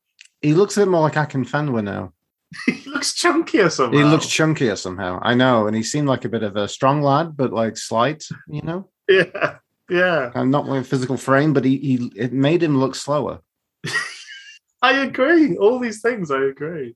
He 0.42 0.54
looks 0.54 0.76
a 0.76 0.80
bit 0.80 0.88
more 0.88 1.02
like 1.02 1.14
Akinfenwa 1.14 1.84
now. 1.84 2.12
he 2.66 2.88
looks 2.88 3.12
chunkier 3.12 3.70
somehow. 3.70 3.98
He 3.98 4.04
looks 4.04 4.26
chunkier 4.26 4.78
somehow. 4.78 5.18
I 5.22 5.34
know. 5.34 5.66
And 5.66 5.76
he 5.76 5.82
seemed 5.82 6.08
like 6.08 6.24
a 6.24 6.28
bit 6.28 6.42
of 6.42 6.56
a 6.56 6.68
strong 6.68 7.02
lad, 7.02 7.36
but 7.36 7.52
like 7.52 7.76
slight, 7.76 8.24
you 8.48 8.62
know? 8.62 8.88
yeah, 9.08 9.58
yeah. 9.88 10.30
And 10.34 10.50
not 10.50 10.66
with 10.66 10.86
physical 10.86 11.16
frame, 11.16 11.52
but 11.52 11.64
he, 11.64 11.78
he 11.78 12.12
it 12.16 12.32
made 12.32 12.62
him 12.62 12.78
look 12.78 12.94
slower. 12.94 13.40
I 14.82 15.02
agree. 15.02 15.56
All 15.56 15.78
these 15.78 16.00
things, 16.00 16.30
I 16.30 16.42
agree. 16.42 16.94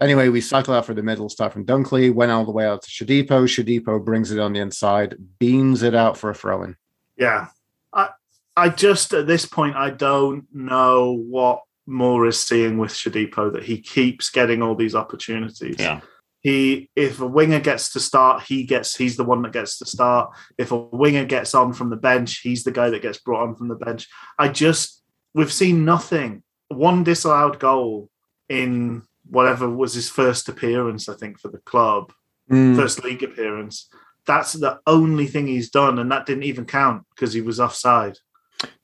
Anyway, 0.00 0.28
we 0.28 0.40
cycle 0.40 0.74
out 0.74 0.86
for 0.86 0.94
the 0.94 1.02
middle, 1.02 1.28
start 1.28 1.52
from 1.52 1.66
Dunkley, 1.66 2.12
went 2.12 2.30
all 2.30 2.44
the 2.44 2.52
way 2.52 2.66
out 2.66 2.82
to 2.82 2.90
Shodipo. 2.90 3.46
Shodipo 3.46 4.04
brings 4.04 4.30
it 4.30 4.38
on 4.38 4.52
the 4.52 4.60
inside, 4.60 5.16
beams 5.40 5.82
it 5.82 5.94
out 5.94 6.16
for 6.16 6.30
a 6.30 6.34
throw 6.34 6.62
in. 6.62 6.76
Yeah, 7.16 7.48
I 7.92 8.10
I 8.56 8.68
just 8.68 9.12
at 9.12 9.26
this 9.26 9.44
point 9.44 9.74
I 9.74 9.90
don't 9.90 10.46
know 10.52 11.12
what 11.12 11.62
Moore 11.88 12.26
is 12.26 12.38
seeing 12.40 12.76
with 12.78 12.90
Shodipo 12.92 13.52
that 13.52 13.64
he 13.64 13.80
keeps 13.80 14.30
getting 14.30 14.62
all 14.62 14.74
these 14.74 14.94
opportunities. 14.94 15.76
Yeah. 15.78 16.00
He 16.40 16.88
if 16.94 17.20
a 17.20 17.26
winger 17.26 17.58
gets 17.60 17.92
to 17.94 18.00
start, 18.00 18.44
he 18.44 18.62
gets 18.64 18.96
he's 18.96 19.16
the 19.16 19.24
one 19.24 19.42
that 19.42 19.52
gets 19.52 19.78
to 19.78 19.86
start. 19.86 20.30
If 20.56 20.70
a 20.70 20.76
winger 20.78 21.24
gets 21.24 21.54
on 21.54 21.72
from 21.72 21.90
the 21.90 21.96
bench, 21.96 22.40
he's 22.40 22.62
the 22.62 22.70
guy 22.70 22.90
that 22.90 23.02
gets 23.02 23.18
brought 23.18 23.42
on 23.42 23.56
from 23.56 23.68
the 23.68 23.74
bench. 23.74 24.06
I 24.38 24.48
just 24.48 25.02
we've 25.34 25.52
seen 25.52 25.84
nothing. 25.84 26.42
One 26.68 27.02
disallowed 27.02 27.58
goal 27.58 28.10
in 28.48 29.02
whatever 29.28 29.68
was 29.68 29.94
his 29.94 30.08
first 30.08 30.48
appearance, 30.48 31.08
I 31.08 31.14
think, 31.14 31.40
for 31.40 31.48
the 31.48 31.58
club, 31.58 32.12
Mm. 32.50 32.76
first 32.76 33.04
league 33.04 33.22
appearance. 33.22 33.90
That's 34.26 34.54
the 34.54 34.78
only 34.86 35.26
thing 35.26 35.46
he's 35.46 35.70
done, 35.70 35.98
and 35.98 36.10
that 36.12 36.24
didn't 36.24 36.44
even 36.44 36.64
count 36.66 37.04
because 37.14 37.32
he 37.34 37.40
was 37.42 37.60
offside. 37.60 38.16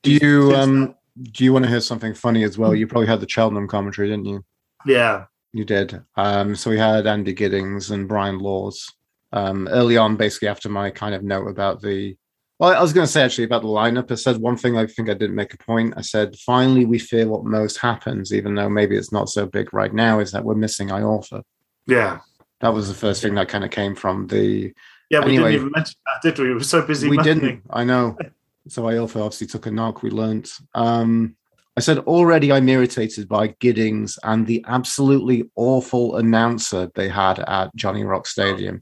Do 0.03 0.11
you 0.11 0.51
Since 0.51 0.57
um 0.57 0.95
do 1.23 1.45
you 1.45 1.53
want 1.53 1.65
to 1.65 1.71
hear 1.71 1.81
something 1.81 2.15
funny 2.15 2.43
as 2.45 2.59
well? 2.59 2.75
You 2.75 2.87
probably 2.87 3.07
had 3.07 3.21
the 3.21 3.29
Cheltenham 3.29 3.69
commentary, 3.69 4.09
didn't 4.09 4.27
you? 4.27 4.45
Yeah, 4.87 5.27
You 5.53 5.65
did. 5.65 6.03
Um, 6.17 6.55
so 6.57 6.71
we 6.71 6.79
had 6.79 7.07
Andy 7.07 7.33
Giddings 7.33 7.91
and 7.91 8.09
Brian 8.09 8.39
Laws 8.39 8.93
um, 9.33 9.69
early 9.69 9.97
on, 9.97 10.17
basically 10.17 10.49
after 10.49 10.69
my 10.69 10.91
kind 10.91 11.15
of 11.15 11.23
note 11.23 11.47
about 11.49 11.81
the. 11.81 12.17
Well, 12.59 12.73
I 12.77 12.81
was 12.83 12.93
going 12.93 13.07
to 13.07 13.13
say 13.13 13.23
actually 13.23 13.45
about 13.45 13.63
the 13.63 13.69
lineup. 13.69 14.11
I 14.13 14.15
said 14.15 14.37
one 14.37 14.57
thing 14.57 14.77
I 14.79 14.87
think 14.87 15.09
I 15.11 15.15
didn't 15.15 15.35
make 15.35 15.53
a 15.55 15.59
point. 15.59 15.95
I 15.97 16.03
said 16.03 16.37
finally 16.39 16.85
we 16.85 16.99
fear 17.01 17.27
what 17.29 17.45
most 17.45 17.79
happens, 17.79 18.33
even 18.33 18.55
though 18.55 18.69
maybe 18.69 18.97
it's 18.97 19.13
not 19.13 19.29
so 19.29 19.45
big 19.47 19.75
right 19.75 19.93
now. 19.93 20.21
Is 20.21 20.31
that 20.33 20.45
we're 20.45 20.55
missing 20.55 20.89
Iorfa? 20.89 21.43
yeah, 21.87 22.21
That 22.61 22.73
was 22.73 22.87
the 22.89 22.95
first 22.95 23.23
thing 23.23 23.35
that 23.35 23.49
kind 23.49 23.65
of 23.65 23.71
came 23.71 23.95
from 23.97 24.27
the. 24.29 24.73
yeah. 25.11 25.19
We 25.21 25.35
Anyway. 25.35 25.51
didn't 25.53 25.61
even 25.63 25.73
mention 25.75 25.97
that, 26.07 26.23
did 26.23 26.39
we? 26.39 26.49
We 26.51 26.55
were 26.55 26.63
so 26.63 26.83
busy. 26.83 27.09
we 27.09 27.19
didn't. 27.19 27.63
I 27.71 27.85
know. 27.85 28.17
So 28.69 28.89
I 28.89 28.97
also 28.99 29.23
obviously 29.23 29.47
took 29.47 29.67
a 29.67 29.71
knock. 29.71 30.03
We 30.03 30.11
learnt. 30.11 30.51
Um, 30.75 31.37
I 31.77 31.81
said 31.81 31.99
already 31.99 32.53
I'm 32.53 32.69
irritated 32.69 33.29
by 33.29 33.49
Giddings 33.59 34.19
and 34.23 34.47
the 34.47 34.65
absolutely 34.69 35.51
awful 35.57 36.17
announcer 36.17 36.91
they 36.95 37.09
had 37.09 37.41
at 37.41 37.75
Jonny-Rocks 37.75 38.31
Stadium. 38.31 38.81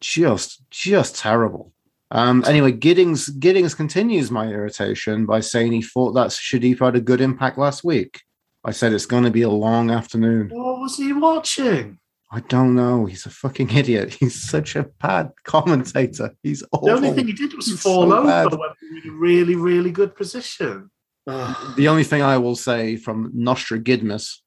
Just, 0.00 0.62
just 0.70 1.16
terrible. 1.16 1.72
Um, 2.10 2.44
anyway, 2.46 2.72
Giddings 2.72 3.28
Giddings 3.28 3.74
continues 3.74 4.30
my 4.30 4.48
irritation 4.48 5.26
by 5.26 5.40
saying 5.40 5.72
he 5.72 5.82
thought 5.82 6.12
that 6.12 6.28
Shodipo 6.28 6.86
had 6.86 6.96
a 6.96 7.00
good 7.00 7.20
impact 7.20 7.58
last 7.58 7.84
week. 7.84 8.22
I 8.64 8.70
said 8.70 8.92
it's 8.92 9.06
going 9.06 9.24
to 9.24 9.30
be 9.30 9.42
a 9.42 9.50
long 9.50 9.90
afternoon. 9.90 10.48
What 10.50 10.80
was 10.80 10.96
he 10.96 11.12
watching? 11.12 11.98
I 12.30 12.40
don't 12.40 12.74
know. 12.74 13.06
He's 13.06 13.24
a 13.24 13.30
fucking 13.30 13.70
idiot. 13.70 14.14
He's 14.20 14.40
such 14.40 14.76
a 14.76 14.84
bad 15.00 15.32
commentator. 15.44 16.34
He's 16.42 16.62
awful. 16.72 16.88
The 16.88 16.94
only 16.94 17.12
thing 17.12 17.26
he 17.26 17.32
did 17.32 17.54
was 17.54 17.66
He's 17.66 17.80
fall 17.80 18.10
so 18.10 18.18
over 18.18 18.26
bad. 18.26 18.50
when 18.52 18.70
in 19.04 19.10
a 19.10 19.12
really, 19.14 19.56
really 19.56 19.90
good 19.90 20.14
position. 20.14 20.90
The 21.26 21.88
only 21.88 22.04
thing 22.04 22.22
I 22.22 22.38
will 22.38 22.56
say 22.56 22.96
from 22.96 23.30
Nostra 23.34 23.78
Gidmus, 23.78 24.38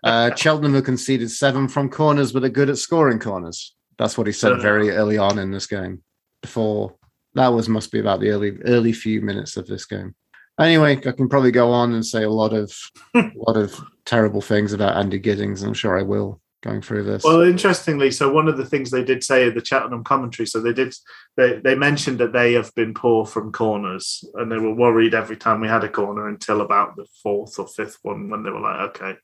uh, 0.04 0.36
Cheltenham 0.36 0.74
have 0.74 0.86
conceded 0.86 1.30
seven 1.30 1.68
from 1.68 1.90
corners, 1.90 2.32
but 2.32 2.44
are 2.44 2.50
good 2.50 2.70
at 2.70 2.80
scoring 2.80 3.20
corners. 3.20 3.76
That's 4.00 4.18
what 4.18 4.28
he 4.28 4.34
said 4.34 4.60
very 4.62 4.92
early 4.92 5.18
on 5.18 5.38
in 5.38 5.52
this 5.52 5.68
game. 5.68 6.04
Before 6.42 6.96
that 7.34 7.50
was 7.50 7.70
must 7.70 7.92
be 7.92 8.00
about 8.00 8.20
the 8.20 8.30
early 8.30 8.58
early 8.66 8.94
few 8.94 9.22
minutes 9.22 9.58
of 9.58 9.68
this 9.68 9.86
game. 9.86 10.16
Anyway, 10.60 10.98
I 10.98 11.12
can 11.12 11.30
probably 11.30 11.52
go 11.52 11.72
on 11.72 11.94
and 11.94 12.06
say 12.06 12.24
a 12.24 12.30
lot 12.30 12.54
of 12.54 12.74
a 13.16 13.32
lot 13.36 13.58
of 13.58 13.80
terrible 14.06 14.42
things 14.42 14.74
about 14.74 14.98
Andy 14.98 15.20
Giddings. 15.20 15.62
I'm 15.62 15.74
sure 15.74 16.00
I 16.00 16.04
will 16.04 16.42
going 16.68 16.82
through 16.82 17.04
this. 17.04 17.24
well, 17.24 17.42
interestingly, 17.42 18.12
so 18.12 18.32
one 18.32 18.48
of 18.48 18.58
the 18.58 18.66
things 18.66 18.92
they 18.92 19.04
did 19.04 19.24
say 19.24 19.48
in 19.48 19.54
the 19.56 19.64
Cheltenham 19.64 20.04
commentary, 20.04 20.46
so 20.46 20.60
they 20.60 20.74
did 20.74 20.94
they, 21.36 21.60
they 21.60 21.76
mentioned 21.76 22.20
that 22.20 22.34
they 22.34 22.54
have 22.54 22.74
been 22.76 22.94
poor 22.94 23.26
from 23.26 23.52
corners, 23.52 24.24
and 24.36 24.52
they 24.52 24.58
were 24.58 24.74
worried 24.74 25.14
every 25.14 25.38
time 25.38 25.62
we 25.62 25.68
had 25.68 25.84
a 25.84 25.90
corner 25.90 26.28
until 26.28 26.62
about 26.62 26.96
the 26.96 27.06
fourth 27.24 27.58
or 27.60 27.68
fifth 27.68 27.98
one 28.02 28.30
when 28.30 28.44
they 28.44 28.50
were 28.50 28.60
like, 28.60 28.80
okay, 28.90 29.16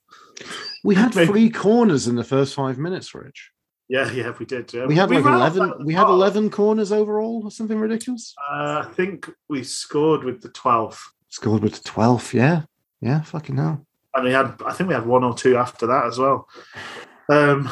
we 0.84 0.96
had 0.96 1.16
maybe- 1.16 1.28
three 1.32 1.50
corners 1.50 2.08
in 2.08 2.16
the 2.16 2.24
first 2.24 2.54
five 2.56 2.78
minutes, 2.78 3.14
Rich. 3.14 3.52
yeah, 3.90 4.10
yeah, 4.12 4.34
we 4.40 4.46
did. 4.46 4.74
Yeah. 4.74 4.86
We 4.86 4.96
had 4.96 5.12
like 5.12 5.26
eleven. 5.26 5.86
We 5.86 5.94
had 5.94 6.08
eleven 6.08 6.50
corners 6.50 6.92
overall, 6.92 7.42
or 7.44 7.52
something 7.52 7.78
ridiculous. 7.80 8.34
Uh, 8.52 8.86
I 8.88 8.92
think 8.94 9.30
we 9.50 9.64
scored 9.64 10.24
with 10.24 10.42
the 10.42 10.50
twelfth, 10.50 11.04
Scored 11.30 11.64
with 11.64 11.74
the 11.76 11.90
twelfth. 11.90 12.34
Yeah, 12.34 12.64
yeah. 13.02 13.22
Fucking 13.22 13.58
hell. 13.58 13.86
and 14.16 14.24
we 14.26 14.32
had 14.32 14.56
I 14.66 14.72
think 14.74 14.88
we 14.90 14.94
had 14.96 15.06
one 15.08 15.24
or 15.24 15.34
two 15.36 15.58
after 15.58 15.86
that 15.88 16.06
as 16.06 16.18
well. 16.20 16.48
Um, 17.30 17.70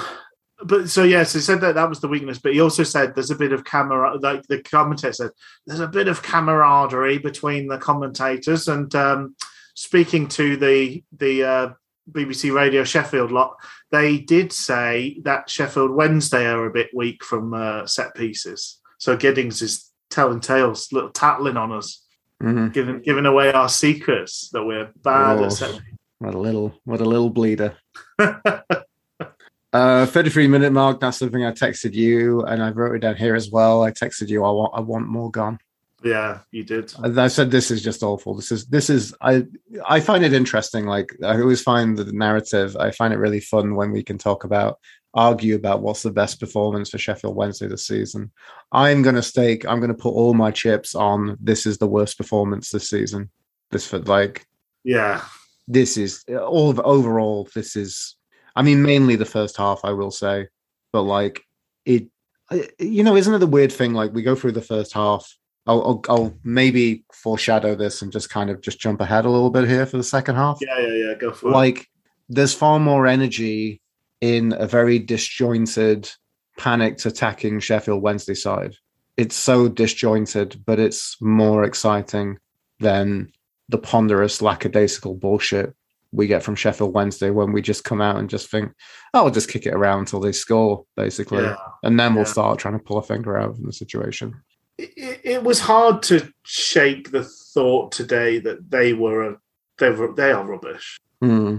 but 0.63 0.89
so 0.89 1.03
yes, 1.03 1.33
he 1.33 1.39
said 1.39 1.61
that 1.61 1.75
that 1.75 1.89
was 1.89 1.99
the 2.01 2.07
weakness, 2.07 2.39
but 2.39 2.53
he 2.53 2.61
also 2.61 2.83
said 2.83 3.15
there's 3.15 3.31
a 3.31 3.35
bit 3.35 3.51
of 3.51 3.63
camera. 3.65 4.15
Like 4.19 4.43
the 4.47 4.61
commentator 4.61 5.13
said, 5.13 5.31
there's 5.65 5.79
a 5.79 5.87
bit 5.87 6.07
of 6.07 6.21
camaraderie 6.21 7.17
between 7.17 7.67
the 7.67 7.77
commentators. 7.79 8.67
And 8.67 8.93
um, 8.95 9.35
speaking 9.73 10.27
to 10.29 10.57
the 10.57 11.03
the 11.17 11.43
uh, 11.43 11.69
BBC 12.11 12.53
Radio 12.53 12.83
Sheffield 12.83 13.31
lot, 13.31 13.55
they 13.91 14.19
did 14.19 14.53
say 14.53 15.19
that 15.23 15.49
Sheffield 15.49 15.91
Wednesday 15.91 16.45
are 16.45 16.65
a 16.65 16.71
bit 16.71 16.89
weak 16.93 17.23
from 17.23 17.53
uh, 17.53 17.87
set 17.87 18.13
pieces. 18.15 18.79
So 18.99 19.17
Giddings 19.17 19.61
is 19.63 19.89
telling 20.11 20.41
tales, 20.41 20.91
little 20.91 21.09
tattling 21.11 21.57
on 21.57 21.71
us, 21.71 22.05
Mhm. 22.43 22.71
giving 22.73 23.01
giving 23.01 23.25
away 23.25 23.51
our 23.51 23.69
secrets 23.69 24.49
that 24.53 24.63
we're 24.63 24.91
bad 25.03 25.39
Oh. 25.39 25.45
at 25.45 25.53
set 25.53 25.79
What 26.19 26.35
a 26.35 26.39
little, 26.39 26.73
what 26.85 27.01
a 27.01 27.05
little 27.05 27.29
bleeder. 27.31 27.77
Uh, 29.73 30.05
33 30.05 30.47
minute 30.47 30.73
mark. 30.73 30.99
That's 30.99 31.17
something 31.17 31.45
I 31.45 31.51
texted 31.51 31.93
you, 31.93 32.41
and 32.43 32.61
I 32.61 32.71
wrote 32.71 32.95
it 32.95 32.99
down 32.99 33.15
here 33.15 33.35
as 33.35 33.49
well. 33.49 33.83
I 33.83 33.91
texted 33.91 34.27
you. 34.27 34.43
I 34.43 34.51
want, 34.51 34.73
I 34.75 34.81
want 34.81 35.07
Moore 35.07 35.31
gone. 35.31 35.59
Yeah, 36.03 36.39
you 36.51 36.63
did. 36.63 36.93
And 36.97 37.19
I 37.19 37.27
said 37.27 37.51
this 37.51 37.69
is 37.69 37.83
just 37.83 38.03
awful. 38.03 38.35
This 38.35 38.51
is, 38.51 38.65
this 38.65 38.89
is. 38.89 39.13
I, 39.21 39.45
I 39.87 39.99
find 39.99 40.25
it 40.25 40.33
interesting. 40.33 40.85
Like 40.85 41.15
I 41.23 41.39
always 41.39 41.61
find 41.61 41.97
the 41.97 42.11
narrative. 42.11 42.75
I 42.75 42.91
find 42.91 43.13
it 43.13 43.17
really 43.17 43.39
fun 43.39 43.75
when 43.75 43.91
we 43.91 44.03
can 44.03 44.17
talk 44.17 44.43
about, 44.43 44.79
argue 45.13 45.55
about 45.55 45.81
what's 45.81 46.01
the 46.01 46.11
best 46.11 46.39
performance 46.39 46.89
for 46.89 46.97
Sheffield 46.97 47.35
Wednesday 47.35 47.67
this 47.67 47.85
season. 47.85 48.31
I'm 48.71 49.03
going 49.03 49.15
to 49.15 49.21
stake. 49.21 49.65
I'm 49.65 49.79
going 49.79 49.95
to 49.95 50.01
put 50.01 50.15
all 50.15 50.33
my 50.33 50.51
chips 50.51 50.95
on. 50.95 51.37
This 51.39 51.65
is 51.65 51.77
the 51.77 51.87
worst 51.87 52.17
performance 52.17 52.71
this 52.71 52.89
season. 52.89 53.29
This 53.69 53.87
for 53.87 53.99
like 53.99 54.45
Yeah, 54.83 55.23
this 55.67 55.97
is 55.97 56.25
all 56.27 56.71
of 56.71 56.79
overall 56.79 57.47
this 57.53 57.75
is 57.75 58.17
i 58.55 58.61
mean 58.61 58.81
mainly 58.81 59.15
the 59.15 59.25
first 59.25 59.57
half 59.57 59.81
i 59.83 59.91
will 59.91 60.11
say 60.11 60.47
but 60.91 61.03
like 61.03 61.43
it 61.85 62.07
you 62.79 63.03
know 63.03 63.15
isn't 63.15 63.33
it 63.33 63.39
the 63.39 63.47
weird 63.47 63.71
thing 63.71 63.93
like 63.93 64.13
we 64.13 64.21
go 64.21 64.35
through 64.35 64.51
the 64.51 64.61
first 64.61 64.93
half 64.93 65.37
I'll, 65.67 65.81
I'll 65.83 66.01
I'll 66.09 66.33
maybe 66.43 67.03
foreshadow 67.13 67.75
this 67.75 68.01
and 68.01 68.11
just 68.11 68.29
kind 68.29 68.49
of 68.49 68.61
just 68.61 68.79
jump 68.79 68.99
ahead 68.99 69.25
a 69.25 69.29
little 69.29 69.51
bit 69.51 69.69
here 69.69 69.85
for 69.85 69.97
the 69.97 70.03
second 70.03 70.35
half. 70.35 70.57
Yeah, 70.59 70.79
yeah, 70.79 71.07
yeah. 71.09 71.13
Go 71.13 71.31
for 71.31 71.49
it. 71.49 71.53
Like 71.53 71.87
there's 72.29 72.53
far 72.53 72.79
more 72.79 73.05
energy 73.05 73.81
in 74.21 74.53
a 74.57 74.67
very 74.67 74.99
disjointed, 74.99 76.09
panicked 76.57 77.05
attacking 77.05 77.59
Sheffield 77.59 78.01
Wednesday 78.01 78.33
side. 78.33 78.75
It's 79.17 79.35
so 79.35 79.67
disjointed, 79.67 80.63
but 80.65 80.79
it's 80.79 81.17
more 81.21 81.63
exciting 81.63 82.39
than 82.79 83.31
the 83.69 83.77
ponderous, 83.77 84.41
lackadaisical 84.41 85.15
bullshit 85.15 85.75
we 86.11 86.27
get 86.27 86.43
from 86.43 86.55
Sheffield 86.55 86.93
Wednesday 86.93 87.29
when 87.29 87.51
we 87.53 87.61
just 87.61 87.83
come 87.83 88.01
out 88.01 88.17
and 88.17 88.29
just 88.29 88.49
think, 88.51 88.71
oh, 89.13 89.23
we'll 89.23 89.33
just 89.33 89.49
kick 89.49 89.65
it 89.65 89.73
around 89.73 89.99
until 89.99 90.19
they 90.19 90.31
score, 90.33 90.83
basically. 90.97 91.43
Yeah. 91.43 91.55
And 91.83 91.99
then 91.99 92.13
we'll 92.15 92.25
Yeah. 92.25 92.31
start 92.31 92.59
trying 92.59 92.77
to 92.77 92.83
pull 92.83 92.97
a 92.97 93.03
finger 93.03 93.37
out 93.37 93.49
of 93.49 93.63
the 93.63 93.71
situation. 93.73 94.41
It, 94.77 95.21
it- 95.23 95.43
was 95.43 95.59
hard 95.59 96.03
to 96.03 96.31
shake 96.43 97.11
the 97.11 97.23
thought 97.53 97.91
today 97.91 98.39
that 98.39 98.69
they 98.69 98.93
were 98.93 99.31
a, 99.31 99.37
they 99.77 99.89
were 99.91 100.13
they 100.13 100.31
are 100.31 100.45
rubbish. 100.45 100.97
Hmm. 101.21 101.57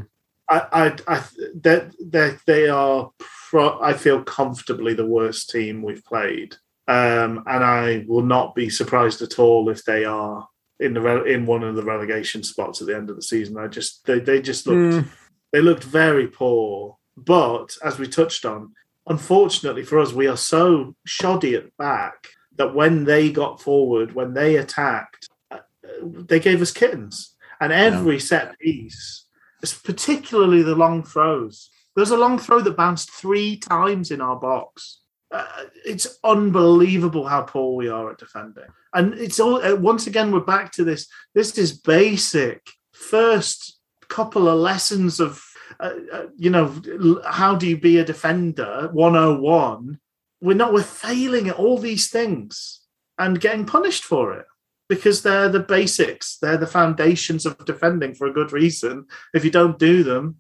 I, 0.49 0.67
I, 0.73 0.97
I 1.09 1.25
that 1.63 1.93
they, 2.05 2.37
they 2.47 2.69
are. 2.69 3.11
Pro, 3.51 3.81
I 3.83 3.93
feel 3.93 4.23
comfortably 4.23 4.95
the 4.95 5.07
worst 5.07 5.51
team 5.51 5.83
we've 5.83 6.05
played, 6.05 6.57
um, 6.89 7.45
and 7.47 7.63
I 7.65 8.05
will 8.09 8.23
not 8.25 8.55
be 8.55 8.71
surprised 8.71 9.23
at 9.23 9.39
all 9.39 9.69
if 9.69 9.85
they 9.85 10.05
are 10.05 10.49
in 10.83 10.95
the 10.95 11.01
re- 11.01 11.33
in 11.33 11.47
one 11.47 11.63
of 11.63 11.77
the 11.77 11.83
relegation 11.83 12.43
spots 12.43 12.81
at 12.81 12.87
the 12.87 12.97
end 12.97 13.11
of 13.11 13.17
the 13.17 13.23
season. 13.23 13.57
I 13.57 13.69
just 13.69 14.05
they, 14.07 14.19
they 14.19 14.41
just 14.43 14.67
looked 14.67 15.07
Hmm. 15.07 15.11
they 15.53 15.61
looked 15.61 15.85
very 15.85 16.27
poor. 16.27 16.99
But 17.17 17.77
as 17.85 17.99
we 17.99 18.09
touched 18.09 18.45
on, 18.45 18.73
unfortunately 19.07 19.85
for 19.85 19.99
us, 19.99 20.13
we 20.13 20.27
are 20.27 20.37
so 20.37 20.95
shoddy 21.05 21.55
at 21.55 21.77
back 21.77 22.29
that 22.57 22.75
when 22.75 23.05
they 23.05 23.31
got 23.31 23.61
forward, 23.61 24.15
when 24.15 24.35
they 24.35 24.57
attacked, 24.57 25.29
uh, 25.51 25.59
they 26.03 26.41
gave 26.41 26.61
us 26.63 26.73
kittens. 26.73 27.35
And 27.61 27.73
every 27.73 28.19
set 28.19 28.59
piece, 28.59 29.27
it's 29.63 29.75
particularly 29.79 30.63
the 30.63 30.75
long 30.75 31.05
throws. 31.05 31.71
There's 31.95 32.11
a 32.11 32.17
long 32.17 32.39
throw 32.39 32.61
that 32.61 32.77
bounced 32.77 33.11
three 33.11 33.57
times 33.57 34.11
in 34.11 34.21
our 34.21 34.37
box. 34.37 35.01
Uh, 35.31 35.47
it's 35.87 36.19
unbelievable 36.25 37.27
how 37.29 37.43
poor 37.43 37.77
we 37.77 37.89
are 37.89 38.11
at 38.11 38.19
defending. 38.19 38.65
And 38.95 39.15
it's 39.15 39.41
all 39.41 39.63
uh, 39.63 39.77
once 39.77 40.07
again 40.07 40.33
we're 40.33 40.41
back 40.41 40.73
to 40.73 40.85
this. 40.85 41.07
This 41.35 41.57
is 41.59 41.79
basic 41.79 42.67
first 42.93 43.79
couple 44.09 44.49
of 44.49 44.59
lessons 44.59 45.19
of 45.21 45.43
uh, 45.81 45.91
uh, 46.13 46.27
you 46.37 46.51
know 46.51 47.21
how 47.27 47.55
do 47.55 47.67
you 47.67 47.77
be 47.77 47.99
a 47.99 48.05
defender 48.05 48.91
101 48.93 49.99
we're 50.43 50.55
not 50.55 50.73
we're 50.73 50.83
failing 50.83 51.49
at 51.49 51.57
all 51.57 51.79
these 51.79 52.11
things 52.11 52.81
and 53.19 53.41
getting 53.41 53.65
punished 53.65 54.05
for 54.05 54.35
it 54.35 54.45
because 54.89 55.23
they're 55.23 55.49
the 55.49 55.61
basics. 55.61 56.37
They're 56.37 56.59
the 56.59 56.67
foundations 56.67 57.47
of 57.47 57.65
defending 57.65 58.15
for 58.15 58.27
a 58.27 58.33
good 58.33 58.53
reason. 58.53 59.07
If 59.33 59.45
you 59.45 59.51
don't 59.51 59.79
do 59.79 60.03
them 60.03 60.37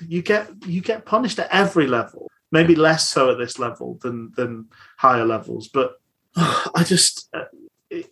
you 0.00 0.22
get 0.22 0.48
you 0.66 0.80
get 0.80 1.04
punished 1.04 1.38
at 1.38 1.48
every 1.50 1.86
level 1.86 2.28
maybe 2.52 2.74
less 2.74 3.08
so 3.08 3.30
at 3.30 3.38
this 3.38 3.58
level 3.58 3.98
than 4.02 4.30
than 4.36 4.68
higher 4.98 5.24
levels. 5.24 5.68
But 5.68 5.94
i 6.36 6.84
just 6.84 7.28
uh, 7.32 7.44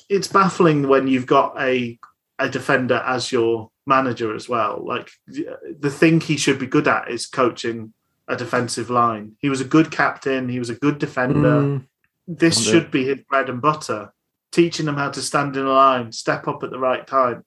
it's 0.08 0.28
baffling 0.28 0.88
when 0.88 1.08
you've 1.08 1.26
got 1.26 1.60
a 1.60 1.98
a 2.38 2.48
defender 2.48 3.02
as 3.06 3.30
your 3.32 3.70
manager 3.86 4.34
as 4.34 4.48
well. 4.48 4.82
Like 4.84 5.10
the 5.26 5.90
thing 5.90 6.20
he 6.20 6.36
should 6.36 6.58
be 6.58 6.66
good 6.66 6.88
at 6.88 7.10
is 7.10 7.26
coaching 7.26 7.92
a 8.28 8.36
defensive 8.36 8.90
line. 8.90 9.32
He 9.40 9.48
was 9.48 9.60
a 9.60 9.64
good 9.64 9.90
captain. 9.90 10.48
He 10.48 10.58
was 10.58 10.70
a 10.70 10.74
good 10.74 10.98
defender. 10.98 11.60
Hmm. 11.62 11.76
This 12.26 12.64
should 12.64 12.90
be 12.90 13.04
his 13.06 13.20
bread 13.28 13.48
and 13.48 13.60
butter. 13.60 14.12
Teaching 14.52 14.86
them 14.86 14.96
how 14.96 15.10
to 15.10 15.22
stand 15.22 15.56
in 15.56 15.64
a 15.64 15.70
line, 15.72 16.10
step 16.12 16.48
up 16.48 16.62
at 16.62 16.70
the 16.70 16.78
right 16.78 17.06
time, 17.06 17.44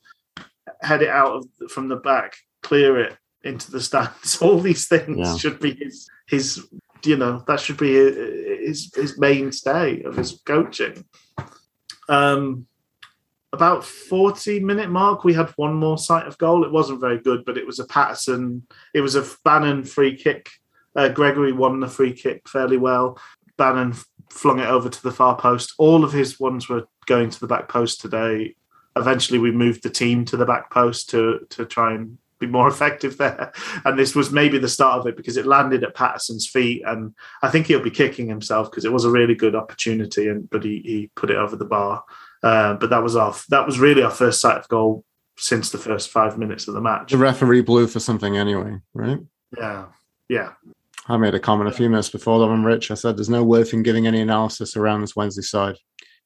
head 0.82 1.02
it 1.02 1.10
out 1.10 1.34
of, 1.36 1.72
from 1.72 1.88
the 1.90 1.98
back, 1.98 2.36
clear 2.62 2.98
it 3.00 3.18
into 3.44 3.72
the 3.72 3.82
stands. 3.82 4.38
All 4.42 4.60
these 4.60 4.88
things 4.88 5.18
Yeah. 5.18 5.38
should 5.38 5.60
be 5.60 5.74
his 5.76 6.08
his. 6.28 6.66
You 7.06 7.18
know 7.18 7.44
that 7.48 7.60
should 7.60 7.78
be 7.78 7.94
his 7.94 8.90
his 8.96 9.18
mainstay 9.20 10.04
of 10.04 10.16
his 10.16 10.40
coaching. 10.46 11.04
Um, 12.10 12.68
about 13.54 13.86
40 13.86 14.62
minute 14.62 14.89
mark 14.89 15.24
we 15.24 15.34
had 15.34 15.49
one 15.58 15.76
more 15.76 15.97
sight 15.97 16.26
of 16.26 16.38
goal. 16.39 16.66
It 16.66 16.72
wasn't 16.72 16.99
very 16.99 17.20
good 17.20 17.45
but 17.45 17.58
it 17.58 17.66
was 17.68 17.80
a 17.80 17.86
paterson 17.86 18.66
it 18.93 19.01
was 19.01 19.16
a 19.16 19.26
bannan 19.45 19.84
free 19.86 20.16
kick. 20.18 20.49
Uh, 20.95 21.10
gregory 21.10 21.51
won 21.51 21.80
the 21.80 21.88
free 21.88 22.14
kick 22.14 22.47
fairly 22.49 22.78
well. 22.78 23.20
Bannan 23.58 23.95
flung 24.30 24.60
it 24.60 24.68
over 24.68 24.89
to 24.89 25.04
the 25.04 25.12
far 25.12 25.38
post. 25.38 25.74
All 25.78 26.04
of 26.04 26.12
his 26.12 26.39
ones 26.39 26.68
were 26.68 26.86
going 27.06 27.30
to 27.30 27.39
the 27.39 27.47
back 27.47 27.70
post 27.70 28.01
today. 28.01 28.56
Eventually 28.95 29.39
we 29.39 29.51
moved 29.51 29.84
the 29.84 29.89
team 29.89 30.26
to 30.26 30.38
the 30.38 30.45
back 30.45 30.72
post 30.72 31.10
to 31.12 31.45
to 31.51 31.66
try 31.66 31.93
and 31.93 32.18
be 32.46 32.52
more 32.52 32.68
effective 32.74 33.18
there 33.18 33.52
and 33.86 33.98
this 33.98 34.16
was 34.16 34.32
maybe 34.32 34.58
the 34.58 34.70
start 34.70 35.00
of 35.00 35.08
it 35.08 35.18
because 35.18 35.38
it 35.38 35.46
landed 35.46 35.84
at 35.84 35.96
paterson's 35.96 36.48
feet 36.48 36.82
and 36.86 37.14
i 37.41 37.50
think 37.50 37.68
he'll 37.68 37.80
be 37.80 37.89
kicking 37.89 38.28
himself 38.28 38.70
because 38.70 38.86
it 38.86 38.94
was 38.94 39.06
a 39.06 39.12
really 39.12 39.36
good 39.36 39.56
opportunity 39.56 40.28
and 40.28 40.50
but 40.50 40.64
he, 40.64 40.82
he 40.84 41.12
put 41.16 41.30
it 41.30 41.38
over 41.38 41.56
the 41.56 41.66
bar 41.66 42.04
uh, 42.44 42.74
but 42.74 42.89
that 42.89 43.02
was 43.02 43.16
off. 43.16 43.48
That 43.48 43.66
was 43.66 43.80
really 43.80 44.04
our 44.04 44.12
first 44.12 44.41
sight 44.41 44.58
of 44.58 44.68
goal 44.68 45.06
since 45.38 45.72
the 45.72 45.78
first 45.78 46.10
five 46.10 46.38
minutes 46.38 46.68
of 46.68 46.74
the 46.74 46.82
match. 46.82 47.12
The 47.12 47.18
referee 47.18 47.62
blew 47.62 47.88
for 47.88 48.00
something 48.00 48.38
anyway, 48.38 48.80
right? 48.94 49.20
Yeah, 49.58 49.86
yeah, 50.28 50.52
I 51.08 51.18
made 51.18 51.36
a 51.36 51.39
comment 51.39 51.70
a 51.70 51.74
few 51.74 51.89
minutes 51.89 52.10
before 52.10 52.39
that 52.39 52.48
one, 52.48 52.64
Rich. 52.64 52.91
I 52.91 52.96
said 52.96 53.18
there's 53.18 53.30
no 53.30 53.44
worth 53.44 53.74
in 53.74 53.82
giving 53.82 54.08
any 54.08 54.20
analysis 54.20 54.76
around 54.76 55.02
this 55.02 55.16
Wednesday 55.16 55.41
side. 55.41 55.78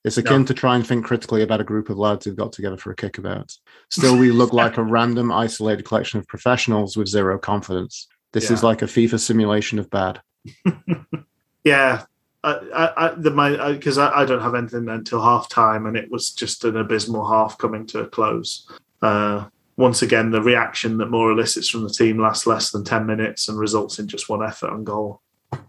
It's 0.04 0.18
akin 0.18 0.42
No. 0.42 0.46
to 0.46 0.54
try 0.54 0.76
and 0.76 0.86
think 0.88 1.06
critically 1.06 1.42
about 1.42 1.60
a 1.62 1.66
group 1.66 1.90
of 1.90 1.98
lads 1.98 2.26
who've 2.26 2.36
got 2.36 2.54
together 2.54 2.78
for 2.78 2.92
a 2.92 2.96
kickabout. 2.96 3.58
Still, 3.90 4.18
we 4.18 4.32
look 4.32 4.54
like 4.64 4.78
a 4.78 4.84
random, 4.84 5.32
isolated 5.32 5.84
collection 5.86 6.20
of 6.20 6.28
professionals 6.28 6.96
with 6.96 7.08
zero 7.08 7.38
confidence. 7.38 8.08
This 8.34 8.52
is 8.52 8.64
like 8.64 8.82
a 8.82 8.86
FIFA 8.86 9.20
simulation 9.20 9.80
of 9.80 9.90
bad. 9.90 10.22
yeah. 11.64 12.04
I, 12.44 12.52
I, 12.52 13.06
I, 13.08 13.14
the 13.16 13.32
my 13.32 13.74
because 13.74 13.98
I, 13.98 14.22
I 14.22 14.26
don't 14.26 14.42
have 14.42 14.54
anything 14.56 14.88
until 14.88 15.22
half 15.22 15.50
time, 15.50 15.88
and 15.88 15.98
it 15.98 16.12
was 16.12 16.30
just 16.32 16.64
an 16.64 16.78
abysmal 16.78 17.28
half 17.28 17.58
coming 17.58 17.86
to 17.88 18.02
a 18.02 18.08
close. 18.08 18.70
Uh, 19.02 19.46
once 19.76 20.02
again, 20.04 20.32
the 20.32 20.42
reaction 20.42 20.98
that 21.00 21.10
Moore 21.10 21.32
elicits 21.32 21.68
from 21.68 21.84
the 21.84 21.90
team 21.90 22.20
lasts 22.22 22.46
less 22.48 22.70
than 22.72 22.84
ten 22.84 23.06
minutes 23.06 23.50
and 23.50 23.58
results 23.58 23.98
in 24.00 24.08
just 24.08 24.30
one 24.30 24.44
effort 24.44 24.70
on 24.70 24.84
goal. 24.84 25.22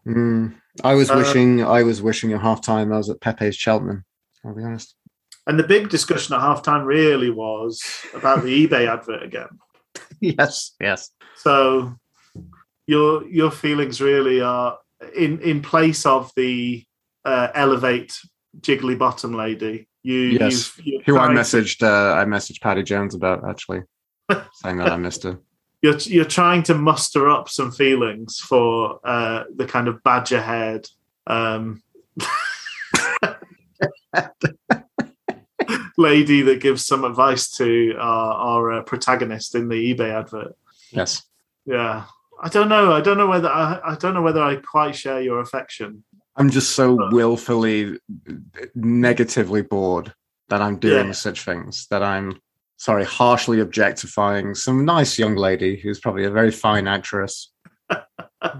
Mm, 0.06 0.54
I 0.84 0.94
was 0.94 1.10
Uh, 1.10 1.16
wishing, 1.16 1.64
I 1.64 1.82
was 1.82 2.02
wishing 2.02 2.32
at 2.32 2.42
half 2.42 2.60
time 2.60 2.92
I 2.92 2.98
was 2.98 3.08
at 3.10 3.20
Pepe's 3.20 3.56
Cheltenham. 3.56 4.04
I'll 4.44 4.54
be 4.54 4.62
honest. 4.62 4.94
And 5.46 5.58
the 5.58 5.64
big 5.64 5.88
discussion 5.88 6.34
at 6.34 6.40
halftime 6.40 6.84
really 6.84 7.30
was 7.30 7.82
about 8.14 8.42
the 8.42 8.66
eBay 8.66 8.86
advert 8.86 9.22
again. 9.22 9.48
yes, 10.20 10.72
yes. 10.80 11.10
So 11.36 11.94
your 12.86 13.26
your 13.28 13.50
feelings 13.50 14.00
really 14.00 14.40
are 14.40 14.78
in 15.16 15.40
in 15.40 15.62
place 15.62 16.04
of 16.04 16.30
the 16.36 16.84
uh, 17.24 17.48
elevate 17.54 18.18
jiggly 18.60 18.98
bottom 18.98 19.34
lady. 19.34 19.88
You, 20.02 20.38
Yes. 20.40 20.72
Who 21.06 21.18
I 21.18 21.28
messaged, 21.28 21.82
uh, 21.82 22.14
I 22.14 22.24
messaged 22.24 22.60
Patty 22.60 22.82
Jones 22.82 23.14
about 23.14 23.46
actually 23.48 23.82
saying 24.54 24.78
that 24.78 24.92
I 24.92 24.96
missed 24.96 25.24
her. 25.24 25.38
You're 25.82 25.98
you're 25.98 26.24
trying 26.24 26.62
to 26.64 26.74
muster 26.74 27.28
up 27.28 27.48
some 27.48 27.70
feelings 27.70 28.38
for 28.38 29.00
uh, 29.04 29.44
the 29.54 29.66
kind 29.66 29.88
of 29.88 30.02
badger 30.02 30.40
head. 30.40 30.86
Um, 31.26 31.82
lady 35.98 36.42
that 36.42 36.60
gives 36.60 36.84
some 36.86 37.04
advice 37.04 37.50
to 37.56 37.94
our, 37.98 38.32
our 38.34 38.72
uh, 38.72 38.82
protagonist 38.82 39.54
in 39.54 39.68
the 39.68 39.94
eBay 39.94 40.10
advert. 40.12 40.54
Yes. 40.90 41.22
Yeah, 41.66 42.04
I 42.42 42.48
don't 42.48 42.68
know. 42.68 42.92
I 42.92 43.00
don't 43.00 43.18
know 43.18 43.26
whether 43.26 43.48
I, 43.48 43.80
I 43.84 43.94
don't 43.96 44.14
know 44.14 44.22
whether 44.22 44.42
I 44.42 44.56
quite 44.56 44.94
share 44.96 45.20
your 45.20 45.40
affection. 45.40 46.04
I'm 46.36 46.50
just 46.50 46.70
so 46.76 47.00
Uh. 47.02 47.10
willfully 47.10 47.98
negatively 48.74 49.62
bored 49.62 50.14
that 50.48 50.62
I'm 50.62 50.78
doing 50.78 51.06
Yeah. 51.08 51.12
such 51.12 51.42
things 51.44 51.86
that 51.90 52.02
I'm 52.02 52.40
sorry, 52.76 53.04
harshly 53.04 53.60
objectifying 53.60 54.54
some 54.54 54.84
nice 54.84 55.18
young 55.18 55.34
lady 55.34 55.76
who's 55.76 55.98
probably 55.98 56.24
a 56.24 56.30
very 56.30 56.52
fine 56.52 56.86
actress. 56.86 57.52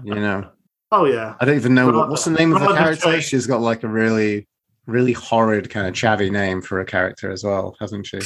you 0.03 0.15
know, 0.15 0.49
Oh 0.91 1.05
yeah, 1.05 1.35
I 1.39 1.45
don't 1.45 1.55
even 1.55 1.73
know 1.75 1.85
what, 1.91 2.09
what's 2.09 2.25
the 2.25 2.31
name 2.31 2.51
of 2.53 2.61
the 2.61 2.73
character. 2.73 3.21
She's 3.21 3.45
got 3.47 3.61
like 3.61 3.83
a 3.83 3.87
really, 3.87 4.47
really 4.89 5.13
horrid 5.13 5.69
kind 5.69 5.87
of 5.87 5.93
chavvy 5.93 6.31
name 6.31 6.61
for 6.61 6.79
a 6.79 6.85
character 6.85 7.31
as 7.31 7.43
well, 7.43 7.75
hasn't 7.79 8.07
she? 8.07 8.19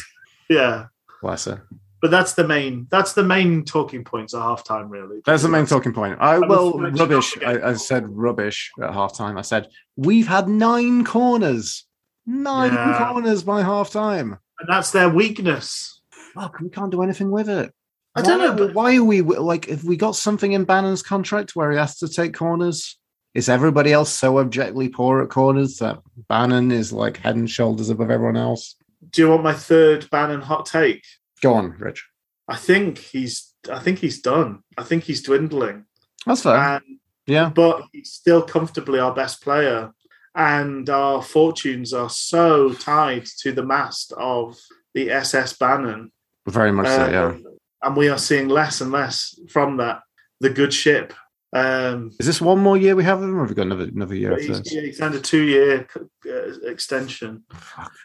yeah. 0.50 0.86
Bless 1.22 1.46
her. 1.46 1.64
But 2.02 2.12
that's 2.12 2.34
the 2.34 2.46
main. 2.46 2.88
That's 2.92 3.14
the 3.14 3.24
main 3.24 3.64
talking 3.64 4.04
points 4.04 4.34
at 4.34 4.42
halftime, 4.42 4.90
really. 4.90 5.22
That's 5.26 5.44
the 5.44 5.48
main 5.50 5.66
talking 5.66 5.94
point. 5.94 6.18
I 6.20 6.38
well, 6.40 6.74
rubbish. 6.78 7.38
I, 7.46 7.70
I 7.70 7.74
said 7.76 8.10
rubbish 8.10 8.72
at 8.82 8.90
halftime. 8.92 9.38
I 9.38 9.42
said 9.42 9.70
we've 9.96 10.28
had 10.28 10.50
nine 10.50 11.06
corners, 11.06 11.86
nine 12.26 12.74
Yeah. 12.74 13.08
corners 13.10 13.44
by 13.44 13.64
halftime. 13.64 14.38
And 14.60 14.68
that's 14.68 14.92
their 14.92 15.08
weakness. 15.08 16.02
Fuck, 16.34 16.60
we 16.60 16.70
can't 16.70 16.92
do 16.92 17.04
anything 17.04 17.32
with 17.32 17.48
it. 17.48 17.74
I 18.16 18.22
don't 18.22 18.40
know, 18.40 18.54
but- 18.54 18.74
why 18.74 18.98
are 18.98 19.04
we 19.04 19.22
like? 19.22 19.70
If 19.70 19.86
we 19.86 19.96
got 19.96 20.18
something 20.18 20.52
in 20.52 20.66
Bannan's 20.66 21.02
contract 21.04 21.56
where 21.56 21.72
he 21.72 21.78
has 21.78 21.98
to 22.00 22.10
take 22.10 22.34
corners, 22.34 22.98
is 23.34 23.50
everybody 23.50 23.92
else 23.92 24.12
so 24.12 24.38
objectively 24.38 24.90
poor 24.90 25.22
at 25.22 25.30
corners 25.30 25.78
that 25.78 26.00
Bannan 26.30 26.72
is 26.72 26.94
like 26.94 27.18
head 27.18 27.36
and 27.36 27.50
shoulders 27.50 27.90
above 27.90 28.12
everyone 28.12 28.38
else? 28.38 28.76
Do 29.10 29.22
you 29.22 29.30
want 29.30 29.44
my 29.44 29.54
third 29.54 30.10
Bannan 30.10 30.42
hot 30.42 30.66
take? 30.66 31.04
Go 31.42 31.54
on, 31.54 31.72
Rich. 31.72 32.08
I 32.48 32.56
think 32.56 32.98
he's. 32.98 33.54
I 33.72 33.80
think 33.80 34.00
he's 34.00 34.22
done. 34.22 34.60
I 34.78 34.84
think 34.84 35.04
he's 35.04 35.24
dwindling. 35.24 35.86
That's 36.26 36.44
fair. 36.44 36.56
And 36.56 36.84
yeah. 37.26 37.50
but 37.50 37.84
he's 37.92 38.12
still 38.12 38.42
comfortably 38.42 39.00
our 39.00 39.14
best 39.14 39.42
player. 39.42 39.92
And 40.36 40.90
our 40.90 41.22
fortunes 41.22 41.94
are 41.94 42.10
so 42.10 42.74
tied 42.74 43.26
to 43.42 43.52
the 43.52 43.64
mast 43.64 44.14
of 44.18 44.58
the 44.94 45.12
SS 45.12 45.54
Bannan. 45.54 46.12
Very 46.48 46.72
much 46.72 46.88
so, 46.88 47.10
yeah. 47.10 47.26
Um, 47.26 47.46
And 47.84 47.96
we 47.96 48.10
are 48.10 48.18
seeing 48.18 48.48
less 48.48 48.82
and 48.82 48.92
less 48.92 49.40
from 49.50 49.78
that. 49.78 50.02
The 50.40 50.50
good 50.50 50.74
ship. 50.74 51.14
Um, 51.54 52.12
Is 52.20 52.26
this 52.26 52.42
one 52.42 52.60
more 52.60 52.78
year 52.78 52.96
we 52.96 53.04
have 53.04 53.22
him, 53.22 53.36
or 53.36 53.42
have 53.42 53.50
we 53.50 53.56
got 53.56 53.68
another 53.68 53.84
another 53.84 54.16
year 54.16 54.36
he's, 54.40 54.74
yeah, 54.74 54.82
he 54.82 54.92
signed 54.92 55.14
a 55.14 55.20
two-year 55.20 55.88
uh, 55.96 56.68
extension. 56.68 57.44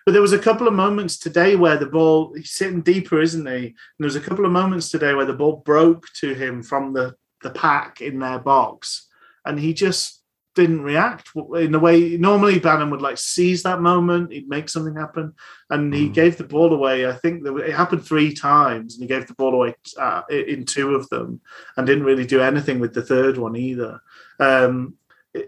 But 0.04 0.12
there 0.12 0.20
was 0.20 0.34
a 0.34 0.38
couple 0.38 0.68
of 0.68 0.74
moments 0.74 1.18
today 1.18 1.56
where 1.56 1.78
the 1.78 1.86
ball 1.86 2.34
he's 2.34 2.50
sitting 2.50 2.82
deeper, 2.82 3.20
isn't 3.22 3.46
he? 3.46 3.66
And 3.66 3.74
there 3.98 4.06
was 4.06 4.16
a 4.16 4.20
couple 4.20 4.44
of 4.44 4.52
moments 4.52 4.90
today 4.90 5.14
where 5.14 5.24
the 5.24 5.32
ball 5.32 5.62
broke 5.64 6.06
to 6.20 6.34
him 6.34 6.62
from 6.62 6.92
the 6.92 7.14
the 7.42 7.50
pack 7.50 8.02
in 8.02 8.18
their 8.18 8.38
box, 8.38 9.08
and 9.46 9.58
he 9.58 9.72
just 9.72 10.17
didn't 10.58 10.82
react 10.82 11.30
in 11.54 11.72
the 11.72 11.78
way 11.78 12.16
normally 12.16 12.58
Bannan 12.58 12.90
would 12.90 13.00
like 13.00 13.18
seize 13.18 13.62
that 13.62 13.80
moment, 13.80 14.32
he'd 14.32 14.48
make 14.48 14.68
something 14.68 14.96
happen, 14.96 15.34
and 15.70 15.94
he 15.94 16.08
Mm. 16.08 16.14
gave 16.14 16.36
the 16.36 16.50
ball 16.54 16.72
away. 16.72 17.06
I 17.06 17.12
think 17.12 17.44
that 17.44 17.56
it 17.56 17.74
happened 17.74 18.04
three 18.04 18.34
times, 18.34 18.94
and 18.94 19.02
he 19.02 19.08
gave 19.14 19.26
the 19.26 19.34
ball 19.34 19.54
away 19.54 19.74
uh, 19.96 20.22
in 20.30 20.64
two 20.64 20.94
of 20.94 21.08
them, 21.10 21.40
and 21.76 21.86
didn't 21.86 22.08
really 22.10 22.26
do 22.26 22.40
anything 22.40 22.80
with 22.80 22.92
the 22.94 23.02
third 23.02 23.38
one 23.38 23.54
either. 23.56 24.00
Um, 24.40 24.94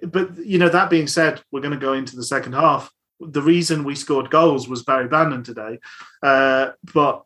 but 0.02 0.26
you 0.38 0.58
know, 0.58 0.68
that 0.68 0.90
being 0.90 1.08
said, 1.08 1.42
we're 1.50 1.66
going 1.66 1.78
to 1.80 1.86
go 1.86 1.94
into 1.94 2.16
the 2.16 2.30
second 2.34 2.52
half. 2.52 2.90
The 3.20 3.42
reason 3.42 3.84
we 3.84 3.94
scored 3.96 4.30
goals 4.30 4.68
was 4.68 4.84
Barry 4.84 5.08
Bannan 5.08 5.42
today, 5.44 5.78
uh, 6.22 6.70
but 6.94 7.24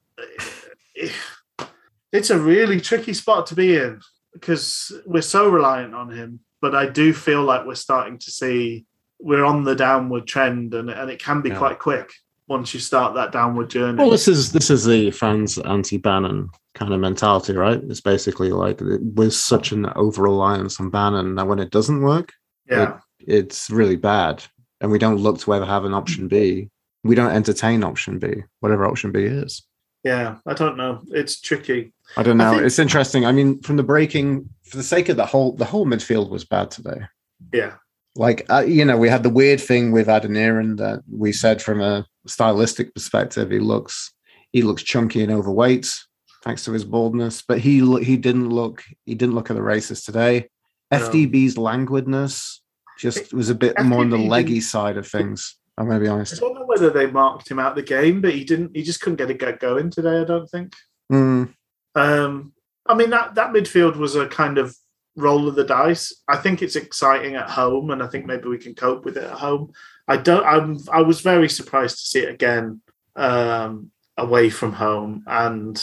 it's 2.12 2.30
a 2.30 2.38
really 2.38 2.80
tricky 2.80 3.12
spot 3.12 3.46
to 3.48 3.54
be 3.54 3.76
in 3.76 4.00
because 4.32 4.92
we're 5.04 5.22
so 5.36 5.48
reliant 5.48 5.94
on 5.94 6.10
him. 6.10 6.40
But 6.64 6.74
I 6.74 6.86
do 6.86 7.12
feel 7.12 7.42
like 7.44 7.66
we're 7.66 7.74
starting 7.74 8.16
to 8.16 8.30
see 8.30 8.86
we're 9.20 9.44
on 9.44 9.64
the 9.64 9.74
downward 9.76 10.26
trend, 10.26 10.72
and, 10.72 10.88
and 10.88 11.10
it 11.10 11.22
can 11.22 11.42
be 11.42 11.50
Yeah. 11.50 11.58
quite 11.58 11.78
quick 11.78 12.10
once 12.48 12.72
you 12.72 12.80
start 12.80 13.14
that 13.16 13.32
downward 13.32 13.68
journey. 13.68 13.98
Well, 13.98 14.08
this 14.08 14.26
is 14.26 14.50
this 14.50 14.70
is 14.70 14.86
the 14.86 15.10
fans 15.10 15.58
anti-Bannan 15.58 16.48
kind 16.74 16.94
of 16.94 17.00
mentality, 17.00 17.52
right? 17.52 17.82
It's 17.90 18.00
basically 18.00 18.48
like 18.48 18.80
we're 18.80 19.28
such 19.28 19.72
an 19.72 19.92
over 19.94 20.22
reliance 20.22 20.80
on 20.80 20.88
Bannan 20.88 21.34
that 21.34 21.46
when 21.46 21.58
it 21.58 21.68
doesn't 21.70 22.00
work, 22.00 22.32
yeah, 22.66 23.00
it's 23.20 23.68
really 23.68 23.96
bad, 23.96 24.42
and 24.80 24.90
we 24.90 24.98
don't 24.98 25.18
look 25.20 25.40
to 25.40 25.52
ever 25.52 25.66
have 25.66 25.84
an 25.84 25.92
option 25.92 26.28
B. 26.28 26.70
We 27.02 27.14
don't 27.14 27.36
entertain 27.40 27.84
option 27.84 28.18
B, 28.18 28.42
whatever 28.60 28.86
option 28.86 29.12
B 29.12 29.24
is. 29.24 29.62
Yeah. 30.04 30.36
I 30.46 30.54
don't 30.54 30.76
know. 30.76 31.02
It's 31.10 31.40
tricky. 31.40 31.92
I 32.16 32.22
don't 32.22 32.40
I 32.40 32.44
know. 32.44 32.50
think- 32.56 32.66
it's 32.66 32.78
interesting. 32.78 33.24
I 33.26 33.32
mean, 33.32 33.60
from 33.62 33.76
the 33.76 33.82
breaking, 33.82 34.48
for 34.64 34.76
the 34.76 34.82
sake 34.82 35.08
of 35.08 35.16
the 35.16 35.26
whole, 35.26 35.52
the 35.56 35.64
whole 35.64 35.86
midfield 35.86 36.30
was 36.30 36.44
bad 36.44 36.70
today. 36.70 37.00
Yeah, 37.52 37.74
Like, 38.16 38.46
uh, 38.50 38.64
you 38.66 38.84
know, 38.84 38.96
we 38.96 39.08
had 39.08 39.22
the 39.22 39.30
weird 39.30 39.60
thing 39.60 39.92
with 39.92 40.06
Adeniran 40.06 40.76
that 40.78 41.02
we 41.10 41.32
said 41.32 41.60
from 41.60 41.80
a 41.80 42.06
stylistic 42.26 42.94
perspective, 42.94 43.50
he 43.50 43.58
looks, 43.58 44.12
he 44.52 44.62
looks 44.62 44.82
chunky 44.82 45.22
and 45.22 45.32
overweight 45.32 45.90
thanks 46.44 46.64
to 46.64 46.72
his 46.72 46.84
baldness, 46.84 47.42
but 47.42 47.58
he 47.58 47.80
he 48.04 48.16
didn't 48.18 48.50
look, 48.50 48.82
he 49.06 49.14
didn't 49.14 49.34
look 49.34 49.50
at 49.50 49.56
the 49.56 49.62
races 49.62 50.04
today. 50.04 50.46
No. 50.92 50.98
FDB's 50.98 51.56
languidness 51.56 52.60
just 52.98 53.32
was 53.32 53.48
a 53.48 53.54
bit 53.54 53.80
more 53.82 54.00
on 54.00 54.10
the 54.10 54.18
leggy 54.18 54.60
side 54.60 54.96
of 54.98 55.06
things. 55.08 55.56
I'm 55.76 55.86
going 55.86 55.98
to 55.98 56.04
be 56.04 56.08
honest. 56.08 56.34
I 56.34 56.36
don't 56.38 56.54
know 56.54 56.66
whether 56.66 56.90
they 56.90 57.06
marked 57.06 57.50
him 57.50 57.58
out 57.58 57.74
the 57.74 57.82
game, 57.82 58.20
but 58.20 58.34
he 58.34 58.44
didn't. 58.44 58.76
He 58.76 58.82
just 58.82 59.00
couldn't 59.00 59.16
get 59.16 59.30
it 59.30 59.38
get 59.40 59.60
going 59.60 59.90
today. 59.90 60.20
I 60.20 60.24
don't 60.24 60.48
think. 60.48 60.72
Mm, 61.12 61.52
Um, 61.94 62.52
I 62.86 62.94
mean 62.94 63.10
that 63.10 63.34
that 63.34 63.52
midfield 63.52 63.96
was 63.96 64.14
a 64.14 64.26
kind 64.26 64.58
of 64.58 64.76
roll 65.16 65.48
of 65.48 65.54
the 65.54 65.64
dice. 65.64 66.14
I 66.28 66.36
think 66.36 66.62
it's 66.62 66.76
exciting 66.76 67.34
at 67.34 67.50
home, 67.50 67.90
and 67.90 68.02
I 68.02 68.06
think 68.06 68.26
maybe 68.26 68.48
we 68.48 68.58
can 68.58 68.74
cope 68.74 69.04
with 69.04 69.16
it 69.16 69.24
at 69.24 69.38
home. 69.38 69.72
I 70.06 70.16
don't. 70.16 70.44
I'm. 70.44 70.78
I 70.92 71.02
was 71.02 71.20
very 71.20 71.48
surprised 71.48 71.98
to 71.98 72.04
see 72.06 72.20
it 72.20 72.30
again 72.30 72.80
um, 73.16 73.90
away 74.16 74.50
from 74.50 74.72
home, 74.72 75.24
and 75.26 75.80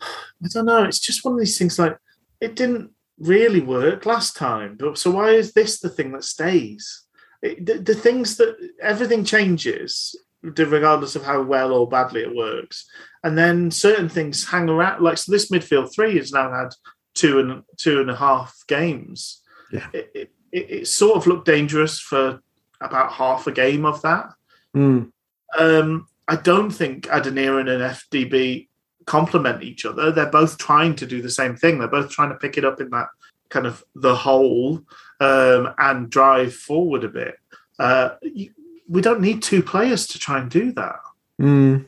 I 0.00 0.48
don't 0.52 0.66
know. 0.66 0.84
It's 0.84 1.00
just 1.00 1.24
one 1.24 1.34
of 1.34 1.40
these 1.40 1.58
things. 1.58 1.78
Like 1.78 1.98
it 2.40 2.54
didn't 2.56 2.90
really 3.18 3.60
work 3.60 4.06
last 4.06 4.36
time, 4.36 4.76
but 4.78 4.98
so 4.98 5.10
why 5.10 5.30
is 5.30 5.52
this 5.52 5.80
the 5.80 5.88
thing 5.88 6.12
that 6.12 6.24
stays? 6.24 7.05
It, 7.42 7.66
the, 7.66 7.78
the 7.78 7.94
things 7.94 8.36
that 8.36 8.56
everything 8.80 9.24
changes 9.24 10.14
regardless 10.42 11.16
of 11.16 11.24
how 11.24 11.42
well 11.42 11.72
or 11.72 11.88
badly 11.88 12.20
it 12.20 12.34
works 12.34 12.88
and 13.24 13.36
then 13.36 13.70
certain 13.70 14.08
things 14.08 14.46
hang 14.46 14.68
around. 14.68 15.02
Like 15.02 15.18
so, 15.18 15.32
this 15.32 15.50
midfield 15.50 15.92
three 15.92 16.16
has 16.18 16.32
now 16.32 16.52
had 16.52 16.68
two 17.14 17.40
and 17.40 17.62
two 17.76 18.00
and 18.00 18.10
a 18.10 18.14
half 18.14 18.54
games. 18.68 19.42
Yeah. 19.72 19.88
it, 19.92 20.10
it, 20.14 20.30
it, 20.52 20.70
it 20.70 20.86
sort 20.86 21.16
of 21.16 21.26
looked 21.26 21.46
dangerous 21.46 21.98
for 21.98 22.40
about 22.80 23.12
half 23.12 23.46
a 23.48 23.52
game 23.52 23.84
of 23.84 24.00
that. 24.02 24.32
mm, 24.74 25.10
Um, 25.58 26.06
I 26.28 26.36
don't 26.36 26.70
think 26.70 27.06
Adeniran 27.06 27.68
and 27.68 27.82
FDB 27.82 28.68
complement 29.06 29.62
each 29.62 29.84
other. 29.84 30.12
They're 30.12 30.30
both 30.30 30.58
trying 30.58 30.94
to 30.96 31.06
do 31.06 31.22
the 31.22 31.30
same 31.30 31.56
thing. 31.56 31.78
They're 31.78 31.88
both 31.88 32.10
trying 32.10 32.30
to 32.30 32.36
pick 32.36 32.58
it 32.58 32.64
up 32.64 32.80
in 32.80 32.90
that 32.90 33.08
kind 33.48 33.66
of 33.66 33.82
the 33.94 34.14
hole 34.14 34.82
um, 35.20 35.74
and 35.78 36.10
drive 36.10 36.54
forward 36.54 37.04
a 37.04 37.08
bit. 37.08 37.36
Uh, 37.78 38.10
you, 38.22 38.50
we 38.88 39.00
don't 39.00 39.20
need 39.20 39.42
two 39.42 39.62
players 39.62 40.06
to 40.06 40.18
try 40.18 40.38
and 40.38 40.50
do 40.50 40.72
that 40.72 41.00
mm, 41.40 41.84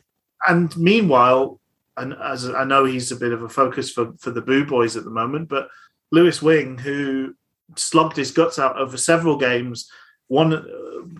and 0.46 0.76
meanwhile, 0.76 1.60
and 1.96 2.14
as 2.14 2.48
I 2.48 2.64
know 2.64 2.84
he's 2.84 3.10
a 3.10 3.16
bit 3.16 3.32
of 3.32 3.42
a 3.42 3.48
focus 3.48 3.90
for 3.90 4.12
for 4.18 4.30
the 4.30 4.42
Boo 4.42 4.64
Boys 4.64 4.96
at 4.96 5.04
the 5.04 5.10
moment, 5.10 5.48
but 5.48 5.68
Lewis 6.10 6.40
Wing, 6.40 6.78
who 6.78 7.34
slogged 7.76 8.16
his 8.16 8.30
guts 8.30 8.58
out 8.58 8.78
over 8.78 8.96
several 8.96 9.36
games, 9.36 9.90
one 10.28 10.52
uh, 10.52 10.62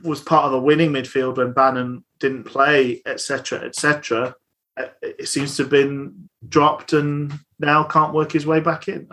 was 0.03 0.21
part 0.21 0.47
of 0.47 0.53
a 0.53 0.61
winning 0.61 0.93
midfield 0.93 1.37
when 1.37 1.53
Bannan 1.53 2.05
didn't 2.19 2.45
play, 2.45 3.03
etc., 3.07 3.61
etc. 3.61 4.35
uh, 4.77 4.87
It 5.03 5.29
seems 5.29 5.57
to 5.57 5.65
have 5.65 5.71
been 5.71 6.29
dropped 6.49 6.93
and 6.93 7.33
now 7.59 7.85
can't 7.85 8.15
work 8.15 8.33
his 8.33 8.47
way 8.47 8.61
back 8.61 8.89
in. 8.89 9.09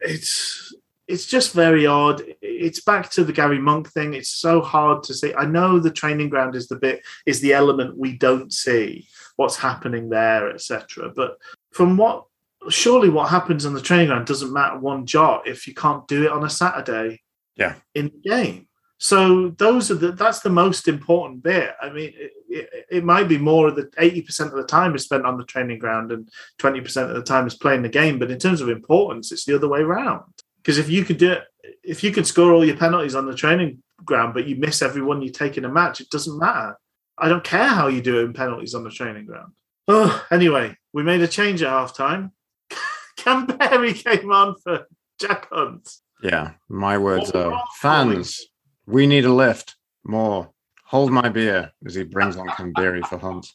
It's 0.00 0.74
it's 1.10 1.26
just 1.26 1.52
very 1.52 1.86
odd. 1.86 2.22
It's 2.40 2.80
back 2.80 3.10
to 3.10 3.24
the 3.24 3.32
Gary 3.32 3.58
Monk 3.58 3.90
thing. 3.90 4.14
It's 4.14 4.28
so 4.28 4.60
hard 4.60 5.02
to 5.04 5.14
see. 5.14 5.34
I 5.34 5.44
know 5.44 5.78
the 5.78 5.90
training 5.90 6.28
ground 6.28 6.54
is 6.54 6.68
the 6.68 6.76
bit 6.76 7.02
is 7.26 7.40
the 7.40 7.52
element 7.52 7.98
we 7.98 8.16
don't 8.16 8.52
see 8.52 9.08
what's 9.36 9.56
happening 9.56 10.08
there, 10.08 10.50
etc. 10.50 11.10
But 11.14 11.36
from 11.72 11.96
what 11.96 12.26
surely 12.68 13.08
what 13.08 13.30
happens 13.30 13.66
on 13.66 13.74
the 13.74 13.80
training 13.80 14.08
ground 14.08 14.26
doesn't 14.26 14.52
matter 14.52 14.78
one 14.78 15.06
jot 15.06 15.48
if 15.48 15.66
you 15.66 15.74
can't 15.74 16.06
do 16.06 16.24
it 16.24 16.32
on 16.32 16.44
a 16.44 16.50
Saturday. 16.50 17.22
Yeah. 17.56 17.74
In 17.94 18.06
the 18.06 18.30
game. 18.30 18.68
So 18.98 19.48
those 19.56 19.90
are 19.90 19.94
the 19.94 20.12
that's 20.12 20.40
the 20.40 20.50
most 20.50 20.86
important 20.86 21.42
bit. 21.42 21.74
I 21.80 21.88
mean, 21.88 22.12
it, 22.14 22.32
it, 22.48 22.86
it 22.90 23.04
might 23.04 23.28
be 23.28 23.38
more 23.38 23.68
of 23.68 23.76
the 23.76 23.90
eighty 23.98 24.20
percent 24.20 24.50
of 24.50 24.56
the 24.56 24.64
time 24.64 24.94
is 24.94 25.04
spent 25.04 25.24
on 25.24 25.38
the 25.38 25.44
training 25.44 25.78
ground 25.78 26.12
and 26.12 26.28
twenty 26.58 26.82
percent 26.82 27.08
of 27.10 27.16
the 27.16 27.22
time 27.22 27.46
is 27.46 27.54
playing 27.54 27.82
the 27.82 27.88
game. 27.88 28.18
But 28.18 28.30
in 28.30 28.38
terms 28.38 28.60
of 28.60 28.68
importance, 28.68 29.32
it's 29.32 29.46
the 29.46 29.56
other 29.56 29.68
way 29.68 29.80
around. 29.80 30.24
Because 30.62 30.78
if 30.78 30.88
you 30.88 31.04
could 31.04 31.18
do 31.18 31.32
it, 31.32 31.44
if 31.82 32.04
you 32.04 32.12
could 32.12 32.26
score 32.26 32.52
all 32.52 32.64
your 32.64 32.76
penalties 32.76 33.14
on 33.14 33.26
the 33.26 33.34
training 33.34 33.82
ground, 34.04 34.34
but 34.34 34.46
you 34.46 34.56
miss 34.56 34.82
everyone 34.82 35.22
you 35.22 35.30
take 35.30 35.56
in 35.56 35.64
a 35.64 35.68
match, 35.68 36.00
it 36.00 36.10
doesn't 36.10 36.38
matter. 36.38 36.76
I 37.18 37.28
don't 37.28 37.44
care 37.44 37.68
how 37.68 37.88
you 37.88 38.00
do 38.00 38.20
it 38.20 38.24
in 38.24 38.32
penalties 38.32 38.74
on 38.74 38.84
the 38.84 38.90
training 38.90 39.26
ground. 39.26 39.52
Oh, 39.88 40.24
anyway, 40.30 40.76
we 40.92 41.02
made 41.02 41.20
a 41.20 41.28
change 41.28 41.62
at 41.62 41.68
half 41.68 41.94
time. 41.94 42.32
Kamberi 43.18 43.94
came 43.94 44.32
on 44.32 44.56
for 44.62 44.86
Jack 45.18 45.48
Hunt. 45.50 45.88
yeah. 46.22 46.52
My 46.68 46.96
words 46.96 47.30
are 47.32 47.52
oh, 47.52 47.60
fans. 47.80 48.38
We 48.86 49.06
need 49.06 49.24
a 49.24 49.32
lift. 49.32 49.76
Moore. 50.04 50.50
Hold 50.86 51.12
my 51.12 51.28
beer 51.28 51.72
as 51.86 51.94
he 51.94 52.04
brings 52.04 52.36
on 52.36 52.48
Kamberi 52.48 53.06
for 53.06 53.18
Hunt. 53.18 53.46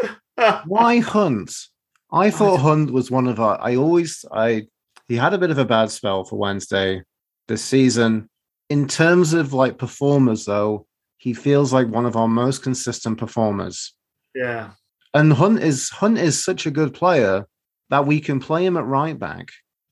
Why 0.66 0.98
Hunt? 1.00 1.52
I 2.12 2.30
thought 2.30 2.60
Hunt 2.60 2.92
was 2.92 3.10
one 3.10 3.26
of 3.26 3.40
our. 3.40 3.60
I 3.60 3.76
always. 3.76 4.24
I. 4.30 4.66
He 5.08 5.16
had 5.16 5.34
a 5.34 5.38
bit 5.38 5.50
of 5.50 5.58
a 5.58 5.64
bad 5.64 5.90
spell 5.90 6.24
for 6.24 6.36
Wednesday 6.38 7.02
this 7.48 7.62
season. 7.64 8.28
In 8.70 8.88
terms 8.88 9.32
of 9.34 9.52
like 9.52 9.78
performers, 9.78 10.44
though, 10.46 10.86
he 11.18 11.34
feels 11.34 11.72
like 11.72 11.88
one 11.88 12.06
of 12.06 12.16
our 12.16 12.28
most 12.28 12.62
consistent 12.62 13.18
performers. 13.18 13.94
yeah, 14.34 14.70
And 15.12 15.32
Hunt 15.32 15.62
is 15.62 15.90
Hunt 15.90 16.18
is 16.18 16.42
such 16.42 16.66
a 16.66 16.70
good 16.70 16.92
player 16.94 17.46
that 17.90 18.06
we 18.06 18.20
can 18.20 18.40
play 18.40 18.64
him 18.66 18.76
at 18.76 18.84
right 18.86 19.18
back, 19.18 19.48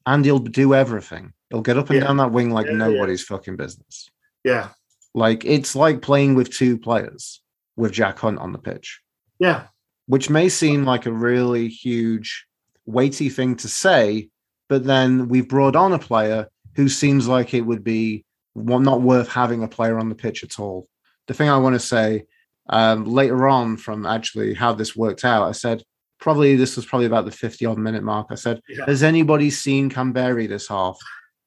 and 0.06 0.24
he'll 0.24 0.38
do 0.38 0.74
everything. 0.74 1.32
He'll 1.50 1.60
get 1.62 1.76
up 1.76 1.90
and 1.90 2.00
Yeah. 2.00 2.06
down 2.06 2.16
that 2.16 2.32
wing 2.32 2.50
like 2.50 2.66
Yeah, 2.66 2.72
yeah. 2.72 2.78
nobody's 2.78 3.22
fucking 3.22 3.56
business. 3.56 4.08
yeah, 4.44 4.70
Like 5.14 5.44
it's 5.44 5.76
like 5.76 6.00
playing 6.02 6.34
with 6.34 6.50
two 6.50 6.78
players 6.78 7.42
with 7.76 7.92
Jack 7.92 8.18
Hunt 8.18 8.38
on 8.38 8.52
the 8.52 8.58
pitch, 8.58 9.00
yeah, 9.38 9.66
which 10.06 10.28
may 10.30 10.48
seem 10.48 10.84
like 10.84 11.04
a 11.06 11.12
really 11.12 11.68
huge, 11.68 12.46
weighty 12.86 13.28
thing 13.28 13.54
to 13.56 13.68
say, 13.68 14.30
but 14.68 14.84
then 14.84 15.28
we've 15.28 15.48
brought 15.48 15.76
on 15.76 15.92
a 15.92 15.98
player 15.98 16.48
who 16.74 16.88
seems 16.88 17.28
like 17.28 17.54
it 17.54 17.62
would 17.62 17.84
be 17.84 18.24
not 18.54 19.02
worth 19.02 19.28
having 19.28 19.62
a 19.62 19.68
player 19.68 19.98
on 19.98 20.08
the 20.08 20.14
pitch 20.14 20.42
at 20.44 20.58
all. 20.58 20.88
The 21.26 21.34
thing 21.34 21.48
I 21.48 21.58
want 21.58 21.74
to 21.74 21.80
say 21.80 22.24
um, 22.68 23.04
later 23.04 23.48
on 23.48 23.76
from 23.76 24.06
actually 24.06 24.54
how 24.54 24.72
this 24.72 24.96
worked 24.96 25.24
out, 25.24 25.48
I 25.48 25.52
said 25.52 25.82
probably 26.20 26.56
this 26.56 26.76
was 26.76 26.86
probably 26.86 27.06
about 27.06 27.24
the 27.24 27.30
50 27.30 27.66
odd 27.66 27.78
minute 27.78 28.02
mark. 28.02 28.28
I 28.30 28.36
said, 28.36 28.60
Yeah. 28.68 28.86
Has 28.86 29.02
anybody 29.02 29.50
seen 29.50 29.90
Kamberi 29.90 30.48
this 30.48 30.68
half? 30.68 30.98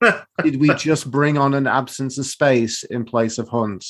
Did 0.43 0.59
we 0.59 0.73
just 0.75 1.09
bring 1.09 1.37
on 1.37 1.53
an 1.53 1.67
absence 1.67 2.17
of 2.17 2.25
space 2.25 2.83
in 2.83 3.05
place 3.05 3.37
of 3.37 3.47
Hunt? 3.49 3.85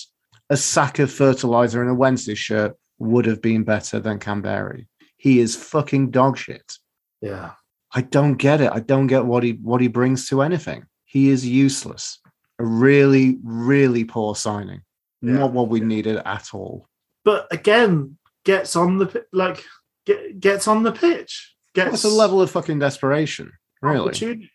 A 0.50 0.58
sack 0.58 1.00
of 1.00 1.12
fertilizer 1.12 1.82
in 1.82 1.90
a 1.90 1.96
Wednesday 1.96 2.36
shirt 2.36 2.76
would 3.00 3.26
have 3.26 3.42
been 3.42 3.64
better 3.64 4.00
than 4.00 4.20
Kamberi. 4.20 4.86
He 5.18 5.40
is 5.40 5.56
fucking 5.56 6.12
dog 6.12 6.38
shit. 6.38 6.74
Yeah. 7.22 7.54
I 7.96 8.02
don't 8.02 8.36
get 8.36 8.60
it. 8.60 8.72
I 8.74 8.82
don't 8.82 9.08
get 9.08 9.26
what 9.26 9.44
he 9.44 9.54
what 9.54 9.80
he 9.80 9.88
brings 9.88 10.28
to 10.28 10.42
anything. 10.42 10.86
He 11.06 11.30
is 11.30 11.48
useless. 11.48 12.20
A 12.60 12.66
really, 12.66 13.38
really 13.42 14.04
poor 14.04 14.36
signing. 14.36 14.82
Yeah. 15.22 15.34
Not 15.34 15.54
what 15.54 15.70
we 15.70 15.80
needed 15.80 16.18
at 16.18 16.50
all. 16.54 16.90
But 17.24 17.48
again, 17.52 18.18
gets 18.44 18.76
on 18.76 18.98
the 18.98 19.26
like 19.32 19.64
get, 20.06 20.42
gets 20.42 20.68
on 20.68 20.84
the 20.84 20.92
pitch. 20.92 21.56
Gets 21.74 21.92
What's 21.92 22.04
the 22.04 22.10
level 22.10 22.42
of 22.42 22.52
fucking 22.52 22.80
desperation? 22.80 23.54
Really? 23.82 24.50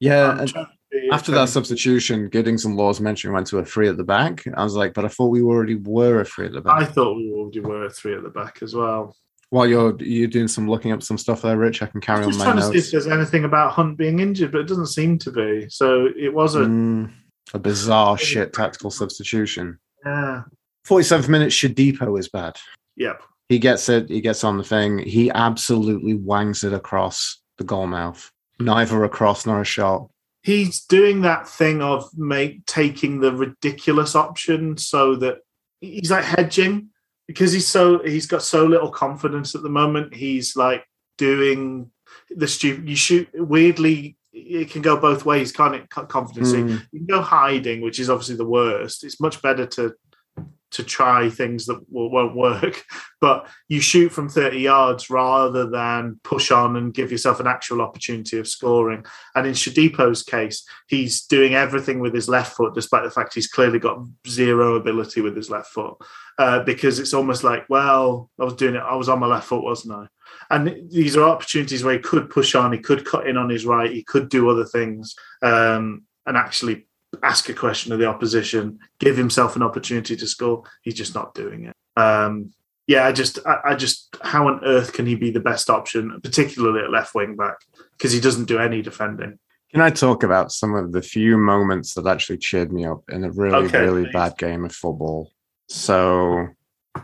Yeah. 0.00 0.46
After 1.12 1.32
that 1.32 1.50
substitution, 1.50 2.28
Giddings 2.30 2.64
and 2.64 2.76
Laws 2.76 3.00
mentioned 3.00 3.34
went 3.34 3.46
to 3.48 3.58
a 3.58 3.64
three 3.64 3.88
at 3.88 3.98
the 3.98 4.04
back. 4.04 4.44
I 4.56 4.64
was 4.64 4.74
like, 4.74 4.94
but 4.94 5.04
I 5.04 5.08
thought 5.08 5.28
we 5.28 5.42
already 5.42 5.74
were 5.74 6.20
a 6.20 6.24
three 6.24 6.46
at 6.46 6.52
the 6.52 6.62
back. 6.62 6.80
I 6.80 6.84
thought 6.86 7.16
we 7.16 7.30
already 7.30 7.60
were 7.60 7.84
a 7.84 7.90
three 7.90 8.14
at 8.14 8.22
the 8.22 8.30
back 8.30 8.62
as 8.62 8.74
well. 8.74 9.14
While 9.50 9.66
you're 9.66 9.96
you're 10.02 10.26
doing 10.28 10.48
some 10.48 10.68
looking 10.68 10.90
up 10.92 11.02
some 11.02 11.18
stuff 11.18 11.42
there, 11.42 11.56
Rich, 11.56 11.82
I 11.82 11.86
can 11.86 12.00
carry 12.00 12.18
I'm 12.18 12.24
on 12.24 12.30
just 12.30 12.38
my 12.40 12.44
trying 12.46 12.56
to 12.56 12.62
see 12.64 12.78
if 12.78 12.90
there's 12.90 13.06
anything 13.06 13.44
about 13.44 13.72
Hunt 13.72 13.96
being 13.96 14.18
injured, 14.18 14.50
but 14.52 14.60
it 14.62 14.66
doesn't 14.66 14.88
seem 14.88 15.18
to 15.20 15.30
be. 15.30 15.68
So 15.68 16.08
it 16.16 16.34
was 16.34 16.56
a 16.56 16.60
Mm, 16.60 17.12
a 17.54 17.58
bizarre 17.58 18.18
shit 18.18 18.52
tactical 18.52 18.90
substitution. 18.90 19.78
yeah, 20.04 20.42
47th 20.86 21.28
minute, 21.28 21.50
Shodipo 21.50 22.18
is 22.18 22.28
bad. 22.28 22.58
yep. 22.96 23.22
He 23.48 23.60
gets 23.60 23.88
it. 23.88 24.08
He 24.08 24.20
gets 24.20 24.42
on 24.42 24.58
the 24.58 24.64
thing. 24.64 24.98
He 24.98 25.30
absolutely 25.30 26.14
wangs 26.14 26.64
it 26.64 26.72
across 26.72 27.40
the 27.58 27.64
goal 27.64 27.86
mouth. 27.86 28.32
Neither 28.58 29.04
a 29.04 29.08
cross 29.08 29.46
nor 29.46 29.60
a 29.60 29.64
shot. 29.64 30.08
He's 30.42 30.84
doing 30.84 31.20
that 31.20 31.48
thing 31.48 31.80
of 31.80 32.08
make 32.18 32.66
taking 32.66 33.20
the 33.20 33.32
ridiculous 33.32 34.16
option 34.16 34.76
so 34.76 35.14
that 35.16 35.38
he's 35.80 36.10
like 36.10 36.24
hedging 36.24 36.88
because 37.26 37.52
he's 37.52 37.66
so 37.66 38.02
he's 38.02 38.26
got 38.26 38.42
so 38.42 38.64
little 38.64 38.90
confidence 38.90 39.54
at 39.54 39.62
the 39.62 39.68
moment. 39.68 40.14
He's 40.14 40.56
like 40.56 40.84
doing 41.18 41.90
the 42.30 42.48
stupid. 42.48 42.88
You 42.88 42.96
shoot 42.96 43.28
weirdly. 43.34 44.16
It 44.32 44.70
can 44.70 44.82
go 44.82 44.98
both 44.98 45.24
ways, 45.24 45.50
can't 45.50 45.74
it? 45.74 45.88
Confidence. 45.88 46.52
Mm. 46.52 46.82
you 46.92 47.00
can 47.00 47.06
go 47.06 47.22
hiding, 47.22 47.80
which 47.80 47.98
is 47.98 48.10
obviously 48.10 48.36
the 48.36 48.44
worst. 48.44 49.02
It's 49.02 49.20
much 49.20 49.40
better 49.40 49.66
to 49.66 49.94
to 50.72 50.82
try 50.82 51.28
things 51.28 51.66
that 51.66 51.80
will, 51.90 52.10
won't 52.10 52.36
work, 52.36 52.84
but 53.20 53.48
you 53.68 53.80
shoot 53.80 54.10
from 54.10 54.28
30 54.28 54.58
yards 54.58 55.10
rather 55.10 55.68
than 55.68 56.20
push 56.24 56.50
on 56.50 56.76
and 56.76 56.94
give 56.94 57.12
yourself 57.12 57.40
an 57.40 57.46
actual 57.46 57.80
opportunity 57.80 58.38
of 58.38 58.48
scoring. 58.48 59.04
And 59.34 59.46
in 59.46 59.52
Shodipo's 59.52 60.22
case, 60.22 60.66
he's 60.88 61.24
doing 61.24 61.54
everything 61.54 62.00
with 62.00 62.14
his 62.14 62.28
left 62.28 62.56
foot, 62.56 62.74
despite 62.74 63.04
the 63.04 63.10
fact 63.10 63.34
he's 63.34 63.48
clearly 63.48 63.78
got 63.78 64.04
zero 64.28 64.74
ability 64.74 65.20
with 65.20 65.36
his 65.36 65.50
left 65.50 65.68
foot. 65.68 65.94
Uh, 66.38 66.62
because 66.64 66.98
it's 66.98 67.14
almost 67.14 67.44
like, 67.44 67.64
well, 67.70 68.30
I 68.38 68.44
was 68.44 68.54
doing 68.54 68.74
it, 68.74 68.82
I 68.82 68.94
was 68.94 69.08
on 69.08 69.20
my 69.20 69.26
left 69.26 69.46
foot, 69.46 69.64
wasn't 69.64 69.94
I? 69.94 70.06
And 70.50 70.90
these 70.90 71.16
are 71.16 71.26
opportunities 71.26 71.82
where 71.82 71.94
he 71.94 72.00
could 72.00 72.28
push 72.28 72.54
on, 72.54 72.72
he 72.72 72.78
could 72.78 73.06
cut 73.06 73.26
in 73.26 73.36
on 73.36 73.48
his 73.48 73.64
right, 73.64 73.90
he 73.90 74.02
could 74.02 74.28
do 74.28 74.50
other 74.50 74.64
things, 74.64 75.14
um, 75.42 76.02
and 76.26 76.36
actually 76.36 76.86
ask 77.22 77.48
a 77.48 77.54
question 77.54 77.92
of 77.92 77.98
the 77.98 78.06
opposition, 78.06 78.78
give 79.00 79.16
himself 79.16 79.56
an 79.56 79.62
opportunity 79.62 80.16
to 80.16 80.26
score. 80.26 80.64
He's 80.82 80.94
just 80.94 81.14
not 81.14 81.34
doing 81.34 81.64
it. 81.66 81.74
Um, 82.00 82.52
yeah, 82.86 83.04
I 83.06 83.12
just, 83.12 83.38
I, 83.46 83.58
I 83.64 83.74
just, 83.74 84.16
how 84.22 84.48
on 84.48 84.64
earth 84.64 84.92
can 84.92 85.06
he 85.06 85.14
be 85.16 85.30
the 85.30 85.40
best 85.40 85.70
option, 85.70 86.20
particularly 86.22 86.84
at 86.84 86.90
left 86.90 87.14
wing 87.14 87.36
back, 87.36 87.56
because 87.96 88.12
he 88.12 88.20
doesn't 88.20 88.44
do 88.44 88.58
any 88.58 88.82
defending. 88.82 89.38
Can 89.72 89.80
I 89.80 89.90
talk 89.90 90.22
about 90.22 90.52
some 90.52 90.74
of 90.74 90.92
the 90.92 91.02
few 91.02 91.36
moments 91.36 91.94
that 91.94 92.06
actually 92.06 92.38
cheered 92.38 92.72
me 92.72 92.84
up 92.84 93.02
in 93.10 93.24
a 93.24 93.30
really, 93.32 93.66
Okay, 93.66 93.80
really 93.80 94.04
please. 94.04 94.12
bad 94.12 94.38
game 94.38 94.64
of 94.64 94.72
football? 94.72 95.32
So 95.68 96.46
I 96.94 97.00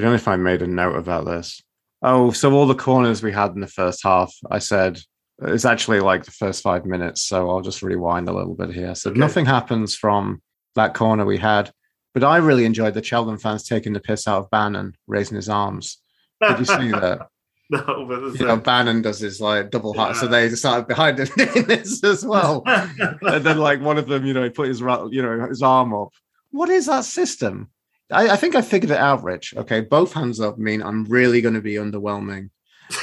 don't 0.00 0.10
know 0.10 0.14
if 0.14 0.28
I 0.28 0.36
made 0.36 0.62
a 0.62 0.66
note 0.66 0.96
about 0.96 1.26
this. 1.26 1.62
Oh, 2.02 2.30
so 2.30 2.52
all 2.52 2.66
the 2.66 2.74
corners 2.74 3.22
we 3.22 3.32
had 3.32 3.52
in 3.52 3.60
the 3.60 3.66
first 3.66 4.02
half, 4.02 4.34
I 4.50 4.58
said 4.58 4.98
it's 5.42 5.64
actually 5.64 6.00
like 6.00 6.24
the 6.24 6.30
first 6.30 6.62
five 6.62 6.86
minutes. 6.86 7.22
So 7.22 7.50
I'll 7.50 7.60
just 7.60 7.82
rewind 7.82 8.28
a 8.28 8.32
little 8.32 8.54
bit 8.54 8.70
here. 8.72 8.94
So 8.94 9.10
Okay. 9.10 9.18
nothing 9.18 9.46
happens 9.46 9.94
from 9.94 10.40
that 10.74 10.94
corner 10.94 11.24
we 11.24 11.38
had, 11.38 11.70
but 12.14 12.24
I 12.24 12.38
really 12.38 12.64
enjoyed 12.64 12.94
the 12.94 13.02
Cheltenham 13.02 13.38
fans 13.38 13.64
taking 13.64 13.92
the 13.92 14.00
piss 14.00 14.26
out 14.26 14.38
of 14.44 14.50
Bannan, 14.50 14.94
raising 15.06 15.36
his 15.36 15.48
arms. 15.48 15.98
Did 16.46 16.58
you 16.58 16.64
see 16.64 16.90
that? 16.90 17.28
no, 17.70 18.06
but 18.08 18.38
You 18.38 18.46
know, 18.46 18.56
Bannan 18.56 19.02
does 19.02 19.20
his 19.20 19.40
like 19.40 19.70
double 19.70 19.92
heart, 19.94 20.16
so 20.16 20.26
they 20.26 20.48
started 20.50 20.86
behind 20.86 21.18
him 21.18 21.28
this 21.66 22.02
as 22.04 22.24
well. 22.24 22.62
and 22.66 23.44
then 23.44 23.58
like 23.58 23.80
one 23.80 23.98
of 23.98 24.06
them, 24.06 24.24
you 24.24 24.32
know, 24.34 24.44
he 24.44 24.50
put 24.50 24.68
his 24.68 24.80
you 24.80 25.22
know 25.22 25.46
his 25.48 25.62
arm 25.62 25.92
up. 25.94 26.10
What 26.50 26.68
is 26.70 26.86
that 26.86 27.04
system? 27.04 27.70
I, 28.10 28.30
I 28.30 28.36
think 28.36 28.54
I 28.54 28.62
figured 28.62 28.92
it 28.92 28.98
out, 28.98 29.24
Rich. 29.24 29.54
Okay, 29.56 29.80
both 29.80 30.12
hands 30.12 30.40
up 30.40 30.58
mean 30.58 30.80
I'm 30.82 31.04
really 31.04 31.40
going 31.40 31.54
to 31.54 31.60
be 31.60 31.74
underwhelming, 31.74 32.50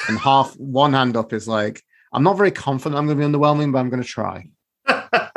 and 0.07 0.17
half 0.17 0.53
one 0.57 0.93
hand 0.93 1.17
up 1.17 1.33
is 1.33 1.47
like 1.47 1.81
I'm 2.13 2.23
not 2.23 2.37
very 2.37 2.51
confident 2.51 2.97
I'm 2.97 3.07
going 3.07 3.17
to 3.17 3.27
be 3.27 3.31
underwhelming, 3.31 3.71
but 3.71 3.79
I'm 3.79 3.89
going 3.89 4.03
to 4.03 4.07
try. 4.07 4.47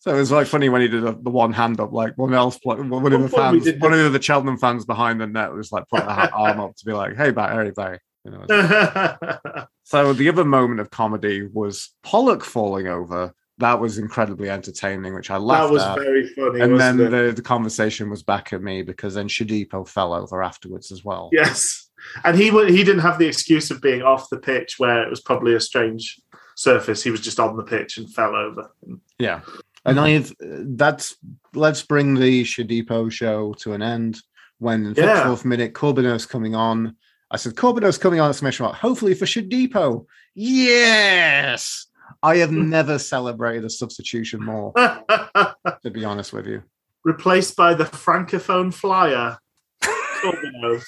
So 0.00 0.14
it 0.14 0.18
was 0.18 0.32
like 0.32 0.46
funny 0.46 0.70
when 0.70 0.80
he 0.80 0.88
did 0.88 1.02
the, 1.02 1.12
the 1.12 1.30
one 1.30 1.52
hand 1.52 1.78
up, 1.78 1.92
like 1.92 2.16
one 2.16 2.32
else, 2.32 2.58
like, 2.64 2.78
one 2.78 3.12
of 3.12 3.20
the 3.22 3.28
fans, 3.28 3.68
one 3.80 3.92
of 3.92 4.12
the 4.14 4.22
Cheltenham 4.22 4.56
fans 4.56 4.86
behind 4.86 5.20
the 5.20 5.26
net 5.26 5.52
was 5.52 5.70
like 5.72 5.86
put 5.88 6.02
the 6.02 6.32
arm 6.32 6.58
up 6.58 6.74
to 6.76 6.84
be 6.86 6.94
like, 6.94 7.16
"Hey, 7.16 7.30
Barry, 7.32 7.70
Barry." 7.70 7.98
You 8.24 8.30
know, 8.30 8.46
so 9.84 10.14
the 10.14 10.30
other 10.30 10.44
moment 10.44 10.80
of 10.80 10.90
comedy 10.90 11.46
was 11.52 11.90
Pollock 12.02 12.44
falling 12.44 12.86
over. 12.86 13.34
That 13.58 13.78
was 13.78 13.98
incredibly 13.98 14.48
entertaining, 14.48 15.12
which 15.12 15.30
I 15.30 15.36
laughed 15.36 15.68
that 15.68 15.72
was 15.74 15.82
at. 15.82 15.98
very 15.98 16.26
funny. 16.28 16.60
and 16.60 16.72
wasn't 16.72 16.98
then 16.98 17.00
it? 17.00 17.10
the, 17.10 17.32
the 17.32 17.42
conversation 17.42 18.08
was 18.08 18.22
back 18.22 18.54
at 18.54 18.62
me 18.62 18.80
because 18.80 19.14
then 19.14 19.28
Shodipo 19.28 19.86
fell 19.86 20.14
over 20.14 20.42
afterwards 20.42 20.92
as 20.92 21.04
well. 21.04 21.28
Yes, 21.30 21.89
and 22.24 22.36
he 22.36 22.50
he 22.50 22.84
didn't 22.84 23.00
have 23.00 23.18
the 23.18 23.26
excuse 23.26 23.70
of 23.70 23.80
being 23.80 24.02
off 24.02 24.30
the 24.30 24.38
pitch 24.38 24.74
where 24.78 25.02
it 25.02 25.10
was 25.10 25.20
probably 25.20 25.54
a 25.54 25.60
strange 25.60 26.20
surface. 26.56 27.02
He 27.02 27.10
was 27.10 27.20
just 27.20 27.40
on 27.40 27.56
the 27.56 27.62
pitch 27.62 27.96
and 27.98 28.12
fell 28.12 28.34
over. 28.34 28.70
Yeah. 29.18 29.40
And 29.84 29.98
I've 29.98 30.32
that's 30.40 31.16
let's 31.54 31.82
bring 31.82 32.14
the 32.14 32.44
Shodipo 32.44 33.10
show 33.10 33.54
to 33.60 33.72
an 33.72 33.82
end. 33.82 34.18
When 34.58 34.84
in 34.84 34.92
the 34.92 35.00
Yeah. 35.00 35.24
54th 35.24 35.44
minute, 35.46 35.72
Corbeanus 35.72 36.28
coming 36.28 36.54
on. 36.54 36.96
I 37.30 37.36
said, 37.38 37.54
Corbeanus 37.54 37.98
coming 37.98 38.20
on, 38.20 38.28
exclamation 38.28 38.64
mark, 38.64 38.76
hopefully 38.76 39.14
for 39.14 39.24
Shodipo. 39.24 40.04
Yes. 40.34 41.86
I 42.22 42.36
have 42.38 42.50
never 42.76 42.98
celebrated 42.98 43.64
a 43.64 43.70
substitution 43.70 44.44
more, 44.44 44.72
to 44.76 45.90
be 45.90 46.04
honest 46.04 46.32
with 46.34 46.46
you. 46.46 46.62
Replaced 47.04 47.56
by 47.56 47.72
the 47.72 47.84
francophone 47.84 48.74
flyer. 48.74 49.38
Corbeanu. 49.82 50.82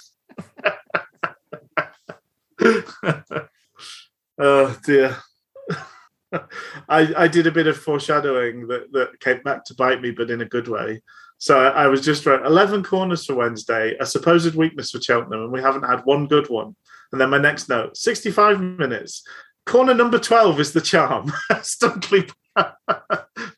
oh 4.39 4.79
dear. 4.85 5.17
I, 6.89 7.13
I 7.17 7.29
did 7.29 7.47
a 7.47 7.53
bit 7.53 7.67
of 7.67 7.77
foreshadowing 7.77 8.69
that, 8.69 8.91
that 8.93 9.21
came 9.21 9.43
back 9.43 9.65
to 9.67 9.75
bite 9.75 10.01
me, 10.01 10.13
but 10.13 10.31
in 10.31 10.41
a 10.41 10.47
good 10.47 10.69
way. 10.69 11.03
So 11.39 11.59
I, 11.59 11.85
I 11.85 11.87
was 11.89 12.01
just 12.01 12.25
right. 12.25 12.45
11 12.45 12.85
corners 12.85 13.27
for 13.27 13.35
Wednesday, 13.35 13.97
a 14.01 14.07
supposed 14.07 14.55
weakness 14.55 14.93
for 14.93 15.01
Cheltenham, 15.01 15.43
and 15.43 15.53
we 15.53 15.61
haven't 15.61 15.83
had 15.83 16.05
one 16.05 16.27
good 16.27 16.49
one. 16.49 16.77
And 17.11 17.21
then 17.21 17.31
my 17.31 17.39
next 17.39 17.69
note 17.69 17.97
65 17.97 18.61
minutes. 18.61 19.23
Corner 19.67 19.95
number 19.95 20.19
12 20.19 20.61
is 20.61 20.73
the 20.73 20.81
charm. 20.81 21.33
Dunkley 21.53 22.31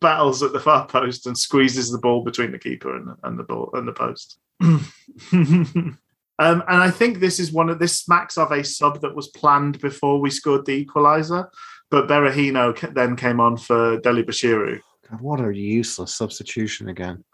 battles 0.00 0.42
at 0.42 0.52
the 0.52 0.60
far 0.60 0.86
post 0.86 1.26
and 1.26 1.36
squeezes 1.36 1.90
the 1.90 1.98
ball 1.98 2.22
between 2.22 2.52
the 2.52 2.58
keeper 2.58 2.96
and, 2.96 3.10
and 3.22 3.38
the 3.38 3.44
ball 3.44 3.70
and 3.74 3.86
the 3.86 3.92
post. 3.92 4.38
um, 6.38 6.62
and 6.68 6.82
I 6.82 6.90
think 6.90 7.20
this 7.20 7.38
is 7.38 7.52
one 7.52 7.68
of 7.68 7.78
this 7.78 8.00
smacks 8.00 8.36
of 8.36 8.50
a 8.50 8.64
sub 8.64 9.00
that 9.02 9.14
was 9.14 9.28
planned 9.28 9.80
before 9.80 10.20
we 10.20 10.30
scored 10.30 10.66
the 10.66 10.84
equaliser. 10.84 11.48
But 11.90 12.08
Berahino 12.08 12.94
then 12.94 13.14
came 13.14 13.38
on 13.38 13.56
for 13.56 14.00
Dele-Bashiru. 14.00 14.80
God, 15.10 15.20
what 15.20 15.40
a 15.40 15.56
useless 15.56 16.14
substitution 16.14 16.88
again. 16.88 17.24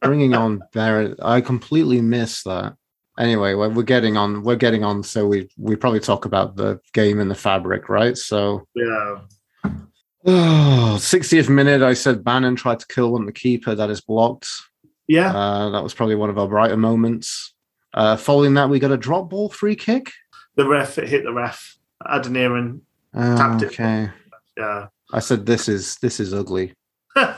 Bringing 0.00 0.34
on 0.34 0.62
Barrett, 0.72 1.18
I 1.22 1.42
completely 1.42 2.00
missed 2.00 2.44
that. 2.44 2.74
Anyway, 3.18 3.52
we're 3.52 3.68
we're 3.68 3.82
getting 3.82 4.16
on. 4.16 4.42
We're 4.42 4.56
getting 4.56 4.82
on. 4.82 5.02
So 5.02 5.26
we 5.26 5.50
we 5.58 5.76
probably 5.76 6.00
talk 6.00 6.24
about 6.24 6.56
the 6.56 6.80
game 6.94 7.20
and 7.20 7.30
the 7.30 7.34
fabric, 7.34 7.88
right? 7.88 8.16
So 8.16 8.66
Yeah. 8.74 9.20
Oh, 10.26 10.98
60th 10.98 11.48
minute, 11.48 11.80
I 11.80 11.94
said 11.94 12.22
Bannan 12.22 12.54
tried 12.54 12.80
to 12.80 12.86
kill 12.86 13.12
one 13.12 13.22
of 13.22 13.26
the 13.26 13.32
keeper 13.32 13.74
that 13.74 13.88
is 13.88 14.02
blocked. 14.02 14.48
Yeah. 15.08 15.34
Uh, 15.34 15.70
that 15.70 15.82
was 15.82 15.94
probably 15.94 16.14
one 16.14 16.28
of 16.28 16.36
our 16.36 16.46
brighter 16.46 16.76
moments. 16.76 17.54
Uh, 17.94 18.16
following 18.16 18.54
that, 18.54 18.68
we 18.70 18.78
got 18.78 18.92
a 18.92 18.96
drop 18.96 19.30
ball 19.30 19.48
free 19.50 19.76
kick. 19.76 20.10
the 20.56 20.66
ref, 20.68 20.98
it 20.98 21.08
hit 21.08 21.24
the 21.24 21.32
ref. 21.32 21.76
Adeniran. 22.06 22.80
Oh, 23.14 23.36
Tapped 23.36 23.62
it. 23.62 23.66
okay. 23.72 24.10
Yeah. 24.56 24.86
I 25.12 25.18
said 25.20 25.44
this 25.46 25.68
is 25.68 25.96
this 25.96 26.20
is 26.20 26.32
ugly. 26.32 26.74
I 27.16 27.36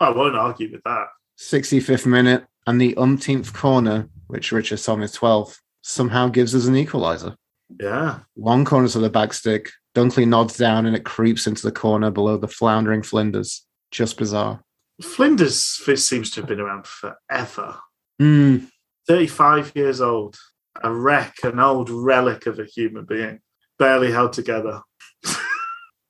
won't 0.00 0.36
argue 0.36 0.70
with 0.70 0.82
that. 0.84 1.06
65th 1.38 2.06
minute, 2.06 2.44
and 2.66 2.80
the 2.80 2.96
umpteenth 2.96 3.52
corner, 3.52 4.08
which 4.28 4.52
Richard 4.52 4.80
on 4.88 5.00
his 5.00 5.16
12th, 5.16 5.58
somehow 5.82 6.28
gives 6.28 6.54
us 6.54 6.66
an 6.66 6.76
equalizer. 6.76 7.36
Yeah. 7.80 8.20
Long 8.36 8.64
corner 8.64 8.88
to 8.88 8.98
the 8.98 9.10
back 9.10 9.32
stick. 9.32 9.70
Dunkley 9.94 10.26
nods 10.26 10.56
down 10.56 10.86
and 10.86 10.94
it 10.94 11.04
creeps 11.04 11.46
into 11.46 11.62
the 11.62 11.72
corner 11.72 12.10
below 12.10 12.36
the 12.36 12.48
floundering 12.48 13.02
Flinders. 13.02 13.66
Just 13.90 14.16
bizarre. 14.16 14.62
Flinders 15.02 15.60
seems 15.96 16.30
to 16.30 16.40
have 16.40 16.48
been 16.48 16.60
around 16.60 16.86
forever. 16.86 17.78
Mm, 18.20 18.68
35 19.06 19.72
years 19.74 20.00
old. 20.00 20.36
A 20.82 20.92
wreck, 20.92 21.34
an 21.42 21.58
old 21.58 21.90
relic 21.90 22.46
of 22.46 22.58
a 22.58 22.64
human 22.64 23.04
being. 23.04 23.40
Barely 23.78 24.12
held 24.12 24.32
together. 24.32 24.82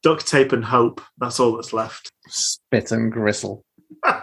Duct 0.02 0.26
tape 0.26 0.52
and 0.52 0.64
hope. 0.64 1.00
That's 1.18 1.40
all 1.40 1.56
that's 1.56 1.72
left. 1.72 2.10
spit 2.28 2.92
and 2.92 3.10
gristle. 3.12 3.64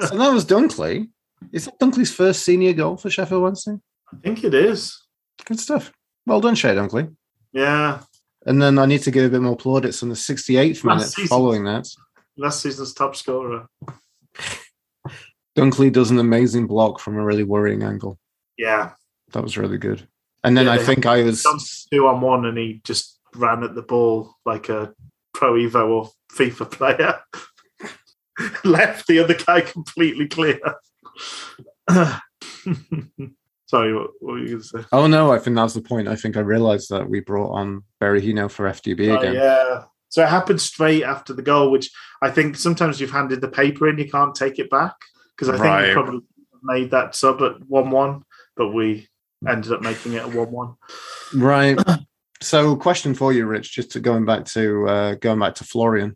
So 0.00 0.18
that 0.18 0.32
was 0.32 0.44
Dunkley. 0.44 1.08
Is 1.52 1.66
that 1.66 1.78
Dunkley's 1.78 2.12
first 2.12 2.42
senior 2.42 2.72
goal 2.72 2.96
for 2.96 3.10
Sheffield 3.10 3.42
Wednesday? 3.44 3.76
I 4.12 4.16
think 4.24 4.42
it 4.42 4.52
is. 4.52 5.00
Good 5.44 5.60
stuff. 5.60 5.92
Well 6.26 6.40
done, 6.40 6.56
Shay 6.56 6.70
Dunkley. 6.74 7.14
Yeah. 7.52 8.00
And 8.44 8.60
then 8.60 8.80
I 8.80 8.86
need 8.86 9.02
to 9.02 9.12
give 9.12 9.24
a 9.24 9.28
bit 9.28 9.40
more 9.40 9.56
plaudits 9.56 10.02
on 10.02 10.08
the 10.08 10.16
68th 10.16 10.82
minute 10.84 11.04
season. 11.04 11.28
following 11.28 11.62
that. 11.66 11.86
Last 12.36 12.60
season's 12.62 12.92
top 12.92 13.14
scorer. 13.14 13.68
Dunkley 15.56 15.92
does 15.92 16.10
an 16.10 16.18
amazing 16.18 16.66
block 16.66 16.98
from 17.00 17.16
a 17.16 17.24
really 17.24 17.44
worrying 17.44 17.82
angle. 17.82 18.18
Yeah. 18.58 18.92
That 19.32 19.42
was 19.42 19.56
really 19.56 19.78
good. 19.78 20.06
And 20.42 20.56
then 20.56 20.66
Yeah, 20.66 20.72
I 20.72 20.78
think 20.78 21.06
I 21.06 21.22
was 21.22 21.86
two 21.92 22.06
on 22.06 22.20
one 22.20 22.44
and 22.44 22.58
he 22.58 22.80
just 22.84 23.18
ran 23.34 23.62
at 23.64 23.74
the 23.74 23.82
ball 23.82 24.34
like 24.44 24.68
a 24.68 24.92
Pro 25.32 25.54
Evo 25.54 25.88
or 25.88 26.10
FIFA 26.32 26.70
player. 26.70 27.20
Left 28.64 29.06
the 29.06 29.20
other 29.20 29.34
guy 29.34 29.60
completely 29.60 30.26
clear. 30.28 30.58
Sorry, 33.66 33.94
what, 33.94 34.10
what 34.20 34.32
were 34.32 34.38
you 34.38 34.46
going 34.48 34.58
to 34.60 34.64
say? 34.64 34.78
Oh 34.92 35.06
no, 35.06 35.32
I 35.32 35.38
think 35.38 35.56
that's 35.56 35.74
the 35.74 35.80
point. 35.82 36.08
I 36.08 36.16
think 36.16 36.36
I 36.36 36.40
realized 36.40 36.90
that 36.90 37.08
we 37.08 37.20
brought 37.20 37.52
on 37.52 37.82
Berahino 38.00 38.50
for 38.50 38.66
FDB 38.68 39.08
Oh, 39.14 39.18
again. 39.18 39.34
yeah. 39.34 39.84
So 40.10 40.22
it 40.22 40.28
happened 40.28 40.60
straight 40.60 41.02
after 41.02 41.32
the 41.32 41.42
goal, 41.42 41.70
which 41.70 41.90
I 42.22 42.30
think 42.30 42.56
sometimes 42.56 43.00
you've 43.00 43.10
handed 43.10 43.40
the 43.40 43.48
paper 43.48 43.88
in, 43.88 43.98
you 43.98 44.08
can't 44.08 44.34
take 44.34 44.58
it 44.58 44.70
back. 44.70 44.94
Because 45.36 45.48
I 45.48 45.52
think 45.52 45.64
Right. 45.64 45.88
we 45.88 45.92
probably 45.94 46.20
made 46.62 46.90
that 46.92 47.14
sub 47.14 47.42
at 47.42 47.60
1 47.68 47.90
1, 47.90 48.22
but 48.56 48.68
we 48.68 49.08
ended 49.46 49.72
up 49.72 49.82
making 49.82 50.14
it 50.14 50.24
a 50.24 50.28
1 50.28 50.50
1. 50.50 50.74
Right. 51.34 51.78
So, 52.42 52.76
question 52.76 53.14
for 53.14 53.32
you, 53.32 53.46
Rich, 53.46 53.72
just 53.72 53.92
to 53.92 54.00
going 54.00 54.26
back 54.26 54.44
to 54.46 54.86
uh, 54.86 55.14
going 55.14 55.38
back 55.38 55.54
to 55.56 55.64
Florian, 55.64 56.14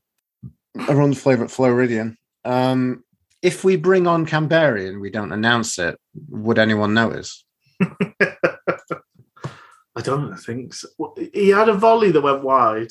everyone's 0.78 1.22
favorite 1.22 1.50
Floridian. 1.50 2.18
Um, 2.44 3.02
if 3.40 3.64
we 3.64 3.76
bring 3.76 4.06
on 4.06 4.26
Kamberi 4.26 4.88
and 4.88 5.00
we 5.00 5.08
don't 5.10 5.32
announce 5.32 5.78
it, 5.78 5.98
would 6.28 6.58
anyone 6.58 6.92
notice? 6.92 7.46
I 7.80 9.00
don't 10.02 10.36
think 10.36 10.74
so. 10.74 10.88
Well, 10.98 11.14
He 11.32 11.48
had 11.48 11.70
a 11.70 11.74
volley 11.74 12.10
that 12.10 12.20
went 12.20 12.42
wide, 12.42 12.88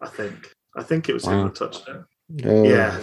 I 0.00 0.06
think. 0.08 0.52
I 0.76 0.84
think 0.84 1.08
it 1.08 1.14
was 1.14 1.24
him 1.26 1.38
Wow. 1.38 1.44
that 1.44 1.54
touched 1.56 1.88
it. 1.88 1.96
Yeah. 2.28 3.00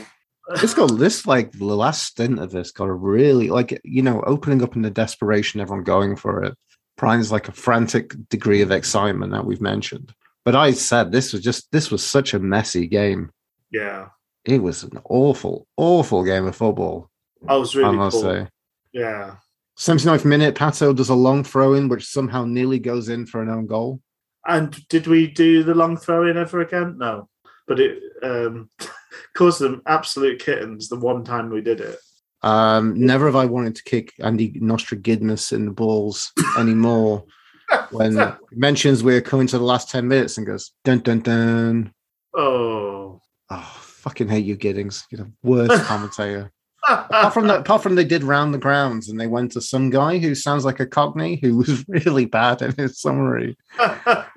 This 0.61 0.73
got 0.73 0.97
this 0.97 1.27
like 1.27 1.51
the 1.51 1.65
last 1.65 2.03
stint 2.03 2.39
of 2.39 2.51
this 2.51 2.71
got 2.71 2.89
a 2.89 2.93
really 2.93 3.49
like 3.49 3.79
you 3.83 4.01
know 4.01 4.21
opening 4.21 4.63
up 4.63 4.75
in 4.75 4.81
the 4.81 4.89
desperation, 4.89 5.61
everyone 5.61 5.83
going 5.83 6.15
for 6.15 6.43
it. 6.43 6.55
Prime's 6.97 7.31
like 7.31 7.47
a 7.47 7.53
frantic 7.53 8.13
degree 8.29 8.61
of 8.61 8.71
excitement 8.71 9.31
that 9.31 9.45
we've 9.45 9.61
mentioned. 9.61 10.13
But 10.45 10.55
I 10.55 10.71
said 10.71 11.11
this 11.11 11.33
was 11.33 11.43
just 11.43 11.71
this 11.71 11.91
was 11.91 12.05
such 12.05 12.33
a 12.33 12.39
messy 12.39 12.87
game. 12.87 13.31
Yeah. 13.71 14.07
It 14.45 14.63
was 14.63 14.83
an 14.83 14.99
awful, 15.05 15.67
awful 15.77 16.23
game 16.23 16.47
of 16.47 16.55
football. 16.55 17.09
I 17.47 17.55
was 17.55 17.75
really 17.75 17.89
I 17.89 17.91
must 17.91 18.21
poor. 18.21 18.45
say. 18.45 18.47
Yeah. 18.91 19.35
79th 19.77 20.25
minute, 20.25 20.55
Pato 20.55 20.93
does 20.95 21.09
a 21.09 21.15
long 21.15 21.43
throw 21.43 21.73
in, 21.73 21.87
which 21.87 22.05
somehow 22.05 22.43
nearly 22.43 22.79
goes 22.79 23.07
in 23.07 23.25
for 23.25 23.41
an 23.41 23.49
own 23.49 23.65
goal. 23.65 24.01
And 24.45 24.75
did 24.89 25.07
we 25.07 25.27
do 25.27 25.63
the 25.63 25.75
long 25.75 25.95
throw 25.95 26.27
in 26.27 26.35
ever 26.35 26.59
again? 26.61 26.97
No. 26.97 27.29
But 27.67 27.79
it 27.79 28.01
um, 28.23 28.69
caused 29.35 29.59
them 29.59 29.81
absolute 29.85 30.39
kittens 30.39 30.89
the 30.89 30.99
one 30.99 31.23
time 31.23 31.49
we 31.49 31.61
did 31.61 31.81
it. 31.81 31.97
Um, 32.41 33.05
never 33.05 33.25
have 33.25 33.35
I 33.35 33.45
wanted 33.45 33.75
to 33.75 33.83
kick 33.83 34.13
Andy 34.19 34.53
Nostragidmus 34.59 35.51
in 35.51 35.65
the 35.65 35.71
balls 35.71 36.31
anymore. 36.57 37.25
when 37.91 38.17
he 38.17 38.55
mentions 38.55 39.03
we're 39.03 39.21
coming 39.21 39.47
to 39.47 39.57
the 39.57 39.63
last 39.63 39.89
10 39.89 40.07
minutes 40.07 40.37
and 40.37 40.47
goes, 40.47 40.71
dun 40.83 40.99
dun 40.99 41.19
dun. 41.19 41.93
Oh. 42.33 43.21
Oh, 43.49 43.77
fucking 43.81 44.29
hate 44.29 44.45
you, 44.45 44.55
Giddings. 44.55 45.05
You're 45.11 45.25
the 45.25 45.31
worst 45.43 45.83
commentator. 45.85 46.51
apart 46.87 47.33
from 47.33 47.47
that, 47.47 47.59
apart 47.61 47.83
from 47.83 47.95
they 47.95 48.05
did 48.05 48.23
round 48.23 48.53
the 48.53 48.59
grounds 48.59 49.09
and 49.09 49.19
they 49.19 49.27
went 49.27 49.51
to 49.51 49.61
some 49.61 49.89
guy 49.89 50.17
who 50.17 50.33
sounds 50.33 50.65
like 50.65 50.79
a 50.79 50.85
cockney 50.87 51.35
who 51.35 51.57
was 51.57 51.85
really 51.87 52.25
bad 52.25 52.61
in 52.61 52.73
his 52.75 52.99
summary. 52.99 53.57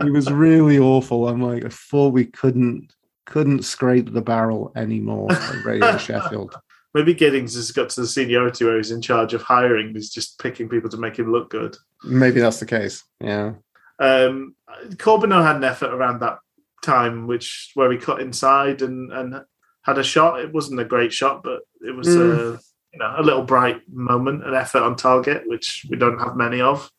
He 0.02 0.10
was 0.10 0.30
really 0.30 0.78
awful. 0.78 1.28
I'm 1.28 1.40
like, 1.40 1.64
I 1.64 1.68
thought 1.68 2.12
we 2.12 2.26
couldn't 2.26 2.92
couldn't 3.26 3.62
scrape 3.64 4.12
the 4.12 4.22
barrel 4.22 4.72
anymore 4.76 5.30
at 5.32 5.64
Radio 5.64 5.96
Sheffield. 5.96 6.54
Maybe 6.94 7.14
Giddings 7.14 7.54
has 7.54 7.70
got 7.72 7.88
to 7.90 8.02
the 8.02 8.06
seniority 8.06 8.64
where 8.64 8.76
he's 8.76 8.90
in 8.90 9.00
charge 9.00 9.32
of 9.32 9.42
hiring. 9.42 9.94
He's 9.94 10.10
just 10.10 10.38
picking 10.38 10.68
people 10.68 10.90
to 10.90 10.98
make 10.98 11.18
him 11.18 11.32
look 11.32 11.48
good. 11.50 11.76
Maybe 12.04 12.40
that's 12.40 12.60
the 12.60 12.66
case. 12.66 13.02
Yeah. 13.20 13.54
Um, 13.98 14.54
Corbeanu 14.96 15.42
had 15.42 15.56
an 15.56 15.64
effort 15.64 15.94
around 15.94 16.20
that 16.20 16.38
time, 16.82 17.26
which 17.26 17.70
where 17.74 17.90
he 17.92 17.96
cut 17.98 18.20
inside 18.20 18.82
and, 18.82 19.10
and 19.12 19.42
had 19.82 19.98
a 19.98 20.02
shot. 20.04 20.40
It 20.40 20.52
wasn't 20.52 20.80
a 20.80 20.84
great 20.84 21.12
shot, 21.12 21.42
but 21.42 21.60
it 21.80 21.94
was 21.96 22.08
Mm. 22.08 22.56
a 22.56 22.60
you 22.92 22.98
know 22.98 23.14
a 23.16 23.22
little 23.22 23.42
bright 23.42 23.80
moment, 23.90 24.46
an 24.46 24.54
effort 24.54 24.82
on 24.82 24.96
target, 24.96 25.44
which 25.46 25.86
we 25.88 25.96
don't 25.96 26.18
have 26.18 26.36
many 26.36 26.60
of. 26.60 26.90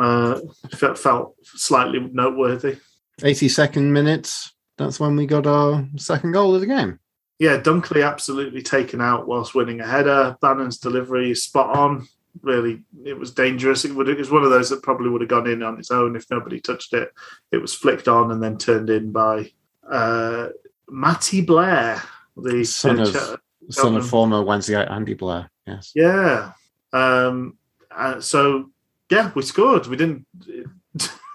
Uh, 0.00 0.40
felt, 0.74 0.98
felt 0.98 1.34
slightly 1.44 2.00
noteworthy. 2.12 2.78
82nd 3.20 3.90
minutes. 3.92 4.52
That's 4.78 4.98
when 5.00 5.16
we 5.16 5.26
got 5.26 5.46
our 5.46 5.86
second 5.96 6.32
goal 6.32 6.54
of 6.54 6.60
the 6.60 6.66
game. 6.66 6.98
Yeah, 7.38 7.58
Dunkley 7.58 8.06
absolutely 8.06 8.62
taken 8.62 9.00
out 9.00 9.26
whilst 9.26 9.54
winning 9.54 9.80
a 9.80 9.86
header. 9.86 10.36
Bannan's 10.40 10.78
delivery 10.78 11.30
is 11.32 11.42
spot 11.42 11.76
on. 11.76 12.06
Really, 12.40 12.82
it 13.04 13.18
was 13.18 13.32
dangerous. 13.32 13.84
It, 13.84 13.94
would, 13.94 14.08
it 14.08 14.16
was 14.18 14.30
one 14.30 14.44
of 14.44 14.50
those 14.50 14.70
that 14.70 14.82
probably 14.82 15.10
would 15.10 15.20
have 15.20 15.28
gone 15.28 15.46
in 15.48 15.62
on 15.62 15.78
its 15.78 15.90
own 15.90 16.16
if 16.16 16.30
nobody 16.30 16.60
touched 16.60 16.94
it. 16.94 17.10
It 17.50 17.58
was 17.58 17.74
flicked 17.74 18.08
on 18.08 18.30
and 18.30 18.42
then 18.42 18.56
turned 18.58 18.88
in 18.90 19.12
by 19.12 19.50
uh, 19.90 20.48
Matty 20.88 21.40
Blair, 21.42 22.02
the 22.36 22.64
Son 22.64 23.00
of- 23.00 23.12
the- 23.12 23.38
Son 23.70 23.96
of 23.96 24.08
former 24.08 24.42
Wednesday 24.42 24.74
Andy 24.74 25.14
Blair. 25.14 25.48
Yes. 25.66 25.92
yeah. 25.94 26.52
Um, 26.92 27.56
uh, 27.90 28.20
so 28.20 28.70
yeah, 29.10 29.30
we 29.34 29.42
scored. 29.42 29.86
We 29.86 29.96
didn't. 29.96 30.26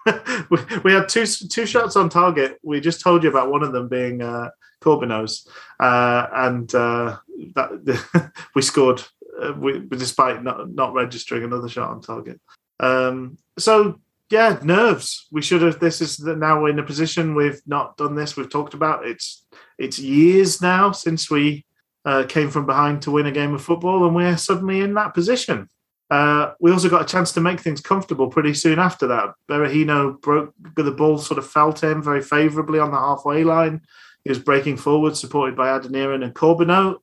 we, 0.83 0.91
had 0.91 1.09
two 1.09 1.25
two 1.25 1.65
shots 1.65 1.95
on 1.95 2.09
target. 2.09 2.57
We 2.63 2.79
just 2.79 3.01
told 3.01 3.23
you 3.23 3.29
about 3.29 3.51
one 3.51 3.63
of 3.63 3.73
them 3.73 3.87
being 3.87 4.21
uh, 4.21 4.49
Corbeanu's, 4.81 5.47
uh, 5.79 6.27
and 6.33 6.73
uh, 6.73 7.17
that 7.55 8.31
we 8.55 8.61
scored. 8.61 9.03
Uh, 9.41 9.53
we, 9.53 9.79
despite 9.79 10.43
not 10.43 10.69
not 10.69 10.93
registering 10.93 11.43
another 11.43 11.69
shot 11.69 11.89
on 11.89 12.01
target. 12.01 12.39
Um, 12.79 13.37
so 13.57 13.99
yeah, 14.29 14.59
nerves. 14.63 15.27
We 15.31 15.41
should 15.41 15.61
have. 15.61 15.79
This 15.79 16.01
is 16.01 16.17
the, 16.17 16.35
now 16.35 16.61
we're 16.61 16.69
in 16.69 16.79
a 16.79 16.83
position 16.83 17.35
we've 17.35 17.61
not 17.65 17.97
done 17.97 18.15
this. 18.15 18.35
We've 18.35 18.49
talked 18.49 18.73
about 18.73 19.05
it's 19.05 19.45
it's 19.77 19.99
years 19.99 20.61
now 20.61 20.91
since 20.91 21.29
we 21.29 21.65
uh, 22.05 22.25
came 22.27 22.49
from 22.49 22.65
behind 22.65 23.01
to 23.03 23.11
win 23.11 23.25
a 23.25 23.31
game 23.31 23.53
of 23.53 23.61
football, 23.63 24.05
and 24.05 24.15
we're 24.15 24.37
suddenly 24.37 24.81
in 24.81 24.93
that 24.95 25.13
position. 25.13 25.69
Uh, 26.09 26.53
we 26.59 26.71
also 26.71 26.89
got 26.89 27.01
a 27.01 27.05
chance 27.05 27.33
to 27.33 27.41
make 27.41 27.59
things 27.59 27.81
comfortable 27.81 28.29
pretty 28.29 28.53
soon 28.53 28.79
after 28.79 29.07
that. 29.07 29.33
Berahino 29.49 30.19
broke 30.21 30.53
the 30.75 30.91
ball, 30.91 31.17
sort 31.17 31.37
of 31.37 31.49
fell 31.49 31.73
to 31.73 31.89
him 31.89 32.01
very 32.01 32.21
favourably 32.21 32.79
on 32.79 32.91
the 32.91 32.97
halfway 32.97 33.43
line. 33.43 33.81
He 34.23 34.29
was 34.29 34.39
breaking 34.39 34.77
forward, 34.77 35.17
supported 35.17 35.55
by 35.55 35.67
Adeniran 35.67 36.23
and 36.23 36.33
Corbeanu. 36.33 36.97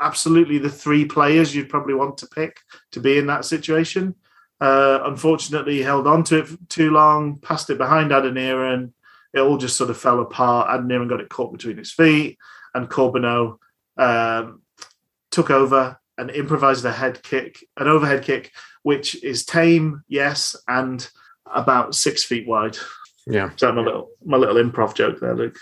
Absolutely, 0.00 0.58
the 0.58 0.70
three 0.70 1.04
players 1.04 1.54
you'd 1.54 1.68
probably 1.68 1.94
want 1.94 2.16
to 2.18 2.26
pick 2.26 2.60
to 2.92 3.00
be 3.00 3.18
in 3.18 3.26
that 3.26 3.44
situation. 3.44 4.14
Uh, 4.60 5.00
unfortunately, 5.04 5.74
he 5.74 5.82
held 5.82 6.06
on 6.06 6.24
to 6.24 6.38
it 6.38 6.68
too 6.68 6.90
long, 6.90 7.38
passed 7.38 7.70
it 7.70 7.78
behind 7.78 8.10
Adeniran. 8.10 8.92
It 9.34 9.40
all 9.40 9.58
just 9.58 9.76
sort 9.76 9.90
of 9.90 9.98
fell 9.98 10.20
apart. 10.20 10.68
Adeniran 10.68 11.08
got 11.08 11.20
it 11.20 11.28
caught 11.28 11.52
between 11.52 11.76
his 11.76 11.92
feet, 11.92 12.38
and 12.74 12.88
Corbeanu 12.88 13.58
um, 13.98 14.62
took 15.30 15.50
over 15.50 15.98
and 16.18 16.30
improvised 16.30 16.84
a 16.84 16.92
head 16.92 17.22
kick, 17.22 17.64
an 17.78 17.88
overhead 17.88 18.22
kick, 18.22 18.52
which 18.82 19.22
is 19.22 19.44
tame, 19.44 20.02
yes, 20.08 20.56
and 20.66 21.08
about 21.46 21.94
six 21.94 22.24
feet 22.24 22.46
wide. 22.46 22.76
Yeah. 23.26 23.50
So 23.56 23.72
my 23.72 23.82
little 23.82 24.10
my 24.24 24.36
little 24.36 24.56
improv 24.56 24.94
joke 24.94 25.20
there, 25.20 25.36
Luke. 25.36 25.56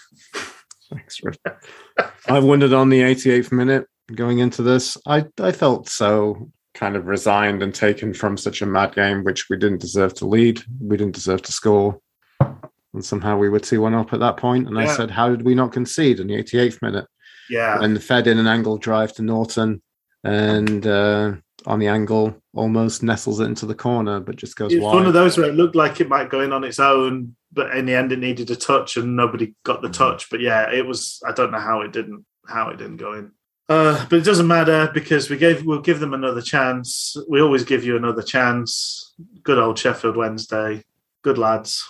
Thanks, 0.91 1.23
Rich. 1.23 1.39
I 2.29 2.39
wondered 2.39 2.73
on 2.73 2.89
the 2.89 3.01
88th 3.01 3.53
minute 3.53 3.87
going 4.15 4.39
into 4.39 4.63
this. 4.63 4.97
I, 5.07 5.27
I 5.41 5.53
felt 5.53 5.89
so 5.89 6.51
kind 6.75 6.95
of 6.95 7.07
resigned 7.07 7.63
and 7.63 7.75
taken 7.75 8.15
from 8.15 8.37
such 8.37 8.63
a 8.63 8.67
mad 8.67 8.95
game, 8.95 9.25
which 9.25 9.49
we 9.49 9.57
didn't 9.57 9.81
deserve 9.81 10.15
to 10.15 10.27
lead. 10.27 10.63
We 10.81 10.97
didn't 10.97 11.15
deserve 11.15 11.43
to 11.43 11.53
score. 11.53 12.01
and 12.41 13.05
somehow 13.05 13.37
we 13.37 13.49
were 13.49 13.59
2 13.59 13.81
1 13.81 13.95
up 13.95 14.13
at 14.13 14.21
that 14.21 14.37
point. 14.37 14.69
And 14.69 14.79
I 14.79 14.87
said, 14.87 15.11
How 15.11 15.29
did 15.29 15.43
we 15.43 15.55
not 15.55 15.73
concede 15.73 16.21
in 16.21 16.29
the 16.29 16.37
88th 16.37 16.83
minute? 16.83 17.07
Yeah. 17.51 17.83
And 17.83 18.03
fed 18.03 18.27
in 18.27 18.39
an 18.39 18.47
angle 18.47 18.77
drive 18.77 19.13
to 19.15 19.23
Norton 19.23 19.83
and 20.27 20.87
uh, 20.87 21.35
on 21.67 21.79
the 21.79 21.89
angle 21.89 22.37
almost 22.55 23.03
nestles 23.03 23.41
it 23.41 23.45
into 23.45 23.67
the 23.67 23.75
corner, 23.75 24.21
but 24.21 24.37
just 24.37 24.57
goes 24.57 24.73
It's 24.73 24.83
wide. 24.83 24.95
one 24.95 25.07
of 25.07 25.13
those 25.13 25.37
where 25.37 25.49
it 25.49 25.55
looked 25.55 25.77
like 25.77 26.01
it 26.01 26.09
might 26.09 26.31
go 26.31 26.41
in 26.41 26.53
on 26.53 26.65
its 26.65 26.79
own, 26.79 27.37
but 27.53 27.75
in 27.77 27.87
the 27.87 27.95
end 27.95 28.13
it 28.13 28.19
needed 28.19 28.51
a 28.51 28.57
touch 28.57 28.97
and 28.97 29.17
nobody 29.17 29.55
got 29.65 29.83
the 29.83 29.89
touch. 29.89 30.31
But 30.31 30.41
yeah, 30.41 30.71
it 30.73 30.87
was 30.87 31.21
I 31.27 31.33
don't 31.33 31.51
know 31.53 31.61
how 31.61 31.81
it 31.83 31.93
didn't 31.93 32.25
how 32.49 32.69
it 32.71 32.77
didn't 32.77 32.99
go 32.99 33.13
in. 33.15 33.33
Uh, 33.69 34.07
but 34.09 34.21
it 34.21 34.25
doesn't 34.25 34.47
matter 34.47 34.89
because 34.95 35.29
we 35.29 35.37
gave 35.37 35.65
we'll 35.67 35.81
give 35.81 35.99
them 36.01 36.15
another 36.15 36.43
chance. 36.43 37.17
We 37.29 37.41
always 37.41 37.65
give 37.65 37.85
you 37.85 37.97
another 37.97 38.23
chance. 38.23 39.15
Good 39.43 39.59
old 39.59 39.79
Sheffield 39.79 40.17
Wednesday. 40.17 40.85
Good 41.23 41.39
lads. 41.39 41.85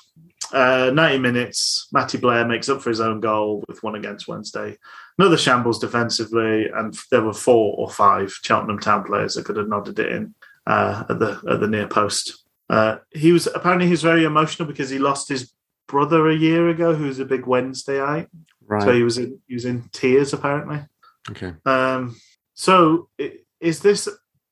Uh, 0.53 0.91
90 0.95 1.19
minutes. 1.19 1.89
Matty 1.93 2.19
Blair 2.19 2.47
makes 2.47 2.69
up 2.69 2.81
for 2.81 2.91
his 2.91 3.01
own 3.01 3.21
goal 3.21 3.65
with 3.69 3.83
one 3.83 3.95
against 3.95 4.29
Wednesday. 4.29 4.79
Another 5.19 5.37
shambles 5.37 5.79
defensively, 5.79 6.69
and 6.69 6.97
there 7.11 7.23
were 7.23 7.33
four 7.33 7.75
or 7.79 7.91
five 7.91 8.31
Cheltenham 8.43 8.79
Town 8.79 9.05
players 9.05 9.35
that 9.35 9.45
could 9.45 9.57
have 9.57 9.69
nodded 9.69 9.99
it 9.99 10.13
in 10.13 10.35
uh, 10.67 11.05
at 11.09 11.19
the 11.19 11.41
at 11.49 11.61
the 11.61 11.67
near 11.67 11.89
post. 11.89 12.45
Uh, 12.69 12.99
he 13.11 13.33
was 13.33 13.47
apparently 13.47 13.87
he 13.87 13.93
was 13.93 14.03
very 14.03 14.25
emotional 14.25 14.69
because 14.69 14.91
he 14.91 14.99
lost 14.99 15.29
his 15.29 15.53
brother 15.87 16.29
a 16.29 16.37
year 16.37 16.69
ago, 16.69 16.95
who's 16.95 17.19
a 17.19 17.25
big 17.25 17.43
Wednesdayite. 17.43 18.29
right. 18.67 18.83
So 18.83 18.93
he 18.93 19.03
was 19.03 19.19
in 19.19 19.41
he 19.49 19.55
was 19.55 19.65
in 19.65 19.89
tears 19.93 20.33
apparently. 20.33 20.81
okay. 21.31 21.55
Um, 21.65 22.17
so 22.55 23.09
is 23.61 23.81
this 23.81 24.09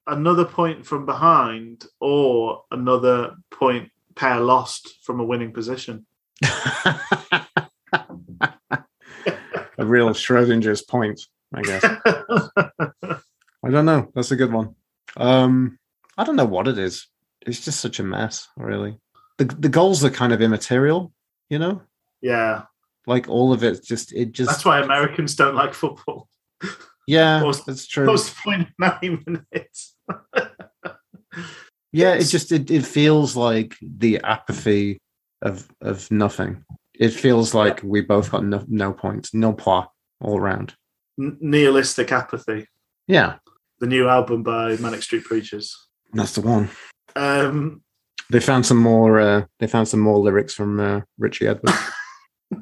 another 0.07 0.45
point 0.45 0.87
from 0.87 1.07
behind 1.07 1.87
or 2.01 2.65
another 2.71 3.37
point 3.51 3.91
pair 4.17 4.41
lost 4.41 4.99
from 5.03 5.21
a 5.21 5.25
winning 5.25 5.53
position? 5.53 6.07
a 6.43 7.45
real 9.79 10.11
Schrodinger's 10.11 10.83
point, 10.83 11.21
I 11.55 11.63
guess. 11.63 11.85
I 13.65 13.71
don't 13.71 13.87
know. 13.87 14.11
That's 14.15 14.31
a 14.31 14.37
good 14.37 14.53
one. 14.53 14.75
Um, 15.17 15.79
I 16.19 16.25
don't 16.25 16.37
know 16.37 16.45
what 16.45 16.69
it 16.69 16.79
is. 16.79 17.09
It's 17.43 17.65
just 17.65 17.81
such 17.81 17.99
a 17.99 18.03
mess, 18.03 18.49
really. 18.57 18.99
The 19.39 19.45
the 19.47 19.69
goals 19.69 20.05
are 20.05 20.11
kind 20.11 20.33
of 20.33 20.41
immaterial, 20.41 21.13
you 21.51 21.59
know. 21.59 21.83
yeah, 22.21 22.63
Like 23.07 23.29
all 23.29 23.53
of 23.53 23.65
it, 23.65 23.85
just 23.85 24.13
it 24.13 24.33
just 24.33 24.51
that's 24.51 24.65
why 24.65 24.81
Americans 24.81 25.35
don't 25.35 25.55
like 25.57 25.75
football. 25.75 26.29
yeah, 27.07 27.43
that's 27.67 27.87
true. 27.87 28.07
The 28.07 28.33
point 28.43 28.63
of 28.69 28.69
ninety 28.79 29.19
minutes? 29.27 29.97
Yeah, 31.95 32.15
it 32.15 32.25
just 32.25 32.51
it, 32.51 32.73
it 32.73 32.85
feels 32.85 33.37
like 33.37 33.77
the 33.81 34.21
apathy 34.25 34.99
of 35.43 35.69
of 35.81 36.11
nothing. 36.11 36.65
It 36.99 37.11
feels 37.11 37.55
like 37.55 37.81
we 37.85 38.01
both 38.01 38.33
got 38.33 38.45
no, 38.45 38.65
no 38.67 38.93
points, 38.93 39.33
no 39.33 39.53
points 39.53 39.91
all 40.21 40.37
around. 40.37 40.75
N- 41.21 41.39
nihilistic 41.41 42.11
apathy. 42.11 42.67
Yeah, 43.07 43.37
The 43.79 43.87
new 43.87 44.09
album 44.09 44.43
by 44.43 44.77
Manic 44.79 45.03
Street 45.05 45.23
Preachers. 45.25 45.77
that's 46.13 46.35
the 46.35 46.41
one. 46.41 46.69
Um, 47.15 47.83
They 48.31 48.41
found 48.41 48.67
some 48.67 48.79
more. 48.79 49.21
Uh, 49.21 49.45
they 49.61 49.69
found 49.69 49.87
some 49.87 50.01
more 50.01 50.19
lyrics 50.19 50.53
from 50.55 50.81
uh, 50.81 51.01
Richey 51.17 51.47
Edwards. 51.47 51.79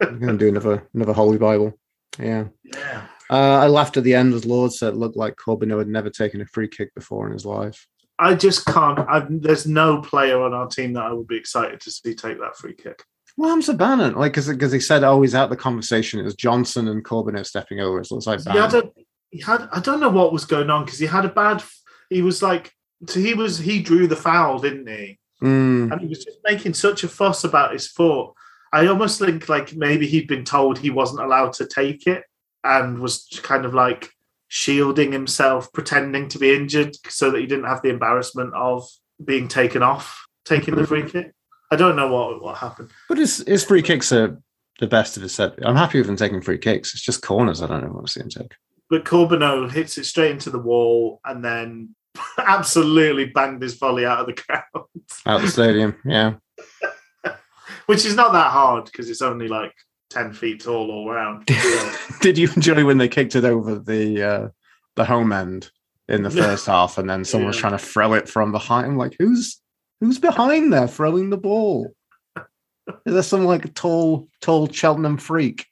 I'm 0.00 0.20
gonna 0.20 0.38
do 0.38 0.48
another 0.48 0.88
another 0.94 1.12
Holy 1.12 1.38
Bible. 1.38 1.72
Yeah, 2.20 2.44
yeah. 2.62 3.02
uh, 3.30 3.58
I 3.64 3.66
laughed 3.66 3.96
at 3.96 4.04
the 4.04 4.14
end 4.14 4.32
as 4.34 4.44
Lord 4.44 4.72
said 4.72 4.92
it 4.92 4.96
looked 4.96 5.16
like 5.16 5.34
Corbeanu 5.36 5.78
had 5.78 5.88
never 5.88 6.10
taken 6.10 6.40
a 6.40 6.46
free 6.46 6.68
kick 6.68 6.94
before 6.94 7.26
in 7.26 7.32
his 7.32 7.46
life. 7.46 7.88
I 8.20 8.34
just 8.34 8.66
can't. 8.66 8.98
I've, 9.08 9.26
there's 9.42 9.66
no 9.66 10.00
player 10.02 10.40
on 10.42 10.52
our 10.52 10.66
team 10.68 10.92
that 10.92 11.04
I 11.04 11.12
would 11.12 11.26
be 11.26 11.36
excited 11.36 11.80
to 11.80 11.90
see 11.90 12.14
take 12.14 12.38
that 12.40 12.56
free 12.56 12.74
kick. 12.74 13.02
Well, 13.36 13.50
I'm 13.50 13.62
so 13.62 13.74
Bannan, 13.74 14.14
like 14.16 14.34
because 14.34 14.72
he 14.72 14.80
said, 14.80 15.02
"Oh, 15.04 15.22
he's 15.22 15.34
out 15.34 15.50
the 15.50 15.56
conversation." 15.56 16.20
It 16.20 16.24
was 16.24 16.34
Johnson 16.34 16.88
and 16.88 17.04
Corbeanu 17.04 17.46
stepping 17.46 17.80
over. 17.80 18.04
So 18.04 18.16
it's 18.16 18.26
like 18.26 18.40
He 18.42 18.50
had, 18.50 18.70
Bannan. 18.70 18.86
a, 18.96 19.00
he 19.30 19.40
had. 19.40 19.68
I 19.72 19.80
don't 19.80 20.00
know 20.00 20.10
what 20.10 20.32
was 20.32 20.44
going 20.44 20.68
on 20.70 20.84
because 20.84 20.98
he 20.98 21.06
had 21.06 21.24
a 21.24 21.28
bad. 21.30 21.62
He 22.10 22.22
was 22.22 22.42
like. 22.42 22.72
So 23.08 23.18
he 23.20 23.32
was. 23.34 23.58
He 23.58 23.80
drew 23.80 24.06
the 24.06 24.16
foul, 24.16 24.58
didn't 24.58 24.86
he? 24.88 25.18
Mm, 25.42 25.90
And 25.90 26.00
he 26.02 26.06
was 26.06 26.22
just 26.22 26.38
making 26.44 26.74
such 26.74 27.02
a 27.02 27.08
fuss 27.08 27.44
about 27.44 27.72
his 27.72 27.88
foot. 27.88 28.32
I 28.74 28.86
almost 28.88 29.18
think 29.18 29.48
like 29.48 29.74
maybe 29.74 30.06
he'd 30.06 30.28
been 30.28 30.44
told 30.44 30.78
he 30.78 30.90
wasn't 30.90 31.22
allowed 31.24 31.54
to 31.54 31.66
take 31.66 32.06
it 32.06 32.24
and 32.62 32.98
was 33.00 33.26
kind 33.42 33.64
of 33.64 33.72
like 33.72 34.10
shielding 34.50 35.12
himself, 35.12 35.72
pretending 35.72 36.28
to 36.28 36.38
be 36.38 36.52
injured 36.52 36.96
so 37.08 37.30
that 37.30 37.40
he 37.40 37.46
didn't 37.46 37.66
have 37.66 37.80
the 37.82 37.88
embarrassment 37.88 38.52
of 38.52 38.86
being 39.24 39.46
taken 39.46 39.82
off, 39.82 40.26
taking 40.44 40.74
the 40.74 40.86
free 40.86 41.08
kick. 41.08 41.32
I 41.70 41.76
don't 41.76 41.94
know 41.94 42.12
what 42.12 42.42
what 42.42 42.56
happened. 42.58 42.90
but 43.08 43.16
his 43.16 43.44
his 43.46 43.64
free 43.64 43.80
kicks 43.80 44.12
are 44.12 44.42
the 44.80 44.88
best 44.88 45.16
of 45.16 45.22
his 45.22 45.34
set. 45.34 45.54
I'm 45.64 45.76
happy 45.76 45.98
with 45.98 46.08
him 46.08 46.16
taking 46.16 46.40
free 46.42 46.58
kicks. 46.58 46.92
It's 46.92 47.02
just 47.02 47.22
corners. 47.22 47.62
I 47.62 47.68
don't 47.68 47.84
know 47.84 47.90
what 47.90 48.06
to 48.06 48.12
see 48.12 48.20
him 48.20 48.28
take. 48.28 48.54
But 48.88 49.04
Corbeanu 49.04 49.70
hits 49.70 49.96
it 49.98 50.04
straight 50.04 50.32
into 50.32 50.50
the 50.50 50.58
wall 50.58 51.20
and 51.24 51.44
then 51.44 51.94
absolutely 52.38 53.26
banged 53.26 53.62
his 53.62 53.74
volley 53.74 54.04
out 54.04 54.18
of 54.18 54.26
the 54.26 54.42
ground, 54.42 54.88
Out 55.26 55.42
the 55.42 55.48
stadium. 55.48 55.94
Yeah. 56.04 56.34
which 57.86 58.04
is 58.04 58.16
not 58.16 58.32
that 58.32 58.50
hard 58.50 58.86
because 58.86 59.08
it's 59.08 59.22
only 59.22 59.46
like 59.46 59.74
10 60.10 60.32
feet 60.32 60.62
tall 60.62 60.90
all 60.90 61.10
round. 61.10 61.46
Did 62.20 62.38
you 62.38 62.50
enjoy 62.54 62.84
when 62.84 62.98
they 62.98 63.08
kicked 63.08 63.36
it 63.36 63.44
over 63.44 63.78
the 63.78 64.22
uh, 64.22 64.48
the 64.96 65.04
home 65.04 65.32
end 65.32 65.70
in 66.08 66.22
the 66.22 66.30
first 66.30 66.66
half, 66.66 66.98
and 66.98 67.08
then 67.08 67.24
someone 67.24 67.48
was 67.48 67.56
trying 67.56 67.72
to 67.72 67.78
throw 67.78 68.14
it 68.14 68.28
from 68.28 68.52
behind? 68.52 68.86
I'm 68.86 68.96
like, 68.96 69.16
who's 69.18 69.60
who's 70.00 70.18
behind 70.18 70.72
there 70.72 70.88
throwing 70.88 71.30
the 71.30 71.38
ball? 71.38 71.94
Is 73.06 73.14
there 73.14 73.22
some 73.22 73.44
like 73.44 73.72
tall 73.74 74.28
tall 74.40 74.68
Cheltenham 74.68 75.16
freak 75.16 75.66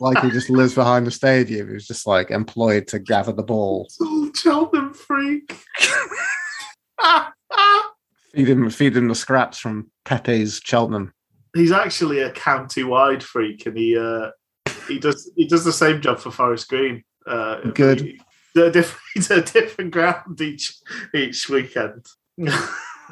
like 0.00 0.18
who 0.18 0.30
just 0.30 0.50
lives 0.50 0.74
behind 0.74 1.06
the 1.06 1.10
stadium 1.10 1.66
who's 1.68 1.86
just 1.86 2.06
like 2.06 2.30
employed 2.30 2.86
to 2.88 2.98
gather 2.98 3.32
the 3.32 3.42
ball, 3.42 3.88
Little 4.00 4.32
Cheltenham 4.34 4.94
freak. 4.94 5.58
feed 8.32 8.48
him 8.48 8.70
feed 8.70 8.96
him 8.96 9.08
the 9.08 9.14
scraps 9.14 9.58
from 9.58 9.90
Pepe's 10.04 10.60
Cheltenham? 10.62 11.12
He's 11.54 11.72
actually 11.72 12.20
a 12.20 12.30
county-wide 12.32 13.22
freak, 13.22 13.66
and 13.66 13.76
he 13.76 13.96
uh, 13.98 14.30
he 14.88 14.98
does 14.98 15.30
he 15.36 15.46
does 15.46 15.64
the 15.64 15.72
same 15.72 16.00
job 16.00 16.18
for 16.18 16.30
Forest 16.30 16.68
Green. 16.68 17.04
Uh, 17.26 17.60
Good. 17.74 18.00
He, 18.00 18.20
they're 18.54 18.70
different, 18.70 19.00
he's 19.14 19.30
a 19.30 19.42
different 19.42 19.90
ground 19.90 20.40
each 20.40 20.74
each 21.14 21.48
weekend. 21.48 22.06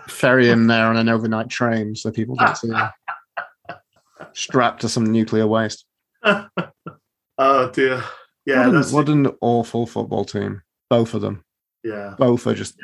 Ferry 0.09 0.49
him 0.49 0.67
there 0.67 0.87
on 0.87 0.97
an 0.97 1.09
overnight 1.09 1.49
train 1.49 1.95
so 1.95 2.11
people 2.11 2.37
don't 2.37 2.57
see. 2.57 2.73
Strapped 4.33 4.81
to 4.83 4.89
some 4.89 5.05
nuclear 5.05 5.47
waste. 5.47 5.85
oh 6.23 7.71
dear. 7.73 8.03
Yeah, 8.47 8.61
what, 8.61 8.69
an, 8.69 8.75
that's 8.75 8.93
what 8.93 9.09
an 9.09 9.27
awful 9.41 9.87
football 9.87 10.25
team. 10.25 10.63
Both 10.89 11.15
of 11.15 11.21
them. 11.21 11.45
yeah. 11.85 12.15
Both 12.19 12.47
are 12.47 12.55
just 12.55 12.75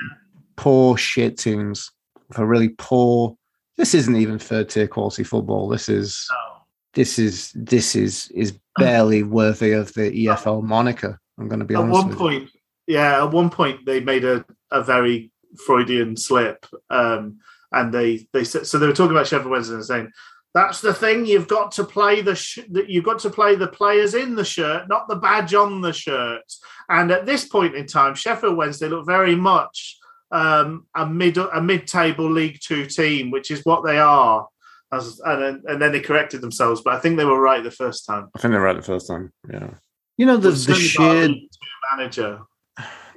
poor 0.57 0.97
shit 0.97 1.39
teams 1.39 1.91
for 2.33 2.47
really 2.47 2.71
poor. 2.71 3.37
This 3.77 3.95
isn't 3.95 4.17
even 4.17 4.39
third 4.39 4.69
tier 4.69 4.89
quality 4.89 5.25
football. 5.25 5.69
This 5.69 5.89
is 5.89 6.27
No. 6.31 6.63
this 6.95 7.19
is 7.19 7.53
this 7.55 7.95
is 7.95 8.31
is 8.35 8.59
barely 8.77 9.23
worthy 9.23 9.73
of 9.73 9.93
the 9.95 10.11
EFL 10.27 10.63
moniker. 10.63 11.19
I'm 11.39 11.49
going 11.49 11.61
to 11.61 11.67
be 11.67 11.75
At 11.75 11.81
honest. 11.83 11.93
one 11.95 12.09
with 12.09 12.15
you. 12.15 12.19
point, 12.19 12.51
yeah, 12.87 13.23
at 13.23 13.31
one 13.31 13.51
point 13.51 13.85
they 13.87 14.01
made 14.01 14.25
a, 14.25 14.45
a 14.71 14.83
very 14.83 15.31
Freudian 15.67 16.17
slip, 16.17 16.65
um, 16.91 17.39
and 17.73 17.93
they 17.93 18.27
they 18.33 18.45
said 18.45 18.67
so 18.67 18.79
they 18.79 18.87
were 18.87 18.93
talking 18.95 19.15
about 19.17 19.27
Sheffield 19.27 19.51
Wednesday 19.51 19.75
and 19.75 19.85
saying 19.85 20.13
that's 20.55 20.81
the 20.81 20.95
thing 20.95 21.27
you've 21.27 21.49
got 21.49 21.73
to 21.73 21.85
play 21.85 22.23
the 22.23 22.35
sh- 22.35 22.61
that 22.71 22.89
you've 22.89 23.05
got 23.05 23.19
to 23.21 23.31
play 23.31 23.57
the 23.57 23.69
players 23.69 24.15
in 24.15 24.35
the 24.35 24.45
shirt, 24.45 24.89
not 24.89 25.07
the 25.07 25.17
badge 25.17 25.53
on 25.53 25.83
the 25.83 25.93
shirt. 25.93 26.45
And 26.89 27.11
at 27.11 27.27
this 27.27 27.45
point 27.47 27.75
in 27.75 27.87
time, 27.87 28.15
Sheffield 28.15 28.57
Wednesday 28.57 28.89
look 28.89 29.05
very 29.05 29.35
much 29.35 29.99
um, 30.37 30.87
a 30.95 31.07
mid 31.07 31.39
a 31.39 31.61
mid 31.61 31.87
table 31.87 32.31
League 32.31 32.59
Two 32.61 32.87
team, 32.87 33.31
which 33.31 33.51
is 33.51 33.65
what 33.65 33.85
they 33.85 33.99
are. 33.99 34.47
As, 34.93 35.21
and 35.25 35.43
then, 35.43 35.63
and 35.67 35.83
then 35.83 35.93
they 35.93 36.01
corrected 36.01 36.41
themselves, 36.41 36.81
but 36.85 36.95
I 36.95 37.01
think 37.01 37.17
they 37.17 37.25
were 37.25 37.41
right 37.41 37.63
the 37.63 37.73
first 37.73 38.07
time. 38.07 38.29
I 38.37 38.39
think 38.39 38.53
they 38.53 38.59
were 38.59 38.65
right 38.65 38.77
the 38.77 38.83
first 38.83 39.09
time. 39.09 39.33
Yeah. 39.51 39.71
You 40.17 40.27
know 40.27 40.37
the, 40.37 40.51
the 40.51 40.57
certainly 40.57 40.89
not 40.99 41.17
a 41.17 41.33
sheer 41.33 41.97
manager. 41.97 42.41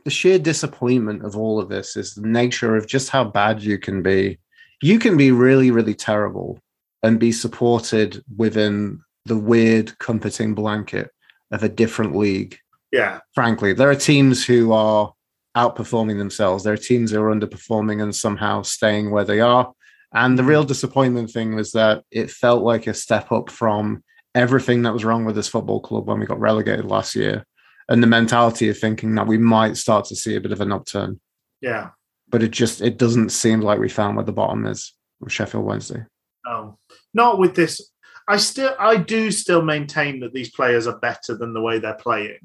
the 0.03 0.09
sheer 0.09 0.39
disappointment 0.39 1.23
of 1.23 1.37
all 1.37 1.59
of 1.59 1.69
this 1.69 1.95
is 1.95 2.15
the 2.15 2.27
nature 2.27 2.75
of 2.75 2.87
just 2.87 3.09
how 3.09 3.23
bad 3.23 3.61
you 3.61 3.77
can 3.77 4.01
be. 4.01 4.39
You 4.81 4.97
can 4.97 5.15
be 5.15 5.31
really, 5.31 5.71
really 5.71 5.93
terrible 5.93 6.59
and 7.03 7.19
be 7.19 7.31
supported 7.31 8.23
within 8.35 9.01
the 9.25 9.37
weird 9.37 9.97
comforting 9.99 10.55
blanket 10.55 11.11
of 11.51 11.63
a 11.63 11.69
different 11.69 12.15
league. 12.15 12.57
Yeah, 12.91 13.19
Frankly, 13.35 13.73
there 13.73 13.89
are 13.89 13.95
teams 13.95 14.43
who 14.43 14.71
are 14.71 15.13
outperforming 15.55 16.17
themselves. 16.17 16.63
There 16.63 16.73
are 16.73 16.77
teams 16.77 17.11
who 17.11 17.21
are 17.21 17.33
underperforming 17.33 18.01
and 18.01 18.15
somehow 18.15 18.61
staying 18.61 19.11
where 19.11 19.25
they 19.25 19.39
are. 19.39 19.71
And 20.13 20.37
the 20.37 20.41
mm-hmm. 20.41 20.49
real 20.49 20.63
disappointment 20.63 21.31
thing 21.31 21.55
was 21.55 21.71
that 21.73 22.03
it 22.11 22.31
felt 22.31 22.63
like 22.63 22.87
a 22.87 22.93
step 22.93 23.31
up 23.31 23.49
from 23.49 24.03
everything 24.35 24.83
that 24.83 24.93
was 24.93 25.05
wrong 25.05 25.25
with 25.25 25.35
this 25.35 25.47
football 25.47 25.79
club 25.79 26.07
when 26.07 26.19
we 26.19 26.25
got 26.25 26.39
relegated 26.39 26.85
last 26.85 27.15
year 27.15 27.45
and 27.89 28.03
the 28.03 28.07
mentality 28.07 28.69
of 28.69 28.77
thinking 28.77 29.15
that 29.15 29.27
we 29.27 29.37
might 29.37 29.75
start 29.75 30.05
to 30.05 30.15
see 30.15 30.35
a 30.35 30.41
bit 30.41 30.51
of 30.51 30.61
an 30.61 30.71
upturn. 30.71 31.19
yeah. 31.59 31.89
But 32.31 32.43
it 32.43 32.51
just 32.51 32.79
it 32.79 32.99
doesn't 32.99 33.29
seem 33.29 33.61
like 33.61 33.79
we 33.79 33.89
found 33.89 34.15
where 34.15 34.23
the 34.23 34.31
bottom 34.31 34.67
is 34.67 34.93
with 35.19 35.31
Sheffield 35.31 35.65
Wednesday. 35.65 36.05
Oh, 36.45 36.77
not 37.11 37.39
with 37.39 37.55
this. 37.55 37.89
I 38.27 38.37
still, 38.37 38.75
I 38.77 38.97
do 38.97 39.31
still 39.31 39.63
maintain 39.63 40.19
that 40.19 40.31
these 40.31 40.51
players 40.51 40.85
are 40.85 40.99
better 40.99 41.35
than 41.35 41.55
the 41.55 41.61
way 41.61 41.79
they're 41.79 41.95
playing. 41.95 42.37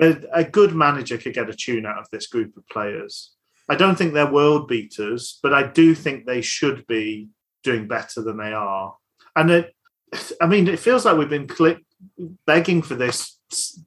A, 0.00 0.44
good 0.44 0.74
manager 0.74 1.18
could 1.18 1.34
get 1.34 1.50
a 1.50 1.54
tune 1.54 1.84
out 1.84 1.98
of 1.98 2.06
this 2.10 2.26
group 2.26 2.56
of 2.56 2.66
players. 2.68 3.32
I 3.68 3.74
don't 3.74 3.96
think 3.96 4.14
they're 4.14 4.30
world 4.30 4.68
beaters, 4.68 5.38
but 5.42 5.52
I 5.52 5.64
do 5.64 5.94
think 5.94 6.24
they 6.24 6.40
should 6.40 6.86
be 6.86 7.28
doing 7.62 7.88
better 7.88 8.22
than 8.22 8.38
they 8.38 8.52
are. 8.52 8.96
And 9.36 9.50
it, 9.50 9.74
I 10.40 10.46
mean, 10.46 10.66
it 10.66 10.78
feels 10.78 11.04
like 11.04 11.16
we've 11.16 11.28
been 11.28 11.46
click, 11.46 11.78
begging 12.46 12.82
for 12.82 12.94
this 12.94 13.38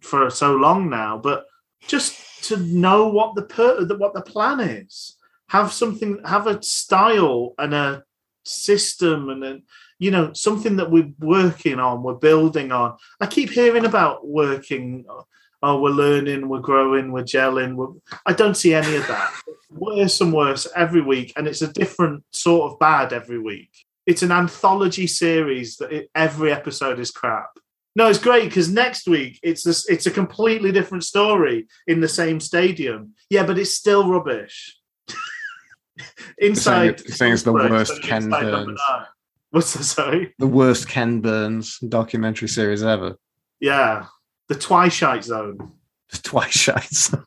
for 0.01 0.29
so 0.29 0.55
long 0.55 0.89
now, 0.89 1.17
but 1.17 1.45
just 1.87 2.43
to 2.45 2.57
know 2.57 3.07
what 3.07 3.35
the 3.35 3.43
per, 3.43 3.85
what 3.97 4.13
the 4.13 4.21
plan 4.21 4.59
is, 4.59 5.17
have 5.47 5.71
something, 5.71 6.19
have 6.25 6.47
a 6.47 6.61
style 6.61 7.53
and 7.57 7.73
a 7.73 8.03
system 8.43 9.29
and 9.29 9.43
a 9.43 9.59
you 9.97 10.11
know 10.11 10.33
something 10.33 10.75
that 10.75 10.91
we're 10.91 11.11
working 11.19 11.79
on, 11.79 12.03
we're 12.03 12.13
building 12.13 12.71
on. 12.71 12.97
I 13.19 13.27
keep 13.27 13.49
hearing 13.49 13.85
about 13.85 14.27
working. 14.27 15.05
Oh, 15.67 15.81
we're 15.81 15.89
learning, 15.89 16.47
we're 16.47 16.59
growing, 16.59 17.11
we're 17.11 17.23
gelling. 17.23 17.73
We're, 17.73 17.87
I 18.23 18.33
don't 18.33 18.53
see 18.53 18.75
any 18.75 18.97
of 18.97 19.07
that. 19.07 19.33
worse 19.71 20.21
and 20.21 20.31
worse 20.31 20.67
every 20.75 21.01
week, 21.01 21.33
and 21.35 21.47
it's 21.47 21.63
a 21.63 21.73
different 21.73 22.23
sort 22.31 22.71
of 22.71 22.77
bad 22.77 23.11
every 23.13 23.39
week. 23.39 23.71
It's 24.05 24.21
an 24.21 24.31
anthology 24.31 25.07
series 25.07 25.77
that 25.77 25.91
it, 25.91 26.11
every 26.13 26.51
episode 26.51 26.99
is 26.99 27.09
crap. 27.09 27.49
No, 27.95 28.07
it's 28.07 28.19
great 28.19 28.43
because 28.43 28.69
next 28.69 29.07
week 29.07 29.39
it's 29.41 29.65
a, 29.65 29.91
it's 29.91 30.05
a 30.05 30.11
completely 30.11 30.71
different 30.71 31.03
story 31.03 31.65
in 31.87 31.99
the 31.99 32.09
same 32.09 32.39
stadium. 32.39 33.15
Yeah, 33.31 33.47
but 33.47 33.57
it's 33.57 33.73
still 33.73 34.07
rubbish. 34.07 34.77
inside, 36.37 36.99
saying, 36.99 37.11
saying 37.11 37.33
it's 37.33 37.41
the 37.41 37.53
worst 37.53 38.03
Ken 38.03 38.29
Burns. 38.29 38.79
What's 39.49 39.73
that? 39.73 39.83
Sorry, 39.83 40.35
the 40.37 40.45
worst 40.45 40.87
Ken 40.87 41.21
Burns 41.21 41.79
documentary 41.79 42.49
series 42.49 42.83
ever. 42.83 43.15
Yeah, 43.59 44.05
the 44.47 44.55
Twilight 44.55 45.23
Zone. 45.23 45.73
The 46.11 46.17
Twilight 46.17 46.93
Zone. 46.93 47.25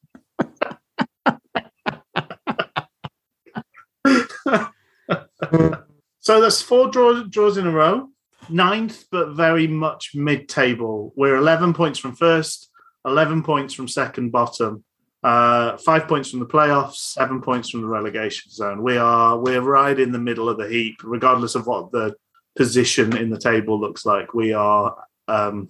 so 6.20 6.40
that's 6.40 6.62
four 6.62 6.90
draws, 6.90 7.28
draws 7.28 7.56
in 7.56 7.66
a 7.66 7.70
row. 7.70 8.08
Ninth, 8.50 9.04
but 9.10 9.34
very 9.34 9.66
much 9.66 10.12
mid-table. 10.14 11.12
We're 11.16 11.36
eleven 11.36 11.74
points 11.74 11.98
from 11.98 12.16
first, 12.16 12.70
eleven 13.04 13.42
points 13.42 13.74
from 13.74 13.88
second 13.88 14.30
bottom, 14.30 14.84
uh, 15.22 15.76
five 15.78 16.08
points 16.08 16.30
from 16.30 16.40
the 16.40 16.46
playoffs, 16.46 16.96
seven 16.96 17.42
points 17.42 17.70
from 17.70 17.82
the 17.82 17.88
relegation 17.88 18.50
zone. 18.50 18.82
We 18.82 18.96
are 18.96 19.38
we're 19.38 19.60
right 19.60 19.98
in 19.98 20.12
the 20.12 20.18
middle 20.18 20.48
of 20.48 20.58
the 20.58 20.68
heap, 20.68 21.00
regardless 21.02 21.54
of 21.54 21.66
what 21.66 21.92
the 21.92 22.14
position 22.56 23.16
in 23.16 23.30
the 23.30 23.38
table 23.38 23.80
looks 23.80 24.06
like. 24.06 24.32
We 24.32 24.52
are, 24.52 24.96
um, 25.26 25.68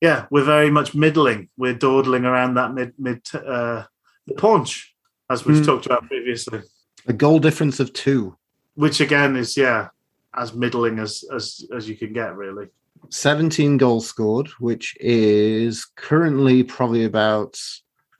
yeah, 0.00 0.26
we're 0.30 0.44
very 0.44 0.70
much 0.70 0.94
middling. 0.94 1.48
We're 1.56 1.74
dawdling 1.74 2.24
around 2.24 2.54
that 2.54 2.74
mid 2.74 2.94
mid 2.98 3.22
uh, 3.34 3.84
the 4.26 4.34
punch, 4.34 4.94
as 5.28 5.44
we've 5.44 5.62
mm. 5.62 5.66
talked 5.66 5.86
about 5.86 6.06
previously. 6.06 6.62
A 7.06 7.12
goal 7.12 7.38
difference 7.38 7.80
of 7.80 7.92
two, 7.92 8.36
which 8.74 9.00
again 9.00 9.36
is 9.36 9.56
yeah, 9.56 9.88
as 10.36 10.54
middling 10.54 10.98
as 10.98 11.24
as 11.34 11.64
as 11.74 11.88
you 11.88 11.96
can 11.96 12.12
get, 12.12 12.36
really. 12.36 12.68
17 13.08 13.78
goals 13.78 14.06
scored, 14.06 14.48
which 14.58 14.94
is 15.00 15.86
currently 15.96 16.62
probably 16.62 17.04
about 17.04 17.58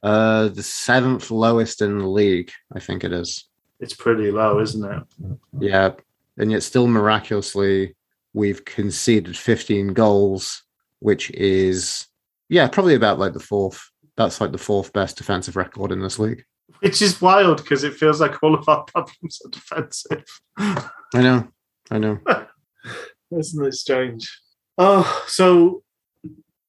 uh, 0.03 0.49
the 0.49 0.63
seventh 0.63 1.31
lowest 1.31 1.83
in 1.83 1.99
the 1.99 2.09
league, 2.09 2.51
I 2.73 2.81
think 2.81 3.05
it 3.05 3.13
is. 3.13 3.45
It's 3.79 3.95
pretty 3.95 4.31
low, 4.31 4.61
isn't 4.61 4.85
it? 4.85 5.03
Yeah. 5.59 5.91
And 6.39 6.51
yet, 6.51 6.63
still 6.63 6.87
miraculously, 6.87 7.95
we've 8.33 8.65
conceded 8.65 9.37
15 9.37 9.89
goals, 9.89 10.63
which 11.01 11.31
is, 11.33 12.07
yeah, 12.49 12.69
probably 12.69 12.95
about 12.95 13.19
like 13.19 13.33
the 13.33 13.41
fourth. 13.41 13.91
That's 14.17 14.41
like 14.41 14.53
the 14.53 14.59
fourth 14.59 14.93
best 14.93 15.17
defensive 15.17 15.57
record 15.57 15.93
in 15.93 16.01
this 16.01 16.19
league. 16.19 16.45
Which 16.81 17.03
is 17.03 17.21
wild 17.21 17.59
because 17.59 17.85
it 17.85 17.95
feels 17.95 18.21
like 18.21 18.43
all 18.43 18.55
of 18.55 18.69
our 18.69 18.85
problems 18.85 19.41
are 19.45 19.51
defensive. 19.51 20.25
I 20.59 20.91
know. 21.15 21.49
I 21.91 21.99
know. 21.99 22.19
Isn't 23.37 23.67
it 23.67 23.75
strange? 23.75 24.41
Oh, 24.79 25.25
so 25.27 25.83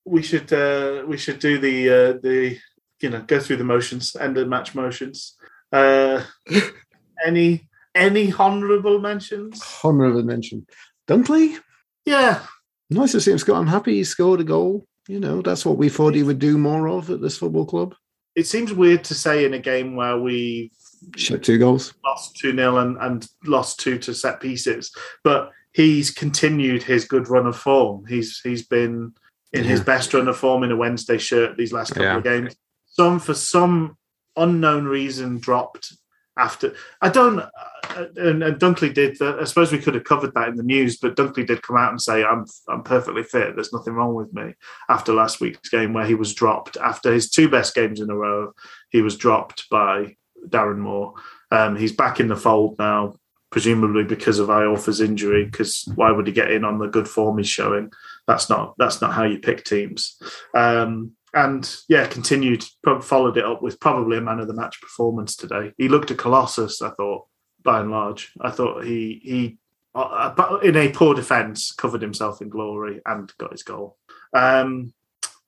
we 0.05 0.21
should 0.21 0.51
uh, 0.51 1.03
we 1.07 1.17
should 1.17 1.39
do 1.39 1.57
the 1.57 1.89
uh, 1.89 2.13
the 2.21 2.57
you 3.01 3.09
know 3.09 3.21
go 3.21 3.39
through 3.39 3.57
the 3.57 3.63
motions, 3.63 4.15
end 4.15 4.37
of 4.37 4.47
match 4.47 4.75
motions. 4.75 5.35
Uh, 5.71 6.23
any 7.25 7.69
any 7.95 8.33
honourable 8.33 8.99
mentions? 8.99 9.61
Honourable 9.83 10.23
mention, 10.23 10.65
Dunkley. 11.07 11.57
Yeah, 12.05 12.43
nice 12.91 13.11
to 13.13 13.21
see 13.21 13.31
him 13.31 13.37
score. 13.37 13.55
I'm 13.55 13.67
happy 13.67 13.95
he 13.95 14.03
scored 14.03 14.41
a 14.41 14.43
goal. 14.43 14.85
You 15.07 15.19
know, 15.19 15.41
that's 15.41 15.65
what 15.65 15.77
we 15.77 15.89
thought 15.89 16.13
he 16.13 16.23
would 16.23 16.39
do 16.39 16.57
more 16.57 16.87
of 16.87 17.09
at 17.09 17.21
this 17.21 17.37
football 17.37 17.65
club. 17.65 17.95
It 18.35 18.47
seems 18.47 18.71
weird 18.71 19.03
to 19.05 19.15
say 19.15 19.45
in 19.45 19.53
a 19.53 19.59
game 19.59 19.95
where 19.95 20.17
we 20.17 20.71
shot 21.17 21.43
two 21.43 21.57
goals, 21.57 21.93
lost 22.05 22.37
two 22.37 22.55
0 22.55 22.77
and, 22.77 22.97
and 22.97 23.27
lost 23.45 23.79
two 23.79 23.97
to 23.99 24.13
set 24.13 24.39
pieces, 24.39 24.93
but 25.23 25.51
he's 25.73 26.11
continued 26.11 26.83
his 26.83 27.05
good 27.05 27.27
run 27.27 27.47
of 27.47 27.57
form. 27.57 28.05
He's 28.07 28.39
he's 28.41 28.65
been 28.65 29.13
in 29.51 29.63
yeah. 29.63 29.69
his 29.69 29.81
best 29.81 30.13
run 30.13 30.27
of 30.27 30.37
form 30.37 30.63
in 30.63 30.71
a 30.71 30.77
Wednesday 30.77 31.17
shirt 31.17 31.57
these 31.57 31.73
last 31.73 31.89
couple 31.89 32.03
yeah. 32.03 32.17
of 32.17 32.23
games 32.23 32.55
some 32.91 33.19
for 33.19 33.33
some 33.33 33.97
unknown 34.35 34.85
reason 34.85 35.39
dropped 35.39 35.93
after. 36.41 36.73
I 37.01 37.09
don't. 37.09 37.39
Uh, 37.39 38.05
and, 38.17 38.43
and, 38.43 38.59
Dunkley 38.59 38.93
did. 38.93 39.21
Uh, 39.21 39.37
I 39.39 39.43
suppose 39.43 39.71
we 39.71 39.79
could 39.79 39.95
have 39.95 40.03
covered 40.03 40.33
that 40.33 40.47
in 40.49 40.55
the 40.55 40.63
news, 40.63 40.97
but 40.97 41.15
Dunkley 41.15 41.45
did 41.45 41.61
come 41.61 41.77
out 41.77 41.91
and 41.91 42.01
say, 42.01 42.23
"I'm 42.23 42.45
I'm 42.67 42.83
perfectly 42.83 43.23
fit. 43.23 43.55
There's 43.55 43.73
nothing 43.73 43.93
wrong 43.93 44.15
with 44.15 44.33
me." 44.33 44.53
After 44.89 45.13
last 45.13 45.39
week's 45.39 45.69
game, 45.69 45.93
where 45.93 46.05
he 46.05 46.15
was 46.15 46.33
dropped 46.33 46.77
after 46.77 47.13
his 47.13 47.29
two 47.29 47.49
best 47.49 47.75
games 47.75 48.01
in 48.01 48.09
a 48.09 48.15
row, 48.15 48.53
he 48.89 49.01
was 49.01 49.17
dropped 49.17 49.69
by 49.69 50.15
Darren 50.47 50.79
Moore. 50.79 51.13
Um, 51.51 51.75
he's 51.75 51.91
back 51.91 52.19
in 52.19 52.27
the 52.27 52.35
fold 52.35 52.77
now, 52.79 53.15
presumably 53.51 54.03
because 54.03 54.39
of 54.39 54.49
Iorfa's 54.49 55.01
injury. 55.01 55.45
Because 55.45 55.87
why 55.95 56.11
would 56.11 56.27
he 56.27 56.33
get 56.33 56.51
in 56.51 56.65
on 56.65 56.79
the 56.79 56.87
good 56.87 57.07
form 57.07 57.37
he's 57.37 57.49
showing? 57.49 57.91
That's 58.27 58.49
not 58.49 58.75
that's 58.77 59.01
not 59.01 59.13
how 59.13 59.23
you 59.23 59.39
pick 59.39 59.63
teams. 59.63 60.17
Um, 60.55 61.13
and 61.33 61.75
yeah, 61.87 62.07
continued, 62.07 62.65
followed 63.01 63.37
it 63.37 63.45
up 63.45 63.61
with 63.61 63.79
probably 63.79 64.17
a 64.17 64.21
man 64.21 64.39
of 64.39 64.47
the 64.47 64.53
match 64.53 64.81
performance 64.81 65.35
today. 65.35 65.73
He 65.77 65.87
looked 65.87 66.11
a 66.11 66.15
colossus, 66.15 66.81
I 66.81 66.89
thought, 66.91 67.27
by 67.63 67.79
and 67.79 67.91
large. 67.91 68.31
I 68.41 68.51
thought 68.51 68.83
he 68.83 69.21
he 69.23 69.57
uh, 69.95 70.59
in 70.63 70.75
a 70.75 70.89
poor 70.89 71.13
defence 71.13 71.71
covered 71.71 72.01
himself 72.01 72.41
in 72.41 72.49
glory 72.49 73.01
and 73.05 73.31
got 73.37 73.51
his 73.51 73.63
goal. 73.63 73.97
Um, 74.33 74.93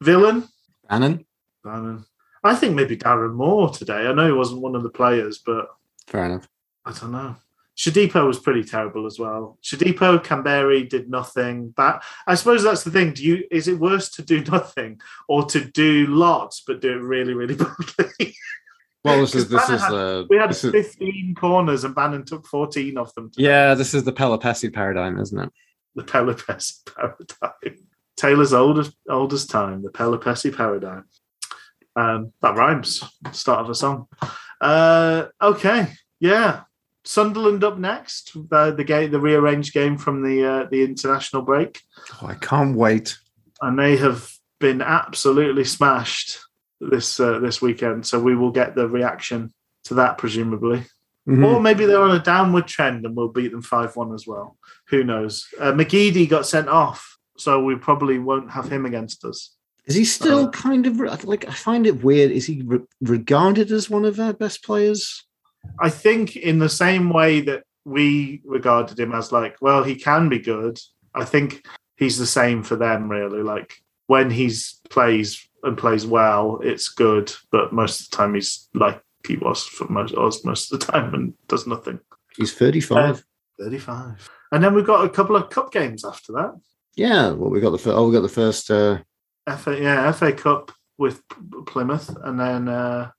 villain 0.01 0.47
Bannan. 0.89 1.25
Bannan. 1.63 2.05
I 2.43 2.55
think 2.55 2.75
maybe 2.75 2.97
Darren 2.97 3.33
Moore 3.33 3.69
today. 3.69 4.07
I 4.07 4.13
know 4.13 4.25
he 4.25 4.33
wasn't 4.33 4.61
one 4.61 4.75
of 4.75 4.83
the 4.83 4.89
players, 4.89 5.37
but 5.37 5.67
fair 6.07 6.25
enough. 6.25 6.47
I 6.85 6.91
don't 6.91 7.11
know. 7.11 7.35
Shodipo 7.77 8.27
was 8.27 8.39
pretty 8.39 8.63
terrible 8.63 9.05
as 9.05 9.17
well. 9.17 9.57
Shodipo, 9.63 10.23
Kamberi 10.23 10.87
did 10.87 11.09
nothing. 11.09 11.69
But 11.69 12.03
I 12.27 12.35
suppose 12.35 12.63
that's 12.63 12.83
the 12.83 12.91
thing. 12.91 13.13
Do 13.13 13.23
you 13.23 13.43
is 13.49 13.67
it 13.67 13.79
worse 13.79 14.09
to 14.11 14.21
do 14.21 14.43
nothing 14.51 15.01
or 15.27 15.45
to 15.45 15.63
do 15.63 16.07
lots 16.07 16.63
but 16.65 16.81
do 16.81 16.91
it 16.91 17.01
really, 17.01 17.33
really 17.33 17.55
badly? 17.97 18.35
Well, 19.03 19.19
this 19.19 19.35
is 19.35 19.49
this 19.49 19.69
is 19.69 19.81
had, 19.81 19.91
uh, 19.91 20.25
we 20.29 20.37
had 20.37 20.55
fifteen 20.55 21.33
is, 21.35 21.39
corners 21.39 21.83
and 21.83 21.93
Bannan 21.93 22.25
took 22.25 22.45
fourteen 22.45 22.97
of 22.97 23.13
them. 23.15 23.31
Today. 23.31 23.47
Yeah, 23.47 23.73
this 23.73 23.93
is 23.93 24.03
the 24.03 24.13
Pelupessy 24.13 24.69
paradigm, 24.69 25.19
isn't 25.19 25.37
it? 25.37 25.51
The 25.95 26.03
Pelupessy 26.03 26.75
paradigm. 26.95 27.87
Taylor's 28.15 28.53
oldest 28.53 28.95
oldest 29.09 29.49
time, 29.49 29.81
the 29.81 29.89
Pelupessy 29.89 30.51
paradigm. 30.51 31.05
Um, 31.95 32.31
that 32.41 32.55
rhymes. 32.55 33.03
Start 33.31 33.61
of 33.61 33.69
a 33.69 33.75
song. 33.75 34.07
Uh, 34.61 35.25
okay, 35.41 35.87
yeah. 36.19 36.61
Sunderland 37.05 37.63
up 37.63 37.77
next. 37.77 38.35
Uh, 38.51 38.71
the 38.71 38.83
game, 38.83 39.11
the 39.11 39.19
rearranged 39.19 39.73
game 39.73 39.97
from 39.97 40.23
the 40.23 40.45
uh, 40.45 40.67
the 40.69 40.83
international 40.83 41.41
break. 41.41 41.81
Oh, 42.21 42.27
I 42.27 42.35
can't 42.35 42.75
wait. 42.75 43.17
And 43.61 43.77
they 43.77 43.97
have 43.97 44.31
been 44.59 44.81
absolutely 44.81 45.65
smashed 45.65 46.39
this 46.79 47.19
uh, 47.19 47.39
this 47.39 47.61
weekend. 47.61 48.05
So 48.05 48.19
we 48.19 48.35
will 48.35 48.51
get 48.51 48.75
the 48.75 48.87
reaction 48.87 49.53
to 49.85 49.95
that 49.95 50.17
presumably. 50.17 50.85
Mm-hmm. 51.27 51.45
Or 51.45 51.61
maybe 51.61 51.85
they're 51.85 52.01
on 52.01 52.15
a 52.15 52.23
downward 52.23 52.67
trend 52.67 53.05
and 53.05 53.15
we'll 53.15 53.29
beat 53.29 53.51
them 53.51 53.61
5 53.61 53.95
1 53.95 54.13
as 54.13 54.27
well. 54.27 54.57
Who 54.89 55.05
knows? 55.05 55.47
Uh, 55.57 55.71
McGeady 55.71 56.27
got 56.27 56.45
sent 56.45 56.67
off, 56.67 57.17
so 57.37 57.63
we 57.63 57.75
probably 57.75 58.19
won't 58.19 58.51
have 58.51 58.69
him 58.69 58.85
against 58.85 59.23
us. 59.23 59.55
Is 59.85 59.95
he 59.95 60.05
still 60.05 60.45
uh, 60.45 60.51
kind 60.51 60.85
of 60.85 60.99
like? 61.25 61.47
I 61.47 61.53
find 61.53 61.85
it 61.87 62.03
weird. 62.03 62.31
Is 62.31 62.45
he 62.45 62.61
re- 62.65 62.79
regarded 63.01 63.71
as 63.71 63.89
one 63.89 64.05
of 64.05 64.19
our 64.19 64.33
best 64.33 64.63
players? 64.63 65.25
I 65.79 65.89
think 65.89 66.35
in 66.35 66.59
the 66.59 66.69
same 66.69 67.09
way 67.09 67.41
that 67.41 67.63
we 67.85 68.41
regarded 68.45 68.99
him 68.99 69.13
as 69.13 69.31
like, 69.31 69.57
well, 69.61 69.83
he 69.83 69.95
can 69.95 70.29
be 70.29 70.39
good. 70.39 70.79
I 71.13 71.25
think 71.25 71.65
he's 71.97 72.17
the 72.17 72.25
same 72.25 72.63
for 72.63 72.75
them, 72.75 73.09
really. 73.09 73.41
Like 73.41 73.75
when 74.07 74.29
he's 74.29 74.79
plays 74.89 75.47
and 75.63 75.77
plays 75.77 76.05
well, 76.05 76.59
it's 76.63 76.89
good, 76.89 77.31
but 77.51 77.73
most 77.73 78.01
of 78.01 78.09
the 78.09 78.17
time 78.17 78.33
he's 78.35 78.69
like 78.73 79.01
he 79.27 79.37
was 79.37 79.63
for 79.63 79.87
most 79.87 80.13
us 80.15 80.43
most 80.43 80.71
of 80.71 80.79
the 80.79 80.85
time 80.85 81.13
and 81.13 81.33
does 81.47 81.65
nothing. 81.67 81.99
He's 82.35 82.53
thirty-five. 82.53 83.17
Uh, 83.17 83.63
thirty-five. 83.63 84.29
And 84.51 84.63
then 84.63 84.73
we've 84.73 84.85
got 84.85 85.05
a 85.05 85.09
couple 85.09 85.35
of 85.35 85.49
cup 85.49 85.71
games 85.71 86.05
after 86.05 86.33
that. 86.33 86.59
Yeah, 86.95 87.31
well, 87.31 87.49
we 87.49 87.59
got 87.59 87.71
the 87.71 87.77
fir- 87.77 87.93
oh, 87.93 88.07
we 88.07 88.13
got 88.13 88.21
the 88.21 88.29
first. 88.29 88.69
Uh, 88.69 88.99
FA, 89.57 89.79
yeah, 89.81 90.11
FA 90.11 90.31
Cup 90.31 90.71
with 90.97 91.21
Plymouth, 91.65 92.15
and 92.23 92.39
then 92.39 92.67
uh, 92.67 93.09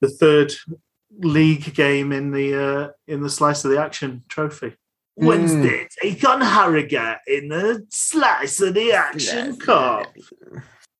the 0.00 0.08
third 0.08 0.52
league 1.18 1.74
game 1.74 2.12
in 2.12 2.30
the 2.30 2.54
uh, 2.62 2.88
in 3.06 3.22
the 3.22 3.30
slice 3.30 3.64
of 3.64 3.70
the 3.70 3.80
action 3.80 4.22
trophy. 4.28 4.76
Mm. 5.20 5.26
Wednesday, 5.26 5.88
take 6.00 6.26
on 6.26 6.40
Harrogate 6.40 7.18
in 7.26 7.48
the 7.48 7.84
slice 7.90 8.60
of 8.60 8.74
the 8.74 8.92
action 8.92 9.56
cup. 9.56 10.06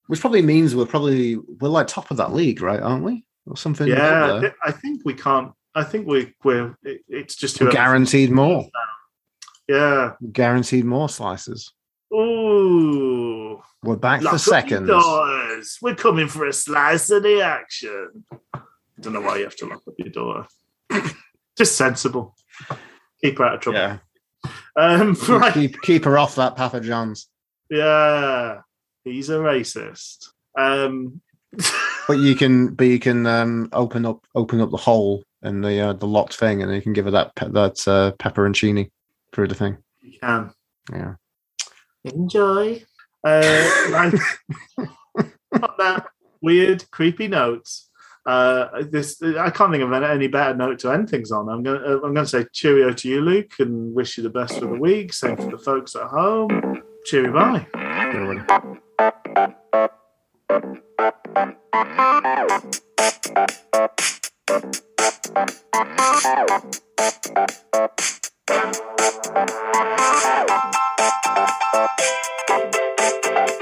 which 0.08 0.20
probably 0.20 0.42
means 0.42 0.74
we're 0.74 0.86
probably 0.86 1.36
we're 1.36 1.68
like 1.68 1.86
top 1.86 2.10
of 2.10 2.16
that 2.18 2.32
league, 2.32 2.60
right? 2.60 2.80
Aren't 2.80 3.04
we? 3.04 3.24
Or 3.46 3.56
something. 3.56 3.86
Yeah, 3.86 4.32
like. 4.32 4.54
I 4.62 4.72
think 4.72 5.02
we 5.04 5.14
can't. 5.14 5.52
I 5.74 5.84
think 5.84 6.06
we 6.06 6.34
we're. 6.44 6.76
it- 6.82 7.02
It's 7.08 7.36
just 7.36 7.58
guaranteed 7.58 8.30
more. 8.30 8.68
Yeah. 9.68 10.14
Guaranteed 10.32 10.84
more 10.84 11.08
slices. 11.08 11.72
Ooh. 12.12 13.62
We're 13.82 13.96
back 13.96 14.20
Lock 14.22 14.32
for 14.34 14.38
seconds. 14.38 14.88
doors. 14.88 15.78
We're 15.80 15.94
coming 15.94 16.26
for 16.28 16.46
a 16.46 16.52
slice 16.52 17.08
of 17.10 17.22
the 17.22 17.40
action. 17.40 18.24
Don't 19.00 19.12
know 19.14 19.20
why 19.20 19.36
you 19.38 19.44
have 19.44 19.56
to 19.56 19.66
lock 19.66 19.82
up 19.86 19.94
your 19.98 20.08
door. 20.10 20.46
Just 21.56 21.76
sensible. 21.76 22.36
Keep 23.22 23.38
her 23.38 23.44
out 23.44 23.54
of 23.54 23.60
trouble. 23.60 23.78
Yeah, 23.78 23.98
Um, 24.76 25.14
right. 25.28 25.52
keep 25.52 25.80
keep 25.82 26.04
her 26.04 26.18
off 26.18 26.34
that 26.36 26.56
Papa 26.56 26.80
John's. 26.80 27.28
Yeah. 27.70 28.60
He's 29.04 29.30
a 29.30 29.36
racist. 29.38 30.26
Um, 30.58 31.20
But 32.08 32.18
you 32.18 32.34
can, 32.34 32.74
but 32.74 32.88
you 32.88 32.98
can 32.98 33.24
um, 33.26 33.68
open 33.72 34.04
up 34.04 34.26
open 34.34 34.60
up 34.60 34.70
the 34.72 34.76
hole 34.76 35.22
in 35.44 35.60
the 35.60 35.78
uh, 35.80 35.92
the 35.92 36.08
locked 36.08 36.34
thing, 36.36 36.60
and 36.60 36.74
you 36.74 36.82
can 36.82 36.92
give 36.92 37.04
her 37.04 37.10
that 37.12 37.32
pe- 37.36 37.50
that 37.50 37.86
uh, 37.86 38.10
pepperoncini 38.18 38.90
through 39.32 39.46
the 39.46 39.54
thing. 39.54 39.76
you 40.00 40.18
can 40.20 40.50
Yeah. 40.92 41.14
enjoy. 42.02 42.82
Uh, 43.22 43.70
right. 43.92 44.14
On 45.52 45.70
that 45.78 46.06
weird, 46.42 46.90
creepy 46.90 47.28
notes. 47.28 47.89
Uh, 48.26 48.82
this 48.90 49.22
I 49.22 49.50
can't 49.50 49.72
think 49.72 49.82
of 49.82 49.92
any- 49.92 50.28
better 50.28 50.54
note 50.54 50.78
to 50.80 50.92
end 50.92 51.08
things 51.08 51.32
on. 51.32 51.48
I'm 51.48 51.62
gonna 51.62 51.78
uh, 51.80 52.00
I'm 52.04 52.14
gonna 52.14 52.26
say 52.26 52.46
cheerio 52.52 52.92
to 52.92 53.08
you, 53.08 53.20
Luke, 53.20 53.52
and 53.58 53.94
wish 53.94 54.16
you 54.16 54.22
the 54.22 54.30
best 54.30 54.54
for 54.54 54.66
the 54.66 54.78
week. 54.78 55.12
Same 55.12 55.36
for 55.36 55.50
the 55.50 55.58
folks 55.58 55.96
at 55.96 56.06
home. 56.08 56.82
Cheerio, 57.06 57.32
bye. 57.32 57.66
Thank 73.32 73.59